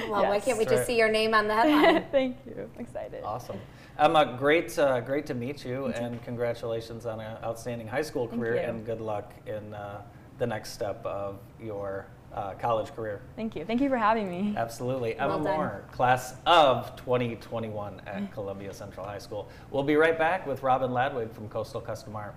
Well, 0.09 0.23
why 0.27 0.39
can't 0.39 0.57
we 0.57 0.63
That's 0.63 0.71
just 0.77 0.79
right. 0.81 0.87
see 0.87 0.97
your 0.97 1.09
name 1.11 1.33
on 1.33 1.47
the 1.49 1.53
headline? 1.55 2.05
Thank 2.11 2.37
you. 2.45 2.69
I'm 2.75 2.81
excited. 2.81 3.21
Awesome. 3.25 3.57
Emma, 3.99 4.35
great, 4.39 4.77
uh, 4.79 5.01
great 5.01 5.25
to 5.25 5.33
meet 5.33 5.65
you, 5.65 5.87
and 5.87 6.23
congratulations 6.23 7.05
on 7.05 7.19
an 7.19 7.37
outstanding 7.43 7.85
high 7.87 8.01
school 8.01 8.27
career, 8.29 8.55
and 8.55 8.85
good 8.85 9.01
luck 9.01 9.33
in 9.45 9.73
uh, 9.73 10.01
the 10.39 10.47
next 10.47 10.71
step 10.71 11.05
of 11.05 11.39
your 11.61 12.05
uh, 12.33 12.53
college 12.53 12.95
career. 12.95 13.21
Thank 13.35 13.55
you. 13.57 13.65
Thank 13.65 13.81
you 13.81 13.89
for 13.89 13.97
having 13.97 14.29
me. 14.29 14.53
Absolutely. 14.57 15.15
Emma 15.17 15.35
Well 15.35 15.43
done. 15.43 15.55
Moore, 15.57 15.83
class 15.91 16.35
of 16.45 16.95
2021 16.95 18.01
at 18.07 18.31
Columbia 18.31 18.73
Central 18.73 19.05
High 19.05 19.19
School. 19.19 19.49
We'll 19.69 19.83
be 19.83 19.95
right 19.97 20.17
back 20.17 20.47
with 20.47 20.63
Robin 20.63 20.91
Ladwig 20.91 21.33
from 21.33 21.49
Coastal 21.49 21.81
Custom 21.81 22.15
Art. 22.15 22.35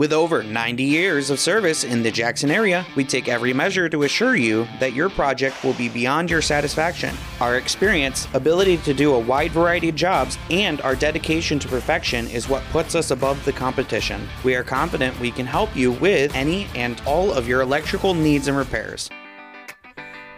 With 0.00 0.14
over 0.14 0.42
90 0.42 0.82
years 0.82 1.28
of 1.28 1.38
service 1.38 1.84
in 1.84 2.02
the 2.02 2.10
Jackson 2.10 2.50
area, 2.50 2.86
we 2.96 3.04
take 3.04 3.28
every 3.28 3.52
measure 3.52 3.86
to 3.90 4.04
assure 4.04 4.34
you 4.34 4.66
that 4.78 4.94
your 4.94 5.10
project 5.10 5.62
will 5.62 5.74
be 5.74 5.90
beyond 5.90 6.30
your 6.30 6.40
satisfaction. 6.40 7.14
Our 7.38 7.56
experience, 7.56 8.26
ability 8.32 8.78
to 8.78 8.94
do 8.94 9.12
a 9.12 9.18
wide 9.18 9.52
variety 9.52 9.90
of 9.90 9.96
jobs, 9.96 10.38
and 10.48 10.80
our 10.80 10.96
dedication 10.96 11.58
to 11.58 11.68
perfection 11.68 12.28
is 12.28 12.48
what 12.48 12.64
puts 12.70 12.94
us 12.94 13.10
above 13.10 13.44
the 13.44 13.52
competition. 13.52 14.26
We 14.42 14.54
are 14.54 14.64
confident 14.64 15.20
we 15.20 15.32
can 15.32 15.44
help 15.44 15.76
you 15.76 15.92
with 15.92 16.34
any 16.34 16.66
and 16.74 16.98
all 17.04 17.30
of 17.30 17.46
your 17.46 17.60
electrical 17.60 18.14
needs 18.14 18.48
and 18.48 18.56
repairs. 18.56 19.10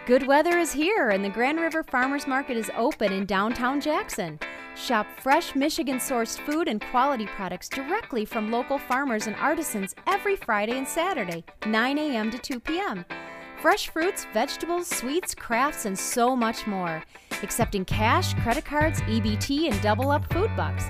Good 0.05 0.27
weather 0.27 0.59
is 0.59 0.73
here, 0.73 1.11
and 1.11 1.23
the 1.23 1.29
Grand 1.29 1.61
River 1.61 1.83
Farmers 1.83 2.27
Market 2.27 2.57
is 2.57 2.69
open 2.75 3.13
in 3.13 3.25
downtown 3.25 3.79
Jackson. 3.79 4.39
Shop 4.75 5.05
fresh 5.19 5.55
Michigan 5.55 5.97
sourced 5.97 6.39
food 6.39 6.67
and 6.67 6.81
quality 6.81 7.27
products 7.27 7.69
directly 7.69 8.25
from 8.25 8.51
local 8.51 8.79
farmers 8.79 9.27
and 9.27 9.35
artisans 9.35 9.93
every 10.07 10.35
Friday 10.35 10.77
and 10.77 10.87
Saturday, 10.87 11.43
9 11.67 11.97
a.m. 11.99 12.31
to 12.31 12.39
2 12.39 12.59
p.m. 12.59 13.05
Fresh 13.61 13.89
fruits, 13.89 14.25
vegetables, 14.33 14.87
sweets, 14.87 15.35
crafts, 15.35 15.85
and 15.85 15.97
so 15.97 16.35
much 16.35 16.65
more. 16.65 17.03
Accepting 17.43 17.85
cash, 17.85 18.33
credit 18.41 18.65
cards, 18.65 18.99
EBT, 19.01 19.71
and 19.71 19.79
double 19.81 20.09
up 20.09 20.25
food 20.33 20.49
bucks. 20.57 20.85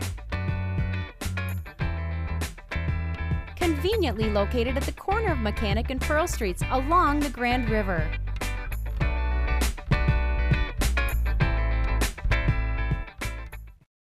Conveniently 3.57 4.29
located 4.29 4.77
at 4.77 4.83
the 4.83 4.93
corner 4.93 5.33
of 5.33 5.39
Mechanic 5.39 5.89
and 5.89 5.99
Pearl 5.99 6.25
Streets 6.25 6.63
along 6.71 7.19
the 7.19 7.29
Grand 7.29 7.69
River. 7.69 8.09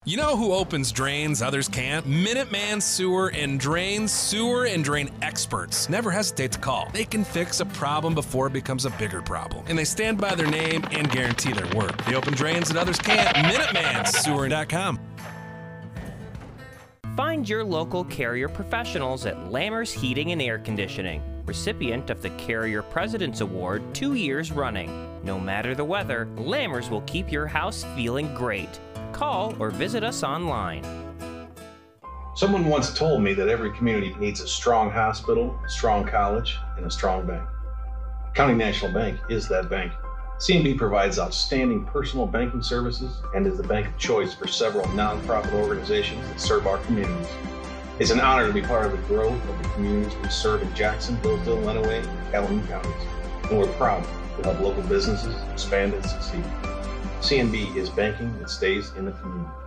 You 0.04 0.18
know 0.18 0.36
who 0.36 0.52
opens 0.52 0.92
drains 0.92 1.44
others 1.44 1.68
can't? 1.68 2.08
Minuteman 2.08 2.82
Sewer 2.82 3.32
and 3.36 3.60
Drains, 3.60 4.12
sewer 4.12 4.66
and 4.66 4.84
drain 4.84 5.12
experts. 5.22 5.90
Never 5.90 6.10
hesitate 6.10 6.54
to 6.54 6.58
call. 6.58 6.90
They 6.92 7.06
can 7.06 7.24
fix 7.24 7.60
a 7.60 7.68
problem 7.68 8.16
before 8.16 8.48
it 8.48 8.54
becomes 8.54 8.86
a 8.86 8.90
bigger 8.90 9.22
problem. 9.22 9.64
And 9.68 9.78
they 9.78 9.84
stand 9.84 10.18
by 10.18 10.34
their 10.34 10.50
name 10.50 10.84
and 10.90 11.08
guarantee 11.12 11.54
their 11.54 11.68
work. 11.76 12.04
They 12.06 12.16
open 12.16 12.34
drains 12.34 12.70
that 12.70 12.78
others 12.78 12.98
can't. 12.98 13.30
MinutemanSewer.com. 13.46 15.00
Find 17.16 17.48
your 17.48 17.64
local 17.64 18.04
Carrier 18.06 18.50
professionals 18.50 19.28
at 19.28 19.38
Lammers 19.52 19.94
Heating 19.94 20.32
and 20.32 20.42
Air 20.42 20.58
Conditioning, 20.58 21.22
recipient 21.46 22.10
of 22.10 22.24
the 22.24 22.32
Carrier 22.32 22.82
President's 22.82 23.42
Award 23.42 23.84
two 23.94 24.16
years 24.16 24.52
running. 24.52 25.22
No 25.24 25.40
matter 25.40 25.76
the 25.76 25.86
weather, 25.86 26.28
Lammers 26.38 26.90
will 26.90 27.02
keep 27.02 27.32
your 27.32 27.46
house 27.46 27.86
feeling 27.96 28.34
great. 28.34 28.80
Call 29.14 29.56
or 29.60 29.70
visit 29.72 30.04
us 30.04 30.24
online. 30.24 30.84
Someone 32.36 32.66
once 32.66 32.98
told 32.98 33.22
me 33.22 33.34
that 33.34 33.50
every 33.50 33.72
community 33.76 34.16
needs 34.20 34.42
a 34.42 34.48
strong 34.48 34.90
hospital, 34.90 35.60
a 35.66 35.70
strong 35.70 36.06
college, 36.06 36.58
and 36.78 36.86
a 36.86 36.92
strong 36.92 37.28
bank. 37.28 37.44
County 38.34 38.54
National 38.54 38.92
Bank 38.94 39.20
is 39.30 39.48
that 39.50 39.70
bank. 39.70 39.92
CNB 40.38 40.78
provides 40.78 41.20
outstanding 41.20 41.86
personal 41.86 42.26
banking 42.26 42.64
services 42.64 43.22
and 43.36 43.46
is 43.46 43.58
the 43.58 43.68
bank 43.68 43.88
of 43.88 43.98
choice 43.98 44.34
for 44.34 44.48
several 44.48 44.86
nonprofit 44.86 45.54
organizations 45.54 46.26
that 46.30 46.40
serve 46.40 46.66
our 46.66 46.78
communities. 46.80 47.28
It's 48.00 48.10
an 48.10 48.20
honor 48.22 48.48
to 48.48 48.54
be 48.54 48.62
part 48.62 48.86
of 48.86 48.94
the 48.94 49.08
growth 49.08 49.48
of 49.50 49.62
the 49.62 49.70
communities 49.70 50.18
we 50.24 50.30
serve 50.30 50.64
in 50.64 50.74
Jackson, 50.74 51.18
Hillsdale, 51.18 51.58
Lenawee, 51.58 52.08
and 52.08 52.32
Calhoun 52.32 52.66
counties. 52.68 52.92
And 53.50 53.60
we're 53.60 53.68
proud 53.74 54.04
to 54.38 54.44
help 54.44 54.60
local 54.62 54.82
businesses 54.84 55.36
expand 55.52 55.94
and 55.94 56.04
succeed. 56.04 56.44
CNB 57.22 57.76
is 57.76 57.90
banking 57.90 58.38
that 58.40 58.50
stays 58.50 58.92
in 58.98 59.06
the 59.06 59.12
community. 59.12 59.61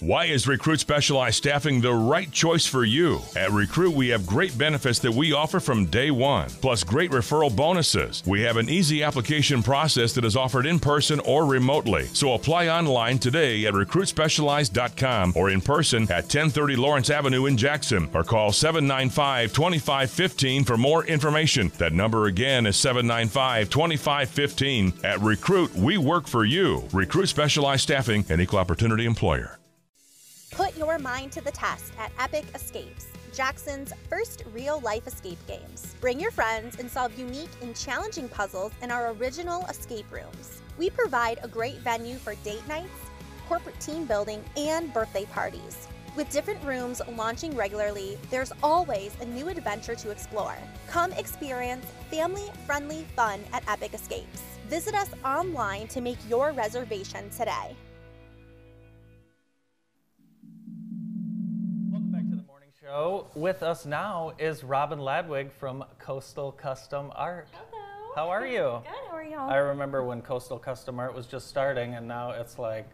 Why 0.00 0.26
is 0.26 0.46
Recruit 0.46 0.78
Specialized 0.78 1.38
Staffing 1.38 1.80
the 1.80 1.92
right 1.92 2.30
choice 2.30 2.64
for 2.64 2.84
you? 2.84 3.20
At 3.34 3.50
Recruit, 3.50 3.96
we 3.96 4.06
have 4.10 4.28
great 4.28 4.56
benefits 4.56 5.00
that 5.00 5.10
we 5.10 5.32
offer 5.32 5.58
from 5.58 5.86
day 5.86 6.12
one, 6.12 6.48
plus 6.60 6.84
great 6.84 7.10
referral 7.10 7.54
bonuses. 7.54 8.22
We 8.24 8.42
have 8.42 8.58
an 8.58 8.68
easy 8.68 9.02
application 9.02 9.60
process 9.60 10.12
that 10.12 10.24
is 10.24 10.36
offered 10.36 10.66
in 10.66 10.78
person 10.78 11.18
or 11.24 11.46
remotely. 11.46 12.04
So 12.04 12.34
apply 12.34 12.68
online 12.68 13.18
today 13.18 13.66
at 13.66 13.74
recruitspecialized.com 13.74 15.32
or 15.34 15.50
in 15.50 15.60
person 15.60 16.04
at 16.04 16.22
1030 16.22 16.76
Lawrence 16.76 17.10
Avenue 17.10 17.46
in 17.46 17.56
Jackson 17.56 18.08
or 18.14 18.22
call 18.22 18.52
795 18.52 19.52
2515 19.52 20.62
for 20.62 20.76
more 20.76 21.06
information. 21.06 21.72
That 21.78 21.92
number 21.92 22.26
again 22.26 22.66
is 22.66 22.76
795 22.76 23.68
2515. 23.68 24.92
At 25.02 25.20
Recruit, 25.22 25.74
we 25.74 25.98
work 25.98 26.28
for 26.28 26.44
you. 26.44 26.84
Recruit 26.92 27.26
Specialized 27.26 27.82
Staffing, 27.82 28.24
an 28.28 28.40
equal 28.40 28.60
opportunity 28.60 29.04
employer. 29.04 29.57
Put 30.58 30.76
your 30.76 30.98
mind 30.98 31.30
to 31.32 31.40
the 31.40 31.52
test 31.52 31.92
at 32.00 32.10
Epic 32.18 32.44
Escapes, 32.52 33.06
Jackson's 33.32 33.92
first 34.10 34.42
real 34.52 34.80
life 34.80 35.06
escape 35.06 35.38
games. 35.46 35.94
Bring 36.00 36.18
your 36.18 36.32
friends 36.32 36.80
and 36.80 36.90
solve 36.90 37.16
unique 37.16 37.52
and 37.62 37.76
challenging 37.76 38.28
puzzles 38.28 38.72
in 38.82 38.90
our 38.90 39.12
original 39.12 39.64
escape 39.66 40.06
rooms. 40.10 40.60
We 40.76 40.90
provide 40.90 41.38
a 41.44 41.48
great 41.48 41.76
venue 41.82 42.16
for 42.16 42.34
date 42.42 42.66
nights, 42.66 42.88
corporate 43.48 43.78
team 43.78 44.04
building, 44.04 44.42
and 44.56 44.92
birthday 44.92 45.26
parties. 45.26 45.86
With 46.16 46.28
different 46.30 46.64
rooms 46.64 47.00
launching 47.16 47.54
regularly, 47.54 48.18
there's 48.28 48.50
always 48.60 49.14
a 49.20 49.26
new 49.26 49.48
adventure 49.48 49.94
to 49.94 50.10
explore. 50.10 50.58
Come 50.88 51.12
experience 51.12 51.86
family 52.10 52.50
friendly 52.66 53.06
fun 53.14 53.44
at 53.52 53.62
Epic 53.70 53.94
Escapes. 53.94 54.42
Visit 54.68 54.96
us 54.96 55.10
online 55.24 55.86
to 55.86 56.00
make 56.00 56.18
your 56.28 56.50
reservation 56.50 57.30
today. 57.30 57.76
Show 62.88 63.26
with 63.34 63.62
us 63.62 63.84
now 63.84 64.32
is 64.38 64.64
Robin 64.64 64.98
Ladwig 64.98 65.52
from 65.52 65.84
Coastal 65.98 66.52
Custom 66.52 67.12
Art. 67.14 67.46
Hello. 67.52 68.12
How 68.16 68.30
are 68.30 68.46
you? 68.46 68.60
Good. 68.82 68.94
How 69.10 69.14
are 69.14 69.22
y'all? 69.22 69.50
I 69.50 69.56
remember 69.56 70.04
when 70.04 70.22
Coastal 70.22 70.58
Custom 70.58 70.98
Art 70.98 71.14
was 71.14 71.26
just 71.26 71.48
starting, 71.48 71.96
and 71.96 72.08
now 72.08 72.30
it's 72.30 72.58
like, 72.58 72.86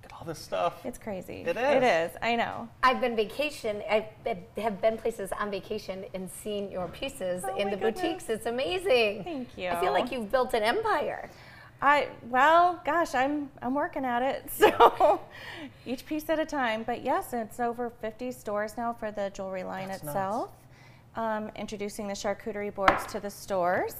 look 0.00 0.10
at 0.10 0.12
all 0.18 0.24
this 0.26 0.38
stuff. 0.38 0.80
It's 0.86 0.96
crazy. 0.96 1.42
It 1.46 1.58
is. 1.58 1.62
It 1.62 1.82
is. 1.82 2.12
I 2.22 2.36
know. 2.36 2.70
I've 2.82 3.02
been 3.02 3.14
vacation. 3.16 3.82
I 3.90 4.08
have 4.56 4.80
been 4.80 4.96
places 4.96 5.30
on 5.38 5.50
vacation 5.50 6.06
and 6.14 6.30
seen 6.30 6.70
your 6.70 6.88
pieces 6.88 7.44
Oh 7.46 7.54
in 7.58 7.68
the 7.68 7.76
goodness. 7.76 8.00
boutiques. 8.00 8.28
It's 8.30 8.46
amazing. 8.46 9.24
Thank 9.24 9.58
you. 9.58 9.68
I 9.68 9.78
feel 9.78 9.92
like 9.92 10.10
you've 10.10 10.30
built 10.30 10.54
an 10.54 10.62
empire. 10.62 11.28
I 11.84 12.08
well, 12.30 12.80
gosh, 12.86 13.14
I'm 13.14 13.50
I'm 13.60 13.74
working 13.74 14.04
at 14.06 14.22
it. 14.22 14.50
So 14.50 15.20
each 15.84 16.06
piece 16.06 16.30
at 16.30 16.38
a 16.38 16.46
time. 16.46 16.82
But 16.82 17.04
yes, 17.04 17.34
it's 17.34 17.60
over 17.60 17.90
50 18.00 18.32
stores 18.32 18.76
now 18.78 18.94
for 18.94 19.10
the 19.10 19.30
jewelry 19.34 19.64
line 19.64 19.88
That's 19.88 20.02
itself. 20.02 20.50
Um, 21.14 21.50
introducing 21.54 22.08
the 22.08 22.14
charcuterie 22.14 22.74
boards 22.74 23.04
to 23.12 23.20
the 23.20 23.30
stores. 23.30 23.94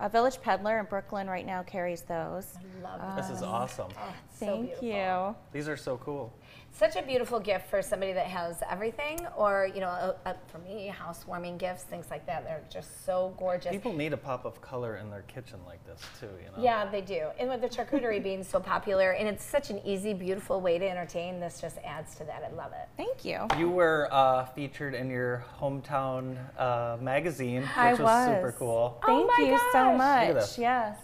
A 0.00 0.08
Village 0.08 0.40
Peddler 0.42 0.80
in 0.80 0.86
Brooklyn 0.86 1.28
right 1.28 1.46
now 1.46 1.62
carries 1.62 2.02
those. 2.02 2.54
I 2.56 2.82
love 2.98 3.16
This 3.16 3.30
is 3.30 3.42
Um, 3.42 3.50
awesome. 3.50 3.90
so 3.90 4.46
Thank 4.46 4.80
beautiful. 4.80 4.88
you. 4.88 5.36
These 5.52 5.68
are 5.68 5.76
so 5.76 5.96
cool. 5.98 6.32
Such 6.74 6.96
a 6.96 7.02
beautiful 7.02 7.38
gift 7.38 7.68
for 7.68 7.82
somebody 7.82 8.14
that 8.14 8.26
has 8.28 8.62
everything, 8.68 9.26
or 9.36 9.68
you 9.74 9.80
know, 9.80 9.88
a, 9.88 10.16
a, 10.24 10.36
for 10.46 10.58
me, 10.58 10.86
housewarming 10.86 11.58
gifts, 11.58 11.82
things 11.82 12.06
like 12.10 12.26
that. 12.26 12.44
They're 12.44 12.64
just 12.70 13.04
so 13.04 13.34
gorgeous. 13.38 13.70
People 13.70 13.92
need 13.92 14.14
a 14.14 14.16
pop 14.16 14.46
of 14.46 14.60
color 14.62 14.96
in 14.96 15.10
their 15.10 15.20
kitchen 15.22 15.58
like 15.66 15.84
this 15.86 16.00
too, 16.18 16.30
you 16.42 16.46
know. 16.46 16.62
Yeah, 16.62 16.86
they 16.86 17.02
do. 17.02 17.26
And 17.38 17.50
with 17.50 17.60
the 17.60 17.68
charcuterie 17.68 18.22
being 18.30 18.42
so 18.42 18.58
popular, 18.58 19.12
and 19.12 19.28
it's 19.28 19.44
such 19.44 19.68
an 19.68 19.80
easy, 19.84 20.14
beautiful 20.14 20.62
way 20.62 20.78
to 20.78 20.88
entertain, 20.88 21.40
this 21.40 21.60
just 21.60 21.76
adds 21.84 22.14
to 22.16 22.24
that. 22.24 22.42
I 22.42 22.54
love 22.54 22.72
it. 22.72 22.88
Thank 22.96 23.22
you. 23.22 23.46
You 23.58 23.68
were 23.68 24.08
uh, 24.10 24.46
featured 24.46 24.94
in 24.94 25.10
your 25.10 25.44
hometown 25.60 26.38
uh, 26.58 26.96
magazine, 27.02 27.62
which 27.62 27.76
I 27.76 27.90
was, 27.92 28.00
was. 28.00 28.28
super 28.28 28.54
cool. 28.58 28.98
Thank 29.04 29.30
my 29.38 29.44
you 29.44 29.58
so 29.58 29.72
gosh. 29.74 29.88
Look 29.88 29.98
much. 29.98 30.28
at 30.28 30.34
this. 30.34 30.58
Yes. 30.58 30.96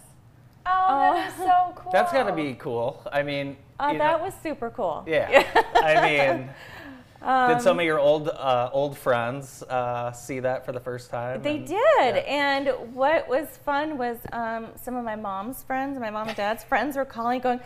Oh, 0.65 1.13
that 1.13 1.29
is 1.29 1.35
so 1.37 1.73
cool. 1.75 1.91
That's 1.91 2.11
got 2.11 2.23
to 2.23 2.33
be 2.35 2.53
cool. 2.55 3.01
I 3.11 3.23
mean, 3.23 3.57
Uh, 3.79 3.89
you 3.93 3.97
that 3.99 4.17
know- 4.19 4.25
was 4.25 4.33
super 4.43 4.69
cool. 4.69 5.03
Yeah. 5.07 5.43
I 5.75 6.01
mean, 6.01 6.49
Um, 7.21 7.49
did 7.51 7.61
some 7.61 7.77
of 7.79 7.85
your 7.85 7.99
old 7.99 8.29
uh, 8.29 8.69
old 8.71 8.97
friends 8.97 9.61
uh, 9.63 10.11
see 10.13 10.39
that 10.39 10.65
for 10.65 10.71
the 10.71 10.79
first 10.79 11.09
time? 11.09 11.41
They 11.41 11.57
And- 11.57 11.67
did. 11.67 12.15
And 12.25 12.69
what 12.95 13.27
was 13.27 13.47
fun 13.65 13.97
was 13.97 14.17
um, 14.31 14.67
some 14.81 14.95
of 14.95 15.03
my 15.03 15.17
mom's 15.17 15.61
friends, 15.63 15.99
my 15.99 16.09
mom 16.09 16.29
and 16.29 16.37
dad's 16.37 16.63
friends 16.63 16.95
were 16.95 17.03
calling, 17.03 17.41
going, 17.41 17.59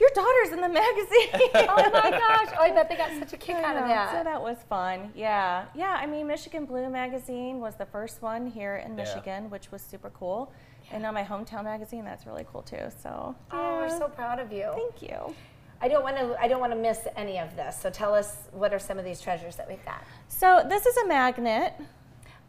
Your 0.00 0.08
daughter's 0.14 0.52
in 0.56 0.60
the 0.62 0.70
magazine. 0.70 1.28
oh 1.68 1.90
my 1.92 2.10
gosh. 2.10 2.48
Oh, 2.58 2.62
I 2.62 2.70
bet 2.74 2.88
they 2.88 2.96
got 2.96 3.10
such 3.18 3.34
a 3.34 3.36
kick 3.36 3.56
I 3.56 3.62
out 3.64 3.76
of 3.76 3.82
know. 3.82 3.88
that. 3.88 4.12
So 4.16 4.24
that 4.24 4.40
was 4.40 4.56
fun. 4.70 5.12
Yeah. 5.14 5.66
Yeah. 5.74 5.98
I 6.00 6.06
mean, 6.06 6.26
Michigan 6.26 6.64
Blue 6.64 6.88
magazine 6.88 7.60
was 7.60 7.74
the 7.76 7.86
first 7.86 8.22
one 8.22 8.46
here 8.46 8.76
in 8.76 8.90
Yeah. 8.96 9.04
Michigan, 9.04 9.50
which 9.50 9.70
was 9.70 9.82
super 9.82 10.10
cool. 10.10 10.50
And 10.92 11.02
now 11.02 11.12
my 11.12 11.24
hometown 11.24 11.64
magazine, 11.64 12.04
that's 12.04 12.26
really 12.26 12.46
cool 12.52 12.62
too. 12.62 12.88
So, 13.02 13.34
Oh, 13.50 13.78
we're 13.78 13.88
so 13.98 14.08
proud 14.08 14.38
of 14.38 14.52
you. 14.52 14.70
Thank 14.74 15.02
you. 15.02 15.34
I 15.80 15.88
don't 15.88 16.02
want 16.02 16.16
to. 16.16 16.36
I 16.40 16.48
don't 16.48 16.60
want 16.60 16.72
to 16.72 16.78
miss 16.78 17.00
any 17.16 17.38
of 17.38 17.56
this. 17.56 17.78
So 17.80 17.90
tell 17.90 18.14
us 18.14 18.36
what 18.52 18.72
are 18.72 18.78
some 18.78 18.98
of 18.98 19.04
these 19.04 19.20
treasures 19.20 19.56
that 19.56 19.68
we've 19.68 19.84
got. 19.84 20.02
So 20.28 20.64
this 20.68 20.86
is 20.86 20.96
a 20.98 21.06
magnet. 21.06 21.74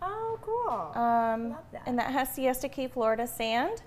Oh, 0.01 0.39
cool. 0.41 1.01
Um, 1.01 1.55
And 1.85 1.97
that 1.97 2.11
has 2.11 2.33
Siesta 2.33 2.69
Key, 2.69 2.87
Florida 2.87 3.25
sand. 3.27 3.81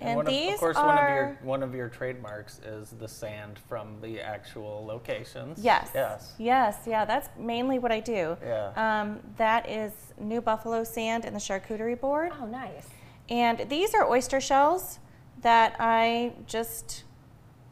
And, 0.00 0.16
one 0.16 0.26
of, 0.26 0.32
these 0.32 0.54
of 0.54 0.58
course, 0.60 0.76
are 0.76 0.86
one 0.86 0.98
of 0.98 1.10
your 1.14 1.38
one 1.42 1.62
of 1.62 1.74
your 1.74 1.88
trademarks 1.88 2.58
is 2.60 2.90
the 2.90 3.06
sand 3.06 3.60
from 3.68 4.00
the 4.00 4.20
actual 4.20 4.84
locations. 4.84 5.62
Yes. 5.62 5.90
Yes. 5.94 6.32
Yes. 6.38 6.78
Yeah. 6.86 7.04
That's 7.04 7.28
mainly 7.38 7.78
what 7.78 7.92
I 7.92 8.00
do. 8.00 8.36
Yeah. 8.42 8.72
Um, 8.74 9.20
that 9.36 9.68
is 9.70 9.92
New 10.18 10.40
Buffalo 10.40 10.82
sand 10.82 11.24
and 11.24 11.36
the 11.36 11.40
charcuterie 11.40 12.00
board. 12.00 12.32
Oh, 12.40 12.46
nice. 12.46 12.88
And 13.28 13.66
these 13.68 13.94
are 13.94 14.08
oyster 14.08 14.40
shells 14.40 14.98
that 15.42 15.76
I 15.78 16.32
just 16.46 17.04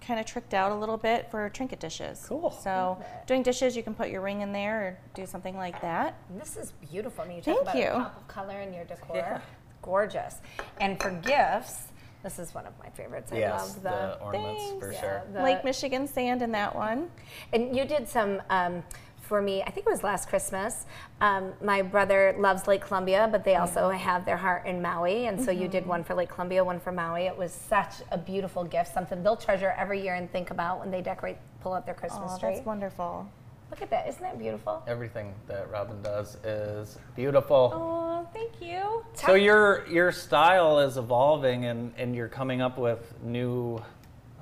kind 0.00 0.18
of 0.18 0.26
tricked 0.26 0.54
out 0.54 0.72
a 0.72 0.74
little 0.74 0.96
bit 0.96 1.30
for 1.30 1.48
trinket 1.50 1.78
dishes. 1.78 2.24
Cool. 2.26 2.50
So 2.50 3.02
doing 3.26 3.42
dishes, 3.42 3.76
you 3.76 3.82
can 3.82 3.94
put 3.94 4.08
your 4.10 4.22
ring 4.22 4.40
in 4.40 4.52
there 4.52 4.80
or 4.80 4.98
do 5.14 5.26
something 5.26 5.56
like 5.56 5.80
that. 5.82 6.14
This 6.38 6.56
is 6.56 6.72
beautiful. 6.90 7.24
I 7.24 7.28
mean, 7.28 7.36
you 7.38 7.42
Thank 7.42 7.58
talk 7.64 7.74
about 7.74 7.76
you. 7.76 7.88
a 7.90 7.92
pop 8.04 8.16
of 8.16 8.28
color 8.28 8.60
in 8.60 8.72
your 8.72 8.84
decor. 8.84 9.16
Yeah. 9.16 9.40
Gorgeous. 9.82 10.36
And 10.80 11.00
for 11.00 11.10
gifts, 11.10 11.88
this 12.22 12.38
is 12.38 12.54
one 12.54 12.66
of 12.66 12.72
my 12.78 12.88
favorites. 12.90 13.30
I 13.32 13.38
Yes, 13.38 13.60
love 13.60 13.82
the, 13.82 13.88
the 13.90 14.18
ornaments 14.20 14.62
for 14.78 14.88
Thanks. 14.88 15.00
sure. 15.00 15.22
The- 15.32 15.42
Lake 15.42 15.64
Michigan 15.64 16.06
sand 16.06 16.42
in 16.42 16.52
that 16.52 16.74
one. 16.74 17.10
And 17.52 17.76
you 17.76 17.84
did 17.84 18.08
some 18.08 18.42
um, 18.50 18.82
for 19.30 19.40
me. 19.40 19.62
I 19.62 19.70
think 19.70 19.86
it 19.86 19.90
was 19.90 20.02
last 20.02 20.28
Christmas. 20.28 20.86
Um, 21.20 21.52
my 21.62 21.82
brother 21.82 22.34
loves 22.36 22.66
Lake 22.66 22.80
Columbia, 22.80 23.28
but 23.30 23.44
they 23.44 23.54
also 23.54 23.88
have 23.90 24.24
their 24.26 24.36
heart 24.36 24.66
in 24.66 24.82
Maui, 24.82 25.26
and 25.26 25.40
so 25.40 25.52
you 25.52 25.68
did 25.68 25.84
Mhm. 25.84 25.94
one 25.94 26.02
for 26.04 26.14
Lake 26.16 26.30
Columbia, 26.30 26.64
one 26.64 26.80
for 26.80 26.90
Maui. 26.90 27.26
It 27.26 27.38
was 27.38 27.52
such 27.52 28.02
a 28.10 28.18
beautiful 28.18 28.64
gift, 28.64 28.92
something 28.92 29.22
they'll 29.22 29.36
treasure 29.36 29.72
every 29.78 30.00
year 30.02 30.14
and 30.16 30.28
think 30.32 30.50
about 30.50 30.80
when 30.80 30.90
they 30.90 31.00
decorate, 31.00 31.36
pull 31.62 31.72
out 31.74 31.86
their 31.86 31.94
Christmas 31.94 32.32
Oh, 32.34 32.38
tree. 32.40 32.54
that's 32.54 32.66
wonderful. 32.66 33.24
Look 33.70 33.82
at 33.82 33.90
that! 33.90 34.08
Isn't 34.08 34.22
that 34.22 34.36
beautiful? 34.36 34.82
Everything 34.88 35.32
that 35.46 35.70
Robin 35.70 36.02
does 36.02 36.34
is 36.44 36.98
beautiful. 37.14 37.70
Oh, 37.72 38.26
thank 38.32 38.60
you. 38.60 39.04
So 39.14 39.34
your 39.34 39.86
your 39.86 40.10
style 40.10 40.80
is 40.80 40.96
evolving, 40.96 41.66
and, 41.66 41.94
and 41.96 42.16
you're 42.16 42.26
coming 42.40 42.60
up 42.62 42.78
with 42.78 43.14
new 43.22 43.78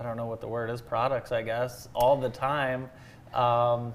I 0.00 0.02
don't 0.02 0.16
know 0.16 0.26
what 0.26 0.40
the 0.40 0.48
word 0.48 0.70
is, 0.70 0.80
products, 0.80 1.30
I 1.30 1.42
guess, 1.42 1.88
all 1.92 2.16
the 2.16 2.30
time. 2.30 2.88
Um, 3.34 3.92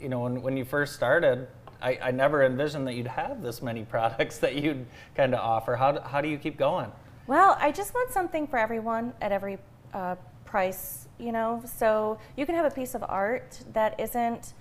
you 0.00 0.08
know, 0.08 0.20
when, 0.20 0.42
when 0.42 0.56
you 0.56 0.64
first 0.64 0.94
started, 0.94 1.48
I, 1.80 1.98
I 2.02 2.10
never 2.10 2.42
envisioned 2.44 2.86
that 2.86 2.94
you'd 2.94 3.06
have 3.06 3.42
this 3.42 3.62
many 3.62 3.84
products 3.94 4.38
that 4.38 4.56
you'd 4.56 4.86
kind 5.14 5.34
of 5.34 5.40
offer. 5.40 5.76
How, 5.76 5.92
do- 5.92 6.00
how 6.00 6.20
do 6.20 6.28
you 6.28 6.38
keep 6.38 6.56
going? 6.58 6.90
Well, 7.26 7.56
I 7.60 7.72
just 7.72 7.94
want 7.94 8.10
something 8.10 8.46
for 8.46 8.58
everyone 8.58 9.12
at 9.20 9.32
every 9.32 9.58
uh, 9.92 10.16
price, 10.44 11.08
you 11.18 11.30
know. 11.32 11.62
So 11.66 12.18
you 12.36 12.46
can 12.46 12.54
have 12.54 12.64
a 12.64 12.74
piece 12.74 12.94
of 12.94 13.04
art 13.06 13.58
that 13.74 14.00
isn't, 14.00 14.54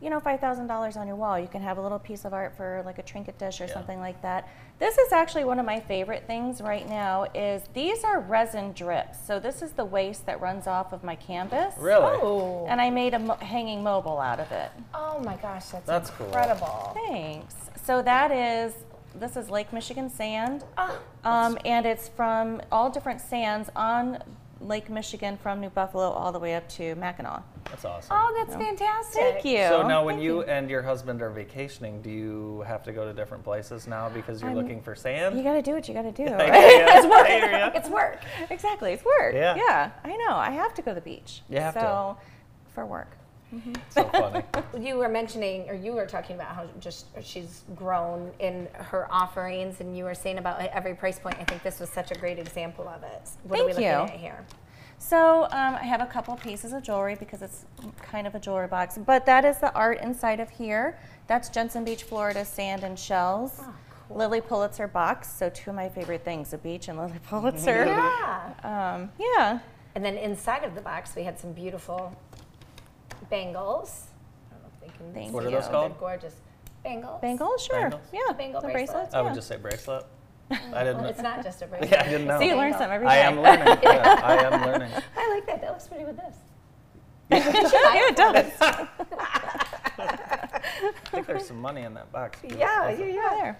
you 0.00 0.08
know, 0.08 0.20
five 0.20 0.40
thousand 0.40 0.66
dollars 0.66 0.96
on 0.96 1.06
your 1.06 1.16
wall. 1.16 1.38
You 1.38 1.48
can 1.48 1.60
have 1.60 1.76
a 1.76 1.82
little 1.82 1.98
piece 1.98 2.24
of 2.24 2.32
art 2.32 2.56
for 2.56 2.82
like 2.86 2.98
a 2.98 3.02
trinket 3.02 3.38
dish 3.38 3.60
or 3.60 3.68
something 3.68 4.00
like 4.00 4.22
that. 4.22 4.48
This 4.80 4.98
is 4.98 5.12
actually 5.12 5.44
one 5.44 5.58
of 5.60 5.66
my 5.66 5.78
favorite 5.80 6.24
things 6.26 6.60
right 6.60 6.88
now. 6.88 7.26
Is 7.34 7.62
these 7.74 8.02
are 8.04 8.20
resin 8.20 8.72
drips. 8.72 9.18
So 9.24 9.38
this 9.38 9.62
is 9.62 9.72
the 9.72 9.84
waste 9.84 10.26
that 10.26 10.40
runs 10.40 10.66
off 10.66 10.92
of 10.92 11.04
my 11.04 11.14
canvas. 11.14 11.74
Really? 11.78 12.02
Oh. 12.20 12.66
And 12.68 12.80
I 12.80 12.90
made 12.90 13.14
a 13.14 13.18
mo- 13.18 13.36
hanging 13.36 13.82
mobile 13.82 14.18
out 14.18 14.40
of 14.40 14.50
it. 14.52 14.70
Oh 14.92 15.20
my 15.20 15.36
gosh, 15.36 15.66
that's, 15.66 15.86
That's 15.86 16.10
cool. 16.10 16.26
incredible. 16.26 16.92
Thanks. 17.06 17.54
So 17.84 18.02
that 18.02 18.32
is, 18.32 18.74
this 19.14 19.36
is 19.36 19.48
Lake 19.48 19.72
Michigan 19.72 20.10
sand. 20.10 20.64
Um, 21.22 21.56
and 21.64 21.86
it's 21.86 22.08
from 22.08 22.60
all 22.72 22.90
different 22.90 23.20
sands 23.20 23.70
on 23.76 24.18
Lake 24.64 24.88
Michigan 24.88 25.36
from 25.36 25.60
New 25.60 25.68
Buffalo 25.68 26.10
all 26.10 26.32
the 26.32 26.38
way 26.38 26.54
up 26.54 26.66
to 26.70 26.94
Mackinac. 26.94 27.42
That's 27.66 27.84
awesome. 27.84 28.16
Oh, 28.18 28.34
that's 28.38 28.56
fantastic. 28.56 29.22
Thank 29.22 29.44
you. 29.44 29.58
So 29.68 29.86
now, 29.86 30.04
when 30.04 30.16
Thank 30.16 30.24
you, 30.24 30.42
and 30.44 30.70
your 30.70 30.82
husband 30.82 31.20
are 31.22 31.30
vacationing, 31.30 32.00
do 32.02 32.10
you 32.10 32.64
have 32.66 32.82
to 32.84 32.92
go 32.92 33.04
to 33.04 33.12
different 33.12 33.44
places 33.44 33.86
now 33.86 34.08
because 34.08 34.40
you're 34.40 34.50
I'm- 34.50 34.58
looking 34.58 34.80
for 34.80 34.94
sand? 34.94 35.36
You 35.36 35.42
got 35.44 35.54
to 35.54 35.62
do 35.62 35.72
what 35.72 35.86
you 35.86 35.94
got 35.94 36.02
to 36.02 36.12
do. 36.12 36.24
I 36.34 36.44
hear 36.68 36.86
ya. 36.86 36.96
it's 36.96 37.06
work. 37.06 37.26
I 37.26 37.30
hear 37.30 37.50
ya. 37.50 37.70
It's 37.74 37.88
work. 37.88 38.22
Exactly. 38.50 38.92
It's 38.92 39.04
work. 39.04 39.34
Yeah. 39.34 39.54
Yeah. 39.56 39.90
I 40.02 40.16
know. 40.16 40.34
I 40.34 40.50
have 40.50 40.74
to 40.74 40.82
go 40.82 40.92
to 40.92 40.94
the 40.96 41.00
beach. 41.00 41.42
You 41.48 41.60
have 41.60 41.74
to. 41.74 41.80
so, 41.80 42.16
for 42.74 42.86
work. 42.86 43.16
So 43.90 44.04
funny. 44.04 44.42
You 44.80 44.96
were 44.96 45.08
mentioning, 45.08 45.68
or 45.68 45.74
you 45.74 45.92
were 45.92 46.06
talking 46.06 46.34
about 46.34 46.48
how 46.48 46.66
just 46.80 47.06
she's 47.22 47.62
grown 47.76 48.32
in 48.40 48.68
her 48.74 49.06
offerings, 49.10 49.80
and 49.80 49.96
you 49.96 50.02
were 50.04 50.14
saying 50.14 50.38
about 50.38 50.60
every 50.60 50.94
price 50.94 51.18
point. 51.18 51.36
I 51.38 51.44
think 51.44 51.62
this 51.62 51.78
was 51.78 51.90
such 51.90 52.10
a 52.10 52.14
great 52.16 52.40
example 52.40 52.88
of 52.88 53.04
it. 53.04 53.28
What 53.44 53.60
are 53.60 53.66
we 53.66 53.70
looking 53.70 53.84
you. 53.84 53.90
at 53.90 54.10
here? 54.10 54.44
So 54.98 55.44
um, 55.44 55.74
I 55.74 55.84
have 55.84 56.00
a 56.00 56.06
couple 56.06 56.34
pieces 56.36 56.72
of 56.72 56.82
jewelry 56.82 57.14
because 57.14 57.42
it's 57.42 57.66
kind 58.02 58.26
of 58.26 58.34
a 58.34 58.40
jewelry 58.40 58.66
box, 58.66 58.98
but 58.98 59.26
that 59.26 59.44
is 59.44 59.58
the 59.58 59.72
art 59.74 60.00
inside 60.00 60.40
of 60.40 60.50
here. 60.50 60.98
That's 61.26 61.48
Jensen 61.48 61.84
Beach, 61.84 62.02
Florida 62.02 62.44
sand 62.44 62.82
and 62.82 62.98
shells. 62.98 63.60
Lilly 64.10 64.40
Pulitzer 64.40 64.88
box. 64.88 65.30
So 65.32 65.50
two 65.50 65.70
of 65.70 65.76
my 65.76 65.88
favorite 65.88 66.24
things, 66.24 66.52
a 66.52 66.58
beach 66.58 66.88
and 66.88 66.98
Lilly 66.98 67.20
Pulitzer. 67.28 67.86
Yeah. 67.86 68.52
Um, 68.62 69.10
yeah. 69.18 69.60
And 69.94 70.04
then 70.04 70.16
inside 70.16 70.64
of 70.64 70.74
the 70.74 70.80
box, 70.80 71.14
we 71.14 71.22
had 71.22 71.38
some 71.38 71.52
beautiful 71.52 72.16
bangles. 73.30 74.06
I 74.50 74.54
don't 74.54 74.62
know 74.62 74.68
if 74.74 74.80
they 74.80 74.96
can 74.96 75.12
Thank 75.14 75.28
see 75.28 75.34
What 75.34 75.42
are 75.44 75.50
them. 75.50 75.54
those 75.60 75.68
called? 75.68 75.92
They're 75.92 76.00
gorgeous. 76.00 76.34
Bangles. 76.82 77.20
Bangles, 77.22 77.64
sure. 77.64 77.80
Bangles? 77.90 78.02
Yeah. 78.12 78.32
Bangle 78.36 78.60
the 78.60 78.68
bracelets. 78.68 78.92
bracelets. 78.92 79.14
I 79.14 79.22
would 79.22 79.28
yeah. 79.30 79.34
just 79.34 79.48
say 79.48 79.56
bracelet. 79.56 80.04
I 80.50 80.56
didn't 80.56 80.72
Well, 80.72 80.94
know. 81.04 81.08
it's 81.08 81.22
not 81.22 81.42
just 81.42 81.62
a 81.62 81.66
bracelet. 81.66 81.90
Yeah, 81.92 82.02
I 82.04 82.08
didn't 82.08 82.26
know. 82.26 82.38
See, 82.38 82.48
you 82.48 82.56
learn 82.56 82.72
something 82.72 82.90
every 82.90 83.06
I 83.06 83.14
day. 83.16 83.22
am 83.22 83.40
learning. 83.40 83.66
Yeah, 83.82 84.20
I 84.22 84.36
am 84.44 84.62
learning. 84.66 84.90
I 85.16 85.28
like 85.34 85.46
that. 85.46 85.60
That 85.62 85.70
looks 85.72 85.88
pretty 85.88 86.04
with 86.04 86.16
this. 86.16 86.36
yeah, 87.30 88.08
it 88.08 88.16
does. 88.16 88.52
I 88.60 88.88
think 91.10 91.26
there's 91.26 91.46
some 91.46 91.60
money 91.60 91.82
in 91.82 91.94
that 91.94 92.12
box. 92.12 92.38
Yeah, 92.44 92.90
yeah, 92.90 93.04
yeah. 93.06 93.30
There. 93.40 93.56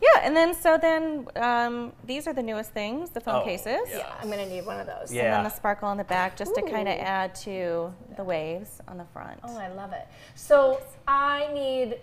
Yeah, 0.00 0.20
and 0.22 0.36
then 0.36 0.54
so 0.54 0.76
then 0.76 1.26
um, 1.36 1.92
these 2.04 2.26
are 2.26 2.32
the 2.32 2.42
newest 2.42 2.72
things, 2.72 3.10
the 3.10 3.20
phone 3.20 3.42
Oh, 3.42 3.44
cases. 3.44 3.80
Yeah, 3.88 4.12
I'm 4.20 4.28
gonna 4.28 4.46
need 4.46 4.66
one 4.66 4.78
of 4.78 4.86
those. 4.86 5.08
And 5.08 5.16
Yeah. 5.16 5.30
then 5.30 5.44
the 5.44 5.50
sparkle 5.50 5.88
on 5.88 5.96
the 5.96 6.04
back 6.04 6.36
just 6.36 6.54
to 6.54 6.62
kind 6.62 6.88
of 6.88 6.96
Ooh. 6.96 7.00
add 7.00 7.34
to 7.36 7.94
the 8.16 8.24
waves 8.24 8.80
on 8.88 8.98
the 8.98 9.06
front. 9.12 9.40
Oh, 9.42 9.56
I 9.58 9.68
love 9.68 9.92
it. 9.92 10.06
So 10.34 10.80
I 11.08 11.48
need 11.52 11.98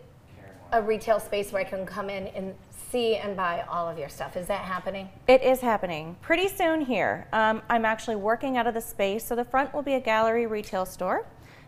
a 0.71 0.81
retail 0.81 1.19
space 1.19 1.51
where 1.51 1.61
I 1.61 1.65
can 1.65 1.85
come 1.85 2.09
in 2.09 2.27
and 2.29 2.55
see 2.71 3.15
and 3.17 3.35
buy 3.37 3.63
all 3.69 3.87
of 3.87 3.99
your 3.99 4.09
stuff. 4.09 4.35
Is 4.35 4.47
that 4.47 4.61
happening? 4.61 5.09
It 5.27 5.43
is 5.43 5.61
happening 5.61 6.15
pretty 6.21 6.47
soon 6.47 6.81
here. 6.81 7.27
Um, 7.31 7.61
I'm 7.69 7.85
actually 7.85 8.15
working 8.15 8.57
out 8.57 8.65
of 8.65 8.73
the 8.73 8.81
space. 8.81 9.23
So 9.23 9.35
the 9.35 9.45
front 9.45 9.71
will 9.73 9.83
be 9.83 9.93
a 9.93 9.99
gallery 9.99 10.47
retail 10.47 10.85
store. 10.85 11.25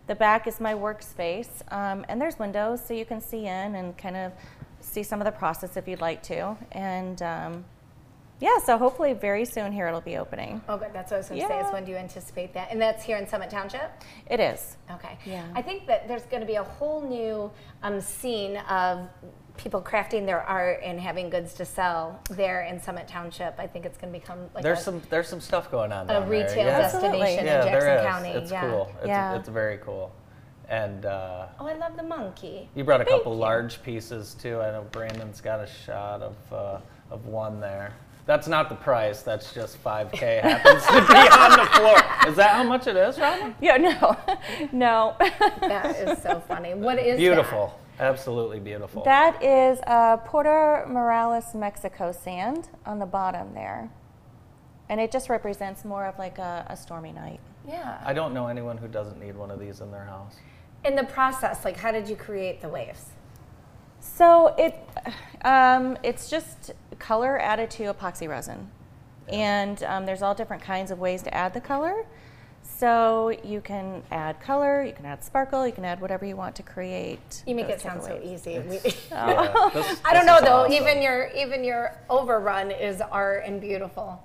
The 0.08 0.16
back 0.16 0.46
is 0.48 0.60
my 0.60 0.74
workspace. 0.74 1.50
Um, 1.72 2.06
and 2.10 2.20
there's 2.22 2.38
windows 2.38 2.84
so 2.84 2.94
you 2.94 3.06
can 3.06 3.22
see 3.22 3.46
in 3.48 3.76
and 3.76 3.98
kind 3.98 4.16
of 4.16 4.32
see 4.96 5.04
some 5.04 5.22
of 5.22 5.26
the 5.26 5.32
process 5.32 5.78
if 5.78 5.88
you'd 5.88 6.02
like 6.02 6.24
to. 6.24 6.56
And 6.72 7.22
um, 7.22 7.66
yeah, 8.39 8.58
so 8.66 8.78
hopefully 8.78 9.14
very 9.14 9.46
soon 9.46 9.72
here 9.72 9.88
it'll 9.88 10.02
be 10.02 10.18
opening. 10.18 10.62
Oh, 10.68 10.78
good. 10.78 10.89
That's 10.93 11.12
what 11.12 11.18
I 11.18 11.20
was 11.20 11.30
going 11.30 11.41
to 11.41 11.48
say. 11.48 11.60
Is 11.60 11.72
when 11.72 11.86
do 11.86 11.91
you 11.91 11.98
anticipate 11.98 12.54
that? 12.54 12.72
And 12.72 12.82
that's 12.82 13.04
here 13.04 13.18
in 13.18 13.28
Summit 13.28 13.50
Township. 13.50 13.91
It 14.30 14.39
is. 14.39 14.78
Okay. 14.91 15.18
Yeah. 15.26 15.46
I 15.54 15.62
think 15.62 15.86
that 15.88 16.08
there's 16.08 16.24
going 16.24 16.41
to 16.41 16.48
be 16.48 16.56
a 16.56 16.64
whole 16.64 17.08
new 17.08 17.52
um, 17.84 18.02
scene 18.02 18.58
of 18.58 19.08
people 19.58 19.82
crafting 19.82 20.26
their 20.26 20.41
art 20.41 20.82
and 20.84 21.00
having 21.00 21.30
goods 21.30 21.54
to 21.54 21.66
sell 21.66 22.20
there 22.32 22.64
in 22.64 22.82
Summit 22.82 23.08
Township. 23.08 23.56
I 23.58 23.68
think 23.68 23.86
it's 23.86 23.98
going 23.98 24.12
to 24.14 24.20
become 24.20 24.39
like 24.54 24.64
There's 24.64 24.80
a, 24.80 24.84
some 24.84 25.02
there's 25.10 25.30
some 25.30 25.39
stuff 25.41 25.72
going 25.72 25.91
on 25.93 26.08
there. 26.08 26.18
a 26.18 26.20
down 26.22 26.30
there. 26.30 26.41
retail 26.41 26.66
yeah. 26.68 26.80
destination 26.82 27.39
in 27.39 27.46
Yeah, 27.46 27.64
Jackson 27.64 27.72
there 27.80 27.98
is. 28.00 28.06
County. 28.06 28.30
It's 28.30 28.52
yeah. 28.52 28.70
cool. 28.70 28.91
It's, 29.00 29.08
Yeah. 29.08 29.36
it's 29.38 29.50
very 29.50 29.78
cool. 29.78 30.12
And 30.70 31.05
uh, 31.05 31.47
Oh, 31.59 31.68
I 31.68 31.74
love 31.74 31.95
the 31.95 32.03
monkey. 32.03 32.70
you 32.76 32.84
brought 32.84 33.01
a 33.01 33.05
Thank 33.05 33.18
couple 33.18 33.34
you. 33.34 33.39
large 33.39 33.82
pieces 33.84 34.36
too. 34.39 34.59
I 34.61 34.72
know 34.72 34.86
Brandon's 34.91 35.41
got 35.41 35.59
a 35.59 35.68
shot 35.68 36.22
of 36.22 36.36
uh, 36.51 36.80
of 37.11 37.26
one 37.28 37.59
there. 37.59 37.93
That's 38.26 38.47
not 38.47 38.70
the 38.70 38.76
price. 38.76 39.22
That's 39.22 39.53
just 39.53 39.82
5K 39.84 40.41
happens 40.41 40.84
to 40.88 40.93
be 40.93 41.13
on 41.30 41.59
the 41.59 41.66
floor. 41.74 42.28
Is 42.32 42.36
that 42.38 42.55
how 42.55 42.63
much 42.63 42.88
it 42.88 42.95
is, 42.95 43.20
Robin? 43.20 43.53
Yeah, 43.61 43.78
no, 43.78 44.18
no. 44.72 45.16
That 45.61 45.95
is 45.97 46.22
so 46.24 46.39
funny. 46.47 46.74
What 46.74 46.97
is 46.97 47.11
that? 47.13 47.18
Beautiful. 47.18 47.80
Absolutely 47.99 48.59
beautiful. 48.59 49.03
That 49.03 49.41
is 49.43 49.80
uh, 49.86 50.18
Puerto 50.18 50.86
Morelos, 50.89 51.53
Mexico 51.53 52.11
sand 52.11 52.68
on 52.86 52.97
the 52.97 53.05
bottom 53.05 53.53
there. 53.53 53.89
And 54.89 54.99
it 54.99 55.11
just 55.11 55.30
represents 55.30 55.86
more 55.86 56.05
of 56.05 56.18
like 56.18 56.38
a, 56.39 56.66
a 56.70 56.76
stormy 56.76 57.11
night. 57.11 57.39
Yeah. 57.68 58.01
I 58.03 58.13
don't 58.13 58.34
know 58.34 58.47
anyone 58.47 58.78
who 58.78 58.88
doesn't 58.88 59.20
need 59.20 59.36
one 59.36 59.49
of 59.51 59.59
these 59.59 59.82
in 59.82 59.91
their 59.91 60.03
house. 60.05 60.36
In 60.86 60.96
the 60.96 61.04
process, 61.04 61.66
like 61.66 61.78
how 61.78 61.92
did 61.92 62.08
you 62.08 62.16
create 62.16 62.62
the 62.62 62.70
waves? 62.70 63.06
So 64.00 64.54
it, 64.58 64.76
um, 65.44 65.98
it's 66.04 66.30
just 66.30 66.72
color 67.00 67.40
added 67.42 67.72
to 67.72 67.92
epoxy 67.94 68.30
resin. 68.30 68.70
And 69.28 69.82
um, 69.84 70.06
there's 70.06 70.22
all 70.22 70.36
different 70.36 70.62
kinds 70.62 70.92
of 70.92 71.00
ways 71.00 71.24
to 71.24 71.34
add 71.34 71.56
the 71.56 71.62
color. 71.62 72.06
So 72.62 73.36
you 73.44 73.62
can 73.62 74.04
add 74.12 74.40
color, 74.40 74.84
you 74.84 74.94
can 74.94 75.06
add 75.06 75.24
sparkle, 75.24 75.66
you 75.66 75.74
can 75.74 75.86
add 75.86 76.02
whatever 76.02 76.26
you 76.26 76.36
want 76.36 76.56
to 76.58 76.64
create. 76.64 77.44
You 77.48 77.56
make 77.56 77.70
it 77.70 77.80
sound 77.82 78.04
so 78.04 78.20
easy. 78.24 78.60
We- 78.60 78.80
Yeah, 79.12 79.70
this- 79.74 80.02
I 80.06 80.14
don't 80.14 80.26
know 80.26 80.40
though. 80.42 80.62
awesome. 80.64 80.74
Even 80.74 81.02
your 81.02 81.28
even 81.36 81.64
your 81.64 81.98
overrun 82.10 82.72
is 82.72 83.02
art 83.02 83.44
and 83.46 83.62
beautiful. 83.62 84.22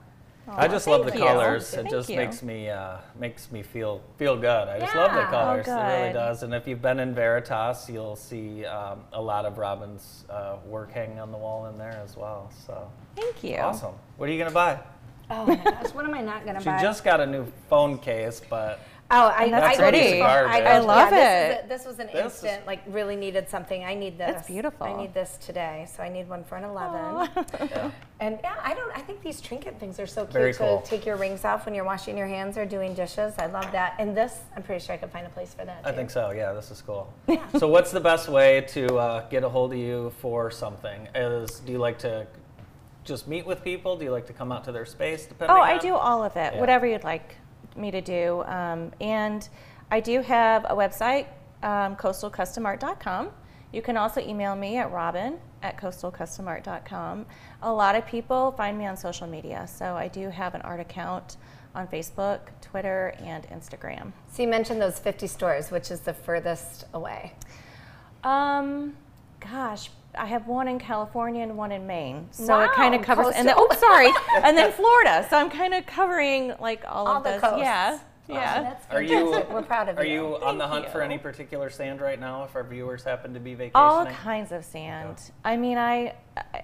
I 0.57 0.69
just 0.69 0.87
love 0.87 1.07
the 1.07 1.13
you. 1.13 1.19
colors. 1.19 1.75
It 1.75 1.89
just 1.91 2.09
you. 2.09 2.17
makes 2.17 2.43
me 2.43 2.69
uh, 2.69 2.99
makes 3.19 3.51
me 3.53 3.63
feel 3.63 4.01
feel 4.19 4.37
good. 4.37 4.69
I 4.69 4.79
just 4.81 4.95
love 4.95 5.13
the 5.13 5.19
Yeah. 5.21 5.27
Oh, 5.29 5.31
colors. 5.31 5.69
it 5.69 5.73
really 5.73 6.13
does. 6.13 6.43
And 6.43 6.55
if 6.55 6.67
you've 6.67 6.83
been 6.83 7.01
in 7.01 7.15
Veritas, 7.15 7.89
you'll 7.89 8.17
see 8.17 8.65
um, 8.67 9.01
a 9.13 9.21
lot 9.21 9.45
of 9.47 9.59
Robin's 9.59 10.25
uh, 10.31 10.57
work 10.67 10.93
hanging 10.93 11.21
on 11.21 11.31
the 11.33 11.39
wall 11.39 11.67
in 11.67 11.79
there 11.79 12.01
as 12.05 12.17
well. 12.17 12.51
So 12.67 12.91
Thank 13.17 13.43
you. 13.45 13.57
awesome. 13.59 13.95
What 14.17 14.29
are 14.29 14.33
you 14.33 14.39
gonna 14.39 14.51
buy? 14.51 14.81
Oh 15.31 15.47
my 15.47 15.55
gosh, 15.57 15.95
what 15.95 16.05
am 16.05 16.15
I 16.15 16.21
not 16.23 16.45
gonna 16.45 16.61
She 16.61 16.65
buy? 16.67 16.79
She 16.79 16.83
just 16.83 17.05
got 17.05 17.21
a 17.21 17.27
new 17.27 17.47
phone 17.69 17.99
case, 17.99 18.41
but 18.51 18.81
Oh, 19.13 19.33
I, 19.37 19.51
That's 19.51 19.65
I 19.67 19.81
go 19.81 19.91
to 19.91 19.97
pretty. 19.99 20.19
Spark- 20.19 20.49
I 20.51 20.79
love 20.79 21.11
yeah, 21.11 21.49
This, 21.49 21.51
it. 21.51 21.59
is 21.59 21.65
a- 21.65 21.69
this 21.69 21.85
was 21.87 21.99
an 21.99 22.07
This 22.13 22.15
is- 22.39 22.45
instant, 22.45 22.67
like 22.67 22.81
really 22.87 23.17
needed 23.17 23.49
something. 23.49 23.83
I 23.85 23.95
need 23.95 24.17
this. 24.19 24.35
That's 24.35 24.47
beautiful. 24.47 24.87
I 24.87 24.97
need 24.97 25.13
this 25.15 25.37
today, 25.39 25.87
so 25.93 26.03
I 26.03 26.09
need 26.09 26.29
one 26.29 26.45
for 26.45 26.57
an 26.57 26.63
11. 26.65 27.29
yeah. 27.71 27.91
And 28.21 28.39
yeah, 28.43 28.55
I 28.63 28.75
don't. 28.75 28.93
I 28.97 29.01
think 29.01 29.21
these 29.23 29.41
trinket 29.41 29.81
things 29.81 29.99
are 29.99 30.07
so 30.07 30.23
cute 30.23 30.33
Very 30.35 30.53
to 30.53 30.59
cool. 30.59 30.83
take 30.83 31.05
your 31.05 31.17
rings 31.17 31.45
off 31.45 31.67
when 31.67 31.75
you're 31.75 31.85
washing 31.85 32.17
your 32.17 32.29
hands 32.29 32.57
or 32.57 32.65
doing 32.65 32.95
dishes. 32.95 33.35
I 33.39 33.47
love 33.47 33.71
that. 33.73 33.95
And 33.99 34.17
this, 34.17 34.39
I'm 34.57 34.63
pretty 34.63 34.85
sure 34.85 34.95
I 34.95 34.99
could 34.99 35.11
find 35.11 35.27
a 35.27 35.31
place 35.31 35.55
for 35.55 35.65
that. 35.65 35.81
I 35.85 35.91
think 35.93 36.11
so. 36.11 36.31
Yeah, 36.31 36.53
this 36.53 36.71
is 36.71 36.81
cool. 36.81 37.13
Yeah. 37.27 37.45
so, 37.59 37.67
what's 37.67 37.91
the 37.91 38.01
best 38.01 38.29
way 38.29 38.61
to 38.69 38.97
uh, 38.97 39.29
get 39.29 39.43
a 39.43 39.49
hold 39.49 39.73
of 39.73 39.79
you 39.79 40.11
for 40.21 40.51
something? 40.53 41.09
Is 41.17 41.61
do 41.61 41.73
you 41.73 41.79
like 41.79 41.99
to 42.01 42.27
just 43.03 43.27
meet 43.27 43.45
with 43.47 43.65
people? 43.65 43.97
Do 43.97 44.05
you 44.05 44.13
like 44.13 44.27
to 44.27 44.33
come 44.33 44.53
out 44.53 44.63
to 44.65 44.73
their 44.73 44.87
space? 44.87 45.27
Depending 45.27 45.57
Oh, 45.57 45.61
I 45.61 45.73
on- 45.75 45.79
do 45.81 45.95
all 45.95 46.23
of 46.23 46.37
it, 46.37 46.55
Yeah. 46.55 46.61
whatever 46.61 46.87
you'd 46.87 47.03
like 47.03 47.35
me 47.77 47.91
to 47.91 48.01
do. 48.01 48.43
Um, 48.47 48.93
and 49.01 49.49
I 49.91 50.01
do 50.01 50.21
have 50.23 50.65
a 50.65 50.75
website, 50.75 51.27
um, 51.63 51.97
coastalcustomart.com. 51.97 53.31
You 53.73 53.83
can 53.83 53.97
also 53.97 54.21
email 54.21 54.57
me 54.57 54.79
at 54.79 54.91
robin 54.91 55.39
at 55.63 55.77
coastalcustomart.com. 55.77 57.27
A 57.63 57.73
lot 57.73 57.95
of 57.95 58.07
people 58.07 58.53
find 58.53 58.77
me 58.77 58.87
on 58.87 58.97
social 58.97 59.27
media, 59.27 59.67
so 59.67 59.95
I 59.95 60.09
do 60.09 60.29
have 60.31 60.55
an 60.55 60.63
art 60.63 60.81
account 60.81 61.37
on 61.75 61.87
Facebook, 61.87 62.41
Twitter, 62.61 63.15
and 63.21 63.45
Instagram. 63.49 64.13
So 64.29 64.43
you 64.43 64.49
mentioned 64.49 64.81
those 64.81 64.99
50 64.99 65.27
stores, 65.27 65.71
which 65.71 65.91
is 65.91 66.01
the 66.01 66.13
furthest 66.13 66.85
away. 66.93 67.35
Um, 68.25 68.97
gosh, 69.39 69.91
I 70.15 70.27
have 70.27 70.47
one 70.47 70.69
in 70.69 70.79
California 70.79 71.43
and 71.43 71.57
one 71.57 71.73
in 71.73 71.87
Maine, 71.87 72.29
so 72.31 72.61
it 72.61 72.73
kind 72.73 72.95
of 72.95 73.03
covers. 73.03 73.35
And 73.35 73.47
then, 73.47 73.55
oh, 73.57 73.69
sorry, 73.79 74.11
and 74.45 74.57
then 74.57 74.73
Florida. 74.73 75.27
So 75.31 75.37
I'm 75.37 75.51
kind 75.51 75.75
of 75.75 75.87
covering 75.87 76.55
like 76.61 76.85
all, 76.89 77.07
All 77.07 77.17
of 77.19 77.25
the 77.25 77.31
this. 77.31 77.41
coasts. 77.41 77.59
Yeah, 77.61 77.99
Awesome, 78.31 78.35
yeah. 78.43 78.63
that's 78.63 78.87
Are 78.91 79.03
you? 79.03 79.31
We're 79.51 79.63
proud 79.63 79.89
of 79.89 79.97
you. 79.97 80.01
Are 80.01 80.05
you. 80.05 80.13
you 80.13 80.37
on 80.43 80.59
the 80.59 80.65
Thank 80.65 80.85
hunt 80.85 80.93
for 80.93 81.03
any 81.03 81.19
particular 81.19 81.71
sand 81.71 82.01
right 82.01 82.19
now? 82.19 82.45
If 82.45 82.55
our 82.55 82.65
viewers 82.65 83.03
happen 83.03 83.35
to 83.35 83.41
be 83.41 83.55
vacationing. 83.55 83.73
All 83.75 84.07
kinds 84.07 84.53
of 84.53 84.65
sand. 84.65 85.17
I 85.45 85.57
mean, 85.57 85.79
I 85.79 86.15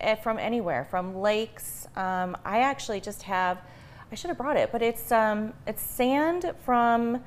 uh, 0.00 0.16
from 0.16 0.38
anywhere, 0.38 0.86
from 0.90 1.16
lakes. 1.16 1.88
Um, 1.96 2.36
I 2.44 2.60
actually 2.60 3.00
just 3.00 3.22
have. 3.22 3.58
I 4.10 4.14
should 4.14 4.28
have 4.28 4.38
brought 4.38 4.56
it, 4.56 4.70
but 4.70 4.82
it's 4.82 5.10
um, 5.10 5.52
it's 5.66 5.82
sand 5.82 6.52
from 6.64 7.22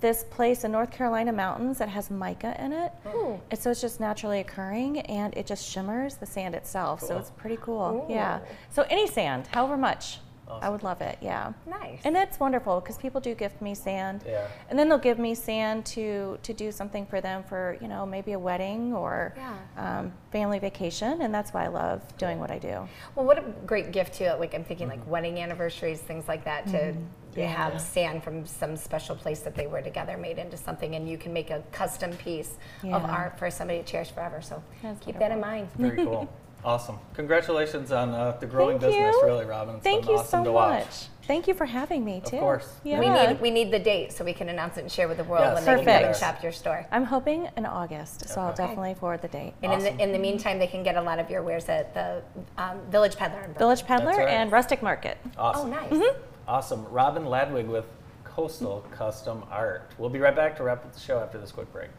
this 0.00 0.24
place 0.24 0.64
in 0.64 0.72
North 0.72 0.90
Carolina 0.90 1.32
mountains 1.32 1.78
that 1.78 1.88
has 1.88 2.10
mica 2.10 2.54
in 2.62 2.72
it. 2.72 2.92
Ooh. 3.08 3.40
And 3.50 3.58
so 3.58 3.70
it's 3.70 3.80
just 3.80 4.00
naturally 4.00 4.40
occurring, 4.40 5.00
and 5.00 5.36
it 5.36 5.46
just 5.46 5.68
shimmers 5.68 6.16
the 6.16 6.26
sand 6.26 6.54
itself. 6.54 7.00
So 7.00 7.18
it's 7.18 7.30
pretty 7.30 7.58
cool. 7.60 8.06
Ooh. 8.08 8.12
Yeah. 8.12 8.40
So 8.70 8.84
any 8.90 9.06
sand, 9.06 9.48
however 9.48 9.76
much. 9.76 10.18
I 10.62 10.68
would 10.68 10.82
love 10.82 11.00
it, 11.00 11.18
yeah. 11.20 11.52
Nice. 11.66 12.00
And 12.04 12.14
that's 12.14 12.40
wonderful 12.40 12.80
because 12.80 12.98
people 12.98 13.20
do 13.20 13.34
gift 13.34 13.60
me 13.62 13.74
sand. 13.74 14.22
Yeah. 14.26 14.46
And 14.68 14.78
then 14.78 14.88
they'll 14.88 14.98
give 14.98 15.18
me 15.18 15.34
sand 15.34 15.86
to 15.86 16.38
to 16.42 16.52
do 16.52 16.72
something 16.72 17.06
for 17.06 17.20
them 17.20 17.42
for 17.44 17.76
you 17.80 17.88
know 17.88 18.04
maybe 18.06 18.32
a 18.32 18.38
wedding 18.38 18.92
or 18.94 19.34
Yeah. 19.36 19.54
um, 19.76 20.12
family 20.32 20.58
vacation, 20.58 21.22
and 21.22 21.34
that's 21.34 21.52
why 21.52 21.64
I 21.64 21.68
love 21.68 22.02
doing 22.18 22.38
what 22.38 22.50
I 22.50 22.58
do. 22.58 22.88
Well, 23.14 23.26
what 23.26 23.38
a 23.38 23.42
great 23.66 23.92
gift 23.92 24.14
too! 24.14 24.30
Like 24.38 24.54
I'm 24.54 24.64
thinking, 24.64 24.88
like 24.88 25.06
wedding 25.06 25.38
anniversaries, 25.38 26.00
things 26.00 26.26
like 26.28 26.44
that. 26.44 26.66
To 26.68 26.78
Mhm. 26.78 27.04
to 27.34 27.40
Yeah. 27.40 27.46
have 27.46 27.80
sand 27.80 28.24
from 28.24 28.44
some 28.44 28.76
special 28.76 29.14
place 29.14 29.40
that 29.42 29.54
they 29.54 29.68
were 29.68 29.80
together 29.82 30.16
made 30.16 30.38
into 30.38 30.56
something, 30.56 30.96
and 30.96 31.08
you 31.08 31.16
can 31.16 31.32
make 31.32 31.50
a 31.50 31.62
custom 31.70 32.10
piece 32.12 32.56
of 32.82 33.04
art 33.04 33.38
for 33.38 33.50
somebody 33.52 33.78
to 33.78 33.84
cherish 33.84 34.10
forever. 34.10 34.40
So 34.42 34.60
That's 34.82 34.98
keep 35.04 35.16
that 35.20 35.30
in 35.30 35.40
mind. 35.40 35.68
Very 35.76 36.04
cool. 36.04 36.28
Awesome. 36.64 36.98
Congratulations 37.14 37.90
on 37.90 38.10
uh, 38.10 38.36
the 38.38 38.46
growing 38.46 38.78
Thank 38.78 38.92
business, 38.92 39.16
you. 39.20 39.26
really, 39.26 39.44
Robin. 39.44 39.76
It's 39.76 39.84
Thank 39.84 40.02
been 40.02 40.12
you 40.12 40.18
awesome 40.18 40.40
so 40.40 40.44
to 40.44 40.52
watch. 40.52 40.84
much. 40.84 41.06
Thank 41.26 41.46
you 41.46 41.54
for 41.54 41.64
having 41.64 42.04
me 42.04 42.20
too. 42.24 42.36
Of 42.36 42.42
course. 42.42 42.68
Yeah. 42.82 42.98
We 42.98 43.08
need 43.08 43.40
we 43.40 43.50
need 43.50 43.70
the 43.70 43.78
date 43.78 44.12
so 44.12 44.24
we 44.24 44.32
can 44.32 44.48
announce 44.48 44.76
it 44.78 44.80
and 44.80 44.90
share 44.90 45.06
with 45.06 45.16
the 45.16 45.24
world 45.24 45.44
Yes, 45.44 45.64
when 45.64 45.76
they 45.76 45.84
can 45.84 46.00
come 46.00 46.08
and 46.10 46.16
shop 46.16 46.42
your 46.42 46.50
store. 46.52 46.86
I'm 46.90 47.04
hoping 47.04 47.48
in 47.56 47.64
August, 47.66 48.28
so 48.28 48.40
I'll 48.40 48.54
definitely 48.54 48.94
forward 48.94 49.22
the 49.22 49.28
date. 49.28 49.54
And 49.62 49.72
in 49.72 49.78
the 49.78 50.02
in 50.02 50.12
the 50.12 50.18
meantime, 50.18 50.58
they 50.58 50.66
can 50.66 50.82
get 50.82 50.96
a 50.96 51.02
lot 51.02 51.18
of 51.18 51.30
your 51.30 51.42
wares 51.42 51.68
at 51.68 51.94
the 51.94 52.22
um, 52.58 52.80
Village 52.90 53.16
Peddler. 53.16 53.42
in 53.42 53.54
Village 53.54 53.86
Peddler 53.86 54.16
right. 54.16 54.28
and 54.28 54.50
Rustic 54.50 54.82
Market. 54.82 55.18
Awesome. 55.38 55.68
Oh, 55.68 55.70
nice. 55.70 55.90
Mm-hmm. 55.90 56.20
Awesome. 56.48 56.84
Robin 56.90 57.24
Ladwig 57.24 57.66
with 57.66 57.86
Coastal 58.24 58.84
Custom 58.90 59.44
Art. 59.50 59.88
We'll 59.98 60.10
be 60.10 60.18
right 60.18 60.34
back 60.34 60.56
to 60.56 60.64
wrap 60.64 60.84
up 60.84 60.92
the 60.92 61.00
show 61.00 61.20
after 61.20 61.38
this 61.38 61.52
quick 61.52 61.72
break. 61.72 61.90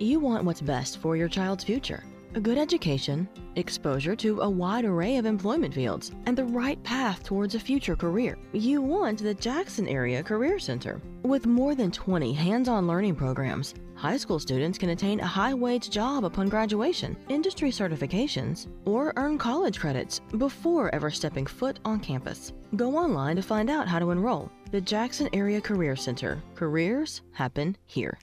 You 0.00 0.18
want 0.18 0.44
what's 0.44 0.62
best 0.62 0.96
for 0.96 1.14
your 1.14 1.28
child's 1.28 1.62
future 1.62 2.02
a 2.34 2.40
good 2.40 2.58
education, 2.58 3.28
exposure 3.56 4.14
to 4.14 4.40
a 4.42 4.48
wide 4.48 4.84
array 4.84 5.16
of 5.16 5.26
employment 5.26 5.74
fields, 5.74 6.12
and 6.26 6.38
the 6.38 6.44
right 6.44 6.80
path 6.84 7.24
towards 7.24 7.54
a 7.54 7.60
future 7.60 7.96
career. 7.96 8.38
You 8.52 8.82
want 8.82 9.20
the 9.20 9.34
Jackson 9.34 9.88
Area 9.88 10.22
Career 10.22 10.58
Center. 10.58 11.00
With 11.22 11.46
more 11.46 11.74
than 11.74 11.90
20 11.90 12.32
hands 12.32 12.68
on 12.68 12.86
learning 12.86 13.16
programs, 13.16 13.74
high 13.94 14.16
school 14.16 14.38
students 14.38 14.78
can 14.78 14.90
attain 14.90 15.18
a 15.20 15.26
high 15.26 15.54
wage 15.54 15.90
job 15.90 16.24
upon 16.24 16.48
graduation, 16.48 17.16
industry 17.28 17.70
certifications, 17.70 18.68
or 18.84 19.12
earn 19.16 19.36
college 19.36 19.80
credits 19.80 20.20
before 20.38 20.94
ever 20.94 21.10
stepping 21.10 21.46
foot 21.46 21.80
on 21.84 21.98
campus. 21.98 22.52
Go 22.76 22.96
online 22.96 23.36
to 23.36 23.42
find 23.42 23.68
out 23.68 23.88
how 23.88 23.98
to 23.98 24.12
enroll. 24.12 24.50
The 24.70 24.80
Jackson 24.80 25.28
Area 25.32 25.60
Career 25.60 25.96
Center. 25.96 26.40
Careers 26.54 27.22
happen 27.32 27.76
here. 27.86 28.16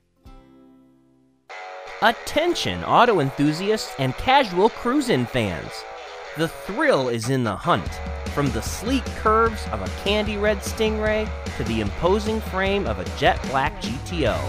Attention, 2.04 2.84
auto 2.84 3.22
enthusiasts 3.22 3.92
and 3.98 4.14
casual 4.18 4.70
cruising 4.70 5.26
fans. 5.26 5.72
The 6.38 6.48
thrill 6.48 7.10
is 7.10 7.32
in 7.32 7.44
the 7.44 7.56
hunt. 7.56 7.90
From 8.36 8.52
the 8.52 8.62
sleek 8.62 9.04
curves 9.16 9.66
of 9.72 9.82
a 9.82 10.04
candy 10.04 10.38
red 10.38 10.60
Stingray 10.60 11.28
to 11.58 11.64
the 11.64 11.82
imposing 11.82 12.40
frame 12.40 12.86
of 12.86 13.00
a 13.00 13.18
jet 13.18 13.42
black 13.50 13.82
GTO, 13.82 14.40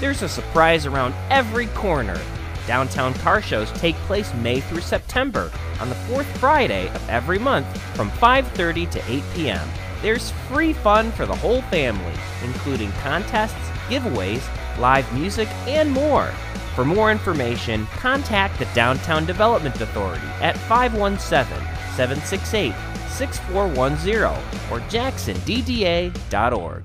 there's 0.00 0.22
a 0.22 0.28
surprise 0.28 0.84
around 0.84 1.14
every 1.30 1.68
corner. 1.68 2.20
Downtown 2.66 3.14
car 3.14 3.40
shows 3.40 3.70
take 3.74 3.94
place 4.08 4.34
May 4.34 4.60
through 4.60 4.80
September 4.80 5.52
on 5.78 5.88
the 5.88 5.94
fourth 5.94 6.26
Friday 6.38 6.88
of 6.88 7.08
every 7.08 7.38
month 7.38 7.68
from 7.94 8.10
5:30 8.10 8.90
to 8.90 9.08
8 9.08 9.22
p.m. 9.32 9.68
There's 10.02 10.32
free 10.48 10.72
fun 10.72 11.12
for 11.12 11.24
the 11.24 11.36
whole 11.36 11.62
family, 11.62 12.14
including 12.42 12.90
contests, 13.04 13.70
giveaways, 13.88 14.42
live 14.80 15.10
music, 15.14 15.48
and 15.68 15.88
more. 15.88 16.32
For 16.76 16.84
more 16.84 17.10
information, 17.10 17.86
contact 17.86 18.58
the 18.58 18.66
Downtown 18.74 19.24
Development 19.24 19.80
Authority 19.80 20.26
at 20.42 20.58
517 20.58 21.56
768 21.94 22.74
6410 23.08 24.24
or 24.70 24.80
jacksondda.org. 24.90 26.82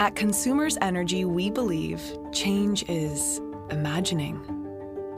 At 0.00 0.16
Consumers 0.16 0.76
Energy, 0.82 1.24
we 1.24 1.50
believe 1.50 2.02
change 2.32 2.82
is 2.88 3.40
imagining. 3.70 4.42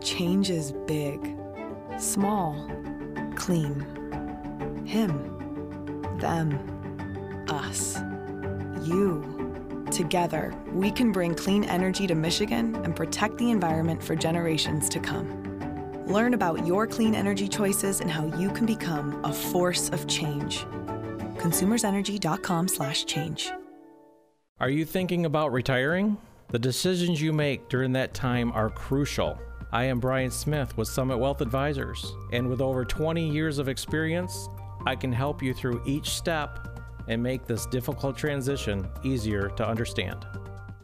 Change 0.03 0.51
is 0.51 0.73
big, 0.87 1.35
small, 1.99 2.71
clean. 3.37 3.81
Him, 4.85 6.19
them, 6.19 6.59
us, 7.49 7.99
you. 8.83 9.40
Together, 9.91 10.55
we 10.73 10.91
can 10.91 11.13
bring 11.13 11.35
clean 11.35 11.65
energy 11.65 12.07
to 12.07 12.15
Michigan 12.15 12.77
and 12.85 12.95
protect 12.95 13.39
the 13.39 13.51
environment 13.51 14.03
for 14.03 14.15
generations 14.15 14.89
to 14.89 15.01
come. 15.01 16.07
Learn 16.07 16.35
about 16.35 16.67
your 16.67 16.87
clean 16.87 17.15
energy 17.15 17.49
choices 17.49 18.01
and 18.01 18.11
how 18.11 18.27
you 18.37 18.51
can 18.51 18.67
become 18.67 19.25
a 19.25 19.33
force 19.33 19.89
of 19.91 20.07
change. 20.07 20.67
consumersenergy.com/change. 21.39 23.53
Are 24.61 24.71
you 24.71 24.85
thinking 24.85 25.25
about 25.25 25.53
retiring? 25.53 26.19
The 26.49 26.59
decisions 26.59 27.23
you 27.23 27.33
make 27.33 27.69
during 27.69 27.93
that 27.93 28.13
time 28.13 28.53
are 28.53 28.71
crucial. 28.71 29.39
I 29.73 29.85
am 29.85 30.01
Brian 30.01 30.31
Smith 30.31 30.77
with 30.77 30.89
Summit 30.89 31.19
Wealth 31.19 31.41
Advisors, 31.41 32.13
and 32.33 32.49
with 32.49 32.61
over 32.61 32.85
20 32.85 33.31
years 33.31 33.59
of 33.59 33.69
experience, 33.69 34.49
I 34.85 34.97
can 34.97 35.13
help 35.13 35.43
you 35.43 35.55
through 35.55 35.81
each 35.87 36.11
step 36.11 36.80
and 37.09 37.23
make 37.23 37.47
this 37.47 37.67
difficult 37.67 38.17
transition 38.17 38.89
easier 39.03 39.49
to 39.57 39.67
understand. 39.67 40.27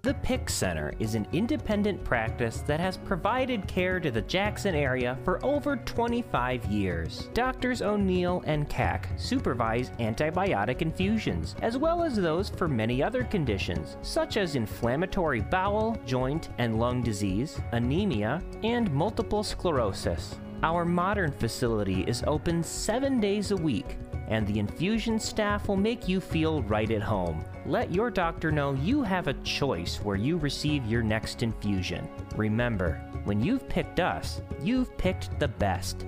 The 0.07 0.15
PIC 0.15 0.49
Center 0.49 0.93
is 1.01 1.17
an 1.17 1.27
independent 1.33 2.05
practice 2.05 2.59
that 2.69 2.79
has 2.79 2.97
provided 2.97 3.67
care 3.67 3.99
to 3.99 4.09
the 4.09 4.23
Jackson 4.23 4.73
area 4.73 5.19
for 5.25 5.45
over 5.45 5.79
25 5.79 6.65
years. 6.67 7.29
Doctors 7.35 7.83
O'Neill 7.83 8.41
and 8.47 8.69
Cack 8.69 9.09
supervise 9.17 9.91
antibiotic 9.99 10.81
infusions, 10.81 11.57
as 11.61 11.77
well 11.77 12.05
as 12.05 12.15
those 12.15 12.51
for 12.51 12.69
many 12.69 13.03
other 13.03 13.25
conditions, 13.25 13.97
such 14.03 14.37
as 14.37 14.55
inflammatory 14.55 15.41
bowel, 15.41 16.01
joint, 16.07 16.51
and 16.59 16.79
lung 16.79 17.03
disease, 17.03 17.61
anemia, 17.73 18.41
and 18.63 18.89
multiple 18.93 19.43
sclerosis. 19.43 20.37
Our 20.63 20.85
modern 20.85 21.33
facility 21.33 22.03
is 22.07 22.23
open 22.29 22.63
seven 22.63 23.21
days 23.21 23.51
a 23.51 23.57
week, 23.57 23.99
and 24.29 24.47
the 24.47 24.59
infusion 24.59 25.19
staff 25.19 25.69
will 25.69 25.77
make 25.77 26.09
you 26.09 26.21
feel 26.21 26.63
right 26.63 26.91
at 26.91 27.03
home. 27.03 27.45
Let 27.65 27.93
your 27.93 28.11
doctor 28.11 28.51
know 28.51 28.75
you 28.75 29.03
have 29.03 29.29
a 29.29 29.35
choice 29.43 29.97
where 29.97 30.17
you 30.17 30.37
receive 30.37 30.85
your 30.87 31.03
next 31.03 31.43
infusion. 31.43 32.09
Remember, 32.37 33.01
when 33.25 33.43
you've 33.43 33.69
picked 33.69 34.01
us, 34.01 34.41
you've 34.63 34.97
picked 34.99 35.39
the 35.39 35.49
best. 35.49 36.05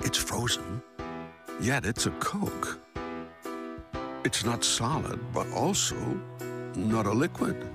It's 0.00 0.18
frozen, 0.18 0.82
yet 1.60 1.84
it's 1.86 2.06
a 2.06 2.10
Coke. 2.12 2.80
It's 4.24 4.44
not 4.44 4.64
solid, 4.64 5.20
but 5.32 5.50
also 5.52 5.96
not 6.74 7.06
a 7.06 7.12
liquid. 7.12 7.66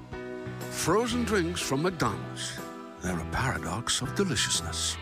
Frozen 0.71 1.23
drinks 1.23 1.61
from 1.61 1.81
McDonald's. 1.81 2.59
They're 3.05 3.19
a 3.19 3.25
paradox 3.25 4.01
of 4.01 4.15
deliciousness. 4.15 4.97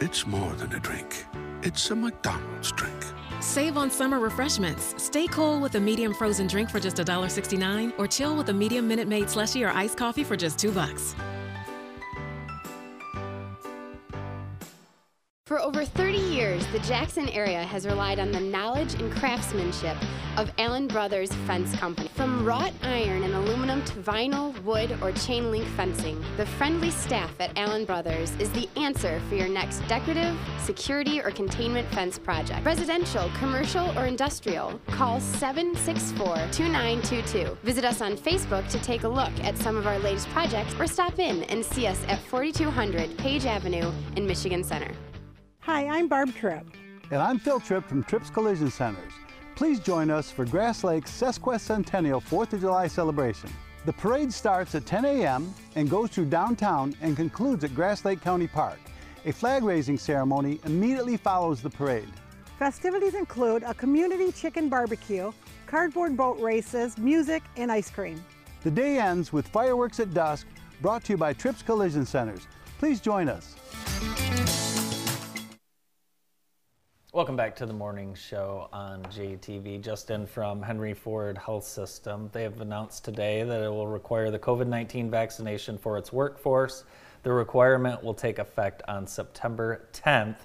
It's 0.00 0.26
more 0.26 0.52
than 0.54 0.74
a 0.74 0.80
drink, 0.80 1.24
it's 1.62 1.88
a 1.92 1.94
McDonald's 1.94 2.72
drink. 2.72 3.04
Save 3.38 3.76
on 3.76 3.92
summer 3.92 4.18
refreshments. 4.18 5.00
Stay 5.00 5.28
cool 5.28 5.60
with 5.60 5.76
a 5.76 5.80
medium 5.80 6.12
frozen 6.14 6.48
drink 6.48 6.68
for 6.68 6.80
just 6.80 6.96
$1.69 6.96 7.92
or 7.96 8.08
chill 8.08 8.36
with 8.36 8.48
a 8.48 8.52
medium 8.52 8.88
Minute 8.88 9.06
Maid 9.06 9.26
slushie 9.26 9.64
or 9.64 9.70
iced 9.70 9.96
coffee 9.96 10.24
for 10.24 10.36
just 10.36 10.58
2 10.58 10.72
bucks. 10.72 11.14
For 15.48 15.58
over 15.60 15.82
30 15.82 16.18
years, 16.18 16.66
the 16.72 16.78
Jackson 16.80 17.26
area 17.30 17.62
has 17.62 17.86
relied 17.86 18.18
on 18.18 18.30
the 18.30 18.38
knowledge 18.38 18.92
and 19.00 19.10
craftsmanship 19.10 19.96
of 20.36 20.52
Allen 20.58 20.86
Brothers 20.86 21.32
Fence 21.46 21.74
Company. 21.76 22.10
From 22.12 22.44
wrought 22.44 22.74
iron 22.82 23.22
and 23.22 23.32
aluminum 23.32 23.82
to 23.86 23.94
vinyl, 23.94 24.62
wood, 24.62 24.98
or 25.00 25.10
chain 25.12 25.50
link 25.50 25.64
fencing, 25.68 26.22
the 26.36 26.44
friendly 26.44 26.90
staff 26.90 27.32
at 27.40 27.56
Allen 27.56 27.86
Brothers 27.86 28.32
is 28.32 28.50
the 28.50 28.68
answer 28.76 29.22
for 29.30 29.36
your 29.36 29.48
next 29.48 29.78
decorative, 29.88 30.36
security, 30.60 31.18
or 31.18 31.30
containment 31.30 31.88
fence 31.94 32.18
project. 32.18 32.66
Residential, 32.66 33.30
commercial, 33.38 33.98
or 33.98 34.04
industrial, 34.04 34.78
call 34.88 35.18
764 35.18 36.36
2922. 36.52 37.56
Visit 37.62 37.86
us 37.86 38.02
on 38.02 38.18
Facebook 38.18 38.68
to 38.68 38.78
take 38.80 39.04
a 39.04 39.08
look 39.08 39.32
at 39.42 39.56
some 39.56 39.78
of 39.78 39.86
our 39.86 39.98
latest 40.00 40.28
projects 40.28 40.74
or 40.78 40.86
stop 40.86 41.18
in 41.18 41.44
and 41.44 41.64
see 41.64 41.86
us 41.86 42.04
at 42.06 42.20
4200 42.24 43.16
Page 43.16 43.46
Avenue 43.46 43.90
in 44.14 44.26
Michigan 44.26 44.62
Center. 44.62 44.92
Hi, 45.68 45.86
I'm 45.86 46.08
Barb 46.08 46.34
Tripp. 46.34 46.64
And 47.10 47.20
I'm 47.20 47.38
Phil 47.38 47.60
Tripp 47.60 47.86
from 47.86 48.02
Tripp's 48.02 48.30
Collision 48.30 48.70
Centers. 48.70 49.12
Please 49.54 49.78
join 49.78 50.10
us 50.10 50.30
for 50.30 50.46
Grass 50.46 50.82
Lake's 50.82 51.10
Sesquicentennial 51.10 52.22
4th 52.22 52.54
of 52.54 52.60
July 52.62 52.86
celebration. 52.86 53.50
The 53.84 53.92
parade 53.92 54.32
starts 54.32 54.74
at 54.74 54.86
10 54.86 55.04
a.m. 55.04 55.52
and 55.74 55.90
goes 55.90 56.08
through 56.08 56.30
downtown 56.30 56.94
and 57.02 57.14
concludes 57.16 57.64
at 57.64 57.74
Grass 57.74 58.06
Lake 58.06 58.22
County 58.22 58.46
Park. 58.46 58.78
A 59.26 59.30
flag 59.30 59.62
raising 59.62 59.98
ceremony 59.98 60.58
immediately 60.64 61.18
follows 61.18 61.60
the 61.60 61.68
parade. 61.68 62.08
Festivities 62.58 63.12
include 63.12 63.62
a 63.62 63.74
community 63.74 64.32
chicken 64.32 64.70
barbecue, 64.70 65.30
cardboard 65.66 66.16
boat 66.16 66.40
races, 66.40 66.96
music, 66.96 67.42
and 67.58 67.70
ice 67.70 67.90
cream. 67.90 68.24
The 68.62 68.70
day 68.70 68.98
ends 68.98 69.34
with 69.34 69.46
fireworks 69.46 70.00
at 70.00 70.14
dusk, 70.14 70.46
brought 70.80 71.04
to 71.04 71.12
you 71.12 71.18
by 71.18 71.34
Tripp's 71.34 71.60
Collision 71.60 72.06
Centers. 72.06 72.48
Please 72.78 73.02
join 73.02 73.28
us. 73.28 73.57
Welcome 77.18 77.34
back 77.34 77.56
to 77.56 77.66
the 77.66 77.72
morning 77.72 78.14
show 78.14 78.68
on 78.72 79.02
JTV. 79.06 79.82
Justin 79.82 80.24
from 80.24 80.62
Henry 80.62 80.94
Ford 80.94 81.36
Health 81.36 81.64
System. 81.64 82.30
They 82.32 82.44
have 82.44 82.60
announced 82.60 83.04
today 83.04 83.42
that 83.42 83.60
it 83.60 83.68
will 83.68 83.88
require 83.88 84.30
the 84.30 84.38
COVID 84.38 84.68
19 84.68 85.10
vaccination 85.10 85.78
for 85.78 85.98
its 85.98 86.12
workforce. 86.12 86.84
The 87.24 87.32
requirement 87.32 88.04
will 88.04 88.14
take 88.14 88.38
effect 88.38 88.84
on 88.86 89.04
September 89.08 89.88
10th 89.92 90.36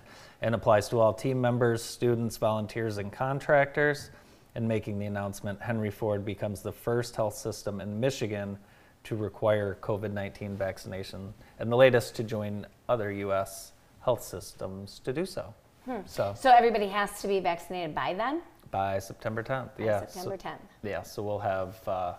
and 0.42 0.56
applies 0.56 0.90
to 0.90 1.00
all 1.00 1.14
team 1.14 1.40
members, 1.40 1.84
students, 1.84 2.38
volunteers, 2.38 2.98
and 2.98 3.14
contractors. 3.14 4.10
In 4.56 4.68
making 4.68 4.98
the 4.98 5.06
announcement, 5.06 5.62
Henry 5.62 5.92
Ford 5.92 6.26
becomes 6.26 6.64
the 6.64 6.72
first 6.72 7.16
health 7.16 7.36
system 7.36 7.82
in 7.82 8.00
Michigan 8.00 8.58
to 9.04 9.16
require 9.16 9.78
COVID 9.80 10.12
19 10.12 10.58
vaccination 10.58 11.36
and 11.60 11.72
the 11.72 11.78
latest 11.78 12.16
to 12.16 12.24
join 12.24 12.66
other 12.90 13.12
U.S. 13.12 13.74
health 14.02 14.24
systems 14.24 14.98
to 15.04 15.14
do 15.14 15.28
so. 15.28 15.54
Hmm. 15.86 15.98
So, 16.06 16.34
So 16.38 16.50
everybody 16.50 16.88
has 16.88 17.22
to 17.22 17.28
be 17.28 17.40
vaccinated 17.40 17.94
by 17.94 18.14
then? 18.14 18.42
by 18.74 18.98
September 18.98 19.44
10th, 19.44 19.78
By 19.78 19.86
yeah. 19.86 20.00
September 20.00 20.38
so, 20.42 20.50
10th. 20.50 20.58
Yeah, 20.82 21.04
so 21.04 21.22
we'll 21.22 21.40
have 21.40 21.88
uh, 21.88 22.14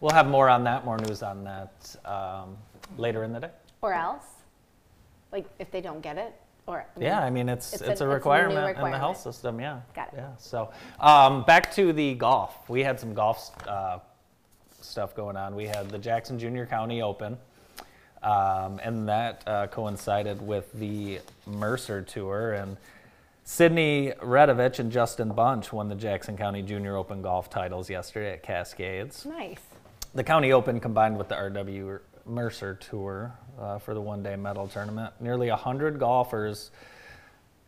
we'll 0.00 0.10
have 0.12 0.26
more 0.26 0.48
on 0.48 0.64
that, 0.64 0.84
more 0.84 0.98
news 0.98 1.22
on 1.22 1.44
that 1.44 1.96
um, 2.04 2.58
later 2.98 3.22
in 3.22 3.32
the 3.32 3.40
day. 3.40 3.50
Or 3.80 3.94
else? 3.94 4.24
Like 5.32 5.46
if 5.60 5.70
they 5.70 5.80
don't 5.80 6.02
get 6.02 6.18
it? 6.18 6.34
Or 6.66 6.84
Yeah, 6.98 7.20
I 7.20 7.30
mean 7.30 7.48
it's 7.48 7.72
it's, 7.80 8.00
a, 8.00 8.04
new 8.04 8.10
requirement 8.10 8.76
in 8.76 8.90
the 8.90 8.98
health 8.98 9.18
system. 9.18 9.60
Yeah. 9.60 9.80
Got 9.94 10.08
it. 10.08 10.14
Yeah. 10.16 10.36
So 10.36 10.70
um, 10.98 11.44
back 11.44 11.72
to 11.76 11.92
the 11.92 12.14
golf. 12.14 12.68
We 12.68 12.82
had 12.82 12.98
some 12.98 13.14
golf 13.14 13.52
uh, 13.68 14.00
stuff 14.80 15.14
going 15.14 15.36
on. 15.36 15.54
We 15.54 15.66
had 15.66 15.90
the 15.90 15.98
Jackson 15.98 16.38
Junior 16.40 16.66
County 16.66 17.02
Open, 17.02 17.38
um, 18.22 18.80
and 18.82 19.08
that 19.08 19.44
uh, 19.46 19.68
coincided 19.68 20.44
with 20.44 20.72
the 20.72 21.20
Mercer 21.46 22.02
Tour. 22.02 22.54
And 22.54 22.76
Sydney 23.50 24.12
Redovich 24.22 24.78
and 24.78 24.92
Justin 24.92 25.30
Bunch 25.30 25.72
won 25.72 25.88
the 25.88 25.96
Jackson 25.96 26.36
County 26.36 26.62
Junior 26.62 26.96
Open 26.96 27.20
golf 27.20 27.50
titles 27.50 27.90
yesterday 27.90 28.34
at 28.34 28.44
Cascades. 28.44 29.26
Nice. 29.26 29.58
The 30.14 30.22
County 30.22 30.52
Open 30.52 30.78
combined 30.78 31.18
with 31.18 31.28
the 31.28 31.34
RW 31.34 31.98
Mercer 32.24 32.76
Tour 32.76 33.34
uh, 33.60 33.78
for 33.80 33.92
the 33.92 34.00
one 34.00 34.22
day 34.22 34.36
medal 34.36 34.68
tournament. 34.68 35.14
Nearly 35.18 35.48
100 35.48 35.98
golfers 35.98 36.70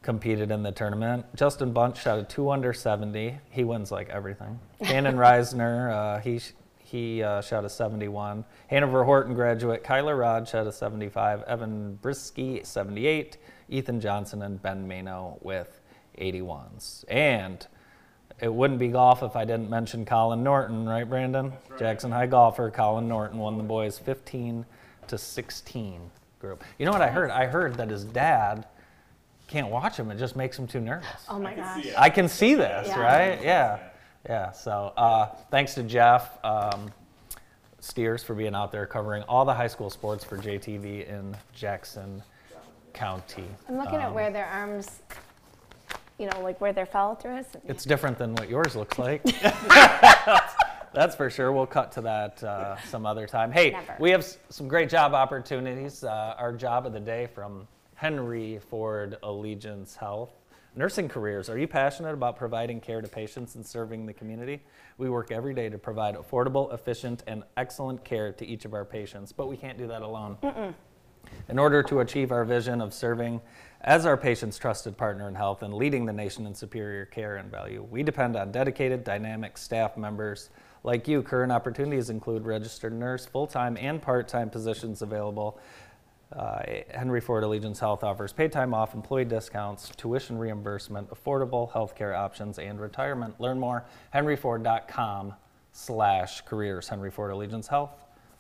competed 0.03 0.53
in 0.53 0.62
the 0.62 0.70
tournament. 0.70 1.26
Justin 1.35 1.72
Bunch 1.72 2.01
shot 2.01 2.20
a 2.20 2.22
2 2.22 2.49
under 2.49 2.72
70. 2.72 3.41
He 3.51 3.64
wins 3.64 3.91
like 3.91 4.09
everything. 4.09 4.61
Shannon 4.85 5.16
Reisner, 5.16 5.91
uh, 5.91 6.20
he, 6.20 6.39
sh- 6.39 6.53
he 6.78 7.24
uh, 7.24 7.41
shot 7.41 7.64
a 7.64 7.68
71. 7.68 8.45
Hanover 8.68 9.03
Horton 9.03 9.35
graduate 9.35 9.83
Kyler 9.83 10.16
Rod 10.16 10.47
shot 10.47 10.68
a 10.68 10.72
75. 10.72 11.43
Evan 11.43 11.99
Brisky, 12.01 12.64
78. 12.64 13.37
Ethan 13.72 14.00
Johnson 14.00 14.42
and 14.42 14.60
Ben 14.60 14.86
Mano 14.86 15.38
with 15.40 15.80
81s. 16.18 17.04
And 17.08 17.66
it 18.40 18.52
wouldn't 18.52 18.78
be 18.78 18.88
golf 18.88 19.22
if 19.22 19.34
I 19.34 19.44
didn't 19.44 19.70
mention 19.70 20.04
Colin 20.04 20.42
Norton, 20.42 20.86
right, 20.86 21.08
Brandon? 21.08 21.52
Jackson 21.78 22.10
High 22.12 22.26
golfer 22.26 22.70
Colin 22.70 23.08
Norton 23.08 23.38
won 23.38 23.56
the 23.56 23.64
boys 23.64 23.98
15 23.98 24.66
to 25.08 25.18
16 25.18 26.10
group. 26.38 26.62
You 26.78 26.86
know 26.86 26.92
what 26.92 27.02
I 27.02 27.08
heard? 27.08 27.30
I 27.30 27.46
heard 27.46 27.74
that 27.76 27.88
his 27.88 28.04
dad 28.04 28.66
can't 29.48 29.68
watch 29.68 29.96
him; 29.96 30.10
it 30.10 30.18
just 30.18 30.34
makes 30.36 30.58
him 30.58 30.66
too 30.66 30.80
nervous. 30.80 31.06
Oh 31.28 31.38
my 31.38 31.54
gosh. 31.54 31.86
I 31.96 32.10
can 32.10 32.28
see 32.28 32.54
this, 32.54 32.88
Yeah. 32.88 33.00
right? 33.00 33.42
Yeah, 33.42 33.78
yeah. 34.28 34.50
So 34.50 34.92
uh, 34.96 35.26
thanks 35.50 35.74
to 35.74 35.82
Jeff 35.82 36.42
um, 36.44 36.90
Steers 37.80 38.22
for 38.22 38.34
being 38.34 38.54
out 38.54 38.72
there 38.72 38.86
covering 38.86 39.22
all 39.24 39.44
the 39.44 39.54
high 39.54 39.66
school 39.66 39.90
sports 39.90 40.24
for 40.24 40.36
JTV 40.38 41.06
in 41.08 41.36
Jackson 41.54 42.22
County. 42.93 43.45
I'm 43.68 43.76
looking 43.78 43.97
at 44.01 44.09
Um, 44.09 44.14
where 44.14 44.30
their 44.30 44.47
arms, 44.47 45.03
you 46.18 46.26
know, 46.28 46.40
like 46.43 46.61
where 46.61 46.72
their 46.72 46.86
follow 46.86 47.14
through 47.14 47.38
is. 47.38 47.47
It's 47.66 47.84
different 47.84 48.18
than 48.18 48.34
what 48.34 48.49
yours 48.49 48.76
looks 48.76 48.99
like. 48.99 49.22
That's 50.95 51.16
for 51.16 51.30
sure. 51.30 51.53
We'll 51.53 51.66
cut 51.66 51.90
to 51.93 52.03
that 52.03 52.43
uh, 52.45 52.76
some 52.90 53.07
other 53.07 53.26
time. 53.26 53.51
Hey, 53.51 53.70
Never. 53.70 53.97
we 53.99 54.11
have 54.11 54.20
s- 54.20 54.36
some 54.51 54.68
great 54.68 54.90
job 54.90 55.14
opportunities. 55.14 56.05
Uh, 56.05 56.34
our 56.36 56.53
job 56.53 56.86
of 56.86 56.93
the 56.93 57.01
day 57.01 57.28
from 57.34 57.66
Henry 57.95 58.61
Ford 58.68 59.16
Allegiance 59.22 59.97
Health. 59.97 60.32
Nursing 60.74 61.09
careers. 61.09 61.49
Are 61.51 61.59
you 61.59 61.66
passionate 61.66 62.12
about 62.14 62.36
providing 62.36 62.80
care 62.80 63.01
to 63.03 63.09
patients 63.09 63.55
and 63.57 63.64
serving 63.64 64.05
the 64.07 64.12
community? 64.12 64.62
We 64.99 65.09
work 65.11 65.30
every 65.30 65.55
day 65.55 65.68
to 65.70 65.78
provide 65.78 66.14
affordable, 66.14 66.72
efficient, 66.72 67.22
and 67.26 67.43
excellent 67.57 68.05
care 68.05 68.32
to 68.32 68.47
each 68.47 68.64
of 68.64 68.72
our 68.74 68.84
patients, 68.84 69.32
but 69.32 69.49
we 69.49 69.57
can't 69.57 69.76
do 69.78 69.86
that 69.88 70.01
alone. 70.03 70.36
In 71.49 71.59
order 71.59 71.83
to 71.85 72.01
achieve 72.01 72.33
our 72.33 72.45
vision 72.45 72.80
of 72.80 72.95
serving 72.95 73.41
as 73.83 74.07
our 74.07 74.16
patient's 74.16 74.59
trusted 74.59 74.97
partner 74.97 75.28
in 75.28 75.35
health 75.35 75.62
and 75.62 75.74
leading 75.74 76.07
the 76.07 76.12
nation 76.12 76.47
in 76.47 76.55
superior 76.55 77.05
care 77.07 77.37
and 77.37 77.51
value, 77.51 77.87
we 77.91 78.03
depend 78.03 78.37
on 78.37 78.53
dedicated, 78.53 79.05
dynamic 79.05 79.59
staff 79.59 79.97
members 79.97 80.51
like 80.85 81.09
you. 81.09 81.22
Current 81.22 81.53
opportunities 81.53 82.11
include 82.11 82.45
registered 82.45 82.93
nurse, 82.93 83.26
full 83.26 83.47
time, 83.47 83.76
and 83.76 84.01
part 84.01 84.28
time 84.28 84.51
positions 84.51 85.03
available. 85.03 85.59
Uh, 86.35 86.62
Henry 86.91 87.20
Ford 87.20 87.45
Allegiance 87.45 87.78
Health 87.78 88.03
offers 88.03 88.33
paid 88.33 88.53
time 88.53 88.72
off, 88.72 88.95
employee 88.95 89.24
discounts, 89.24 89.91
tuition 89.97 90.39
reimbursement, 90.39 91.11
affordable 91.11 91.70
health 91.72 91.95
care 91.95 92.14
options, 92.14 92.59
and 92.59 92.80
retirement. 92.80 93.39
Learn 93.39 93.59
more, 93.59 93.85
henryford.com 94.14 95.35
slash 95.72 96.41
careers. 96.43 96.89
Henry 96.89 97.11
Ford 97.11 97.33
Allegiance 97.33 97.68
Health, 97.68 97.91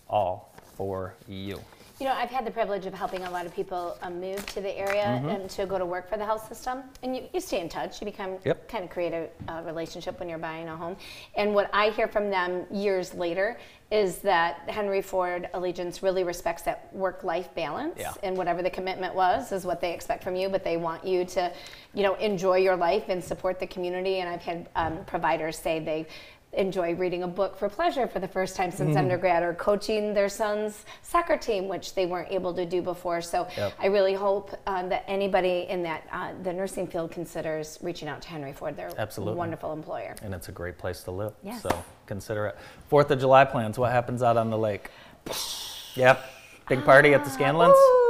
all 0.08 0.54
for 0.76 1.14
you. 1.28 1.60
You 2.00 2.06
know, 2.06 2.14
I've 2.14 2.30
had 2.30 2.44
the 2.44 2.50
privilege 2.50 2.86
of 2.86 2.94
helping 2.94 3.22
a 3.24 3.30
lot 3.30 3.46
of 3.46 3.54
people 3.54 3.96
um, 4.02 4.20
move 4.20 4.44
to 4.54 4.60
the 4.60 4.76
area 4.76 5.20
Mhm. 5.22 5.34
and 5.34 5.50
to 5.50 5.66
go 5.66 5.78
to 5.78 5.84
work 5.86 6.08
for 6.08 6.16
the 6.16 6.24
health 6.24 6.48
system. 6.48 6.82
And 7.02 7.14
you, 7.14 7.28
you 7.32 7.40
stay 7.40 7.60
in 7.60 7.68
touch. 7.68 8.00
You 8.00 8.06
become 8.06 8.38
Yep. 8.44 8.66
kind 8.68 8.82
of 8.84 8.90
create 8.90 9.12
a 9.12 9.28
uh, 9.52 9.62
relationship 9.62 10.18
when 10.18 10.28
you're 10.28 10.38
buying 10.38 10.68
a 10.68 10.76
home. 10.76 10.96
And 11.36 11.54
what 11.54 11.70
I 11.72 11.90
hear 11.90 12.08
from 12.08 12.30
them 12.30 12.66
years 12.72 13.14
later 13.14 13.58
is 13.90 14.18
that 14.20 14.60
Henry 14.68 15.02
Ford 15.02 15.48
Allegiance 15.52 16.02
really 16.02 16.24
respects 16.24 16.62
that 16.62 16.88
work-life 16.94 17.54
balance. 17.54 17.98
Yeah. 17.98 18.14
And 18.22 18.36
whatever 18.36 18.62
the 18.62 18.70
commitment 18.70 19.14
was 19.14 19.52
is 19.52 19.64
what 19.66 19.80
they 19.80 19.92
expect 19.92 20.24
from 20.24 20.34
you. 20.34 20.48
But 20.48 20.64
they 20.64 20.78
want 20.78 21.04
you 21.06 21.24
to, 21.26 21.52
you 21.94 22.02
know, 22.02 22.14
enjoy 22.14 22.56
your 22.56 22.74
life 22.76 23.04
and 23.10 23.22
support 23.22 23.60
the 23.60 23.66
community. 23.66 24.20
And 24.20 24.28
I've 24.28 24.42
had 24.42 24.68
um, 24.74 25.04
providers 25.04 25.58
say 25.58 25.78
they 25.78 26.06
enjoy 26.52 26.94
reading 26.94 27.22
a 27.22 27.26
book 27.28 27.56
for 27.56 27.68
pleasure 27.68 28.06
for 28.06 28.18
the 28.20 28.28
first 28.28 28.56
time 28.56 28.70
since 28.70 28.94
Mhm. 28.94 28.98
undergrad 28.98 29.42
or 29.42 29.54
coaching 29.54 30.12
their 30.12 30.28
son's 30.28 30.84
soccer 31.02 31.36
team 31.38 31.66
which 31.66 31.94
they 31.94 32.04
weren't 32.04 32.30
able 32.30 32.52
to 32.52 32.66
do 32.66 32.82
before 32.82 33.22
so 33.22 33.46
Yep. 33.56 33.72
i 33.80 33.86
really 33.86 34.12
hope 34.12 34.50
um, 34.66 34.90
that 34.90 35.02
anybody 35.08 35.66
in 35.70 35.82
that 35.84 36.02
uh, 36.12 36.32
the 36.42 36.52
nursing 36.52 36.86
field 36.86 37.10
considers 37.10 37.78
reaching 37.80 38.06
out 38.06 38.20
to 38.20 38.28
henry 38.28 38.52
ford 38.52 38.76
they're 38.76 38.90
Absolutely. 38.98 39.36
wonderful 39.38 39.72
employer 39.72 40.14
And 40.22 40.34
it's 40.34 40.48
a 40.48 40.52
great 40.52 40.76
place 40.76 41.02
to 41.04 41.10
live. 41.10 41.32
Yes. 41.42 41.62
So 41.62 41.70
consider 42.06 42.46
it. 42.48 42.56
Fourth 42.88 43.10
of 43.10 43.18
July 43.18 43.44
plans. 43.46 43.78
What 43.78 43.90
happens 43.92 44.22
out 44.22 44.36
on 44.36 44.50
the 44.50 44.58
lake? 44.58 44.90
Yep. 45.94 46.20
Big 46.68 46.84
party 46.84 47.14
at 47.14 47.24
the 47.24 47.30
Scanlons? 47.30 47.74
Ooh. 47.74 48.01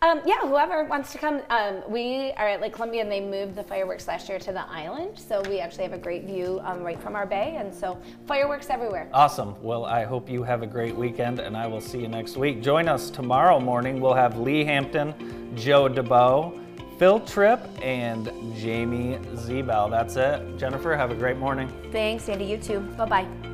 Um, 0.00 0.20
yeah, 0.24 0.38
whoever 0.42 0.84
wants 0.84 1.10
to 1.12 1.18
come. 1.18 1.42
Um, 1.50 1.82
we 1.88 2.32
are 2.36 2.46
at 2.46 2.60
Lake 2.60 2.72
Columbia, 2.72 3.02
and 3.02 3.10
they 3.10 3.20
moved 3.20 3.56
the 3.56 3.64
fireworks 3.64 4.06
last 4.06 4.28
year 4.28 4.38
to 4.38 4.52
the 4.52 4.68
island, 4.70 5.18
so 5.18 5.42
we 5.48 5.58
actually 5.58 5.82
have 5.84 5.92
a 5.92 5.98
great 5.98 6.24
view 6.24 6.60
um, 6.62 6.84
right 6.84 7.00
from 7.00 7.16
our 7.16 7.26
bay, 7.26 7.56
and 7.58 7.74
so 7.74 7.98
fireworks 8.26 8.70
everywhere. 8.70 9.08
Awesome. 9.12 9.60
Well, 9.60 9.84
I 9.84 10.04
hope 10.04 10.30
you 10.30 10.44
have 10.44 10.62
a 10.62 10.66
great 10.66 10.94
weekend, 10.94 11.40
and 11.40 11.56
I 11.56 11.66
will 11.66 11.80
see 11.80 11.98
you 11.98 12.08
next 12.08 12.36
week. 12.36 12.62
Join 12.62 12.86
us 12.88 13.10
tomorrow 13.10 13.58
morning. 13.58 14.00
We'll 14.00 14.14
have 14.14 14.38
Lee 14.38 14.64
Hampton, 14.64 15.56
Joe 15.56 15.88
DeBow, 15.88 16.64
Phil 16.98 17.18
Tripp 17.20 17.60
and 17.82 18.30
Jamie 18.56 19.18
Zebel. 19.36 19.88
That's 19.90 20.14
it. 20.14 20.58
Jennifer, 20.58 20.96
have 20.96 21.10
a 21.10 21.16
great 21.16 21.38
morning. 21.38 21.72
Thanks, 21.90 22.28
Andy. 22.28 22.44
You 22.44 22.58
too. 22.58 22.80
Bye 22.96 23.04
bye. 23.06 23.47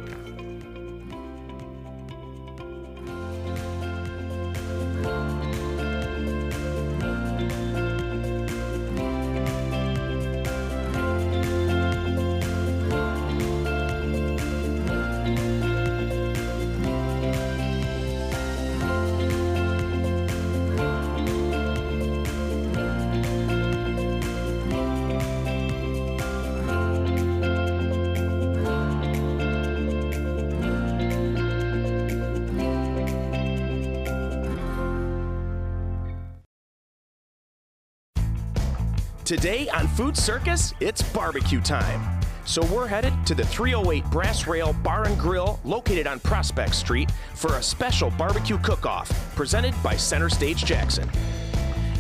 Today 39.34 39.68
on 39.70 39.88
Food 39.88 40.16
Circus, 40.16 40.74
it's 40.78 41.02
barbecue 41.02 41.60
time. 41.60 42.20
So 42.44 42.64
we're 42.66 42.86
headed 42.86 43.12
to 43.26 43.34
the 43.34 43.44
308 43.44 44.04
Brass 44.04 44.46
Rail 44.46 44.72
Bar 44.72 45.08
and 45.08 45.18
Grill 45.18 45.58
located 45.64 46.06
on 46.06 46.20
Prospect 46.20 46.72
Street 46.72 47.10
for 47.34 47.56
a 47.56 47.62
special 47.62 48.10
barbecue 48.10 48.58
cook-off 48.58 49.10
presented 49.34 49.74
by 49.82 49.96
Center 49.96 50.28
Stage 50.28 50.64
Jackson. 50.64 51.10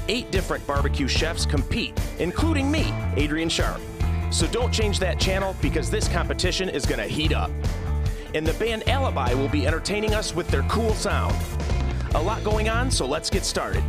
Eight 0.06 0.30
different 0.30 0.64
barbecue 0.64 1.08
chefs 1.08 1.44
compete, 1.44 2.00
including 2.20 2.70
me, 2.70 2.94
Adrian 3.16 3.48
Sharp. 3.48 3.80
So 4.30 4.46
don't 4.46 4.72
change 4.72 5.00
that 5.00 5.18
channel 5.18 5.56
because 5.60 5.90
this 5.90 6.06
competition 6.06 6.68
is 6.68 6.86
going 6.86 7.00
to 7.00 7.08
heat 7.08 7.32
up. 7.34 7.50
And 8.32 8.46
the 8.46 8.54
band 8.64 8.88
Alibi 8.88 9.34
will 9.34 9.48
be 9.48 9.66
entertaining 9.66 10.14
us 10.14 10.36
with 10.36 10.46
their 10.46 10.62
cool 10.68 10.94
sound. 10.94 11.34
A 12.14 12.22
lot 12.22 12.44
going 12.44 12.68
on, 12.68 12.92
so 12.92 13.04
let's 13.06 13.28
get 13.28 13.44
started. 13.44 13.82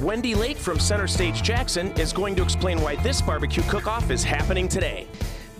Wendy 0.00 0.34
Lake 0.34 0.56
from 0.56 0.78
Center 0.78 1.06
Stage 1.06 1.42
Jackson 1.42 1.92
is 1.92 2.12
going 2.12 2.34
to 2.36 2.42
explain 2.42 2.80
why 2.80 2.96
this 2.96 3.22
barbecue 3.22 3.62
cook-off 3.64 4.10
is 4.10 4.22
happening 4.24 4.68
today. 4.68 5.06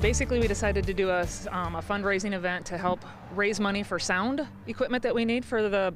Basically, 0.00 0.38
we 0.38 0.48
decided 0.48 0.84
to 0.86 0.92
do 0.92 1.08
a, 1.08 1.26
um, 1.50 1.76
a 1.76 1.80
fundraising 1.80 2.34
event 2.34 2.66
to 2.66 2.76
help 2.76 3.04
raise 3.34 3.60
money 3.60 3.82
for 3.82 3.98
sound 3.98 4.46
equipment 4.66 5.02
that 5.02 5.14
we 5.14 5.24
need 5.24 5.44
for 5.44 5.68
the 5.68 5.94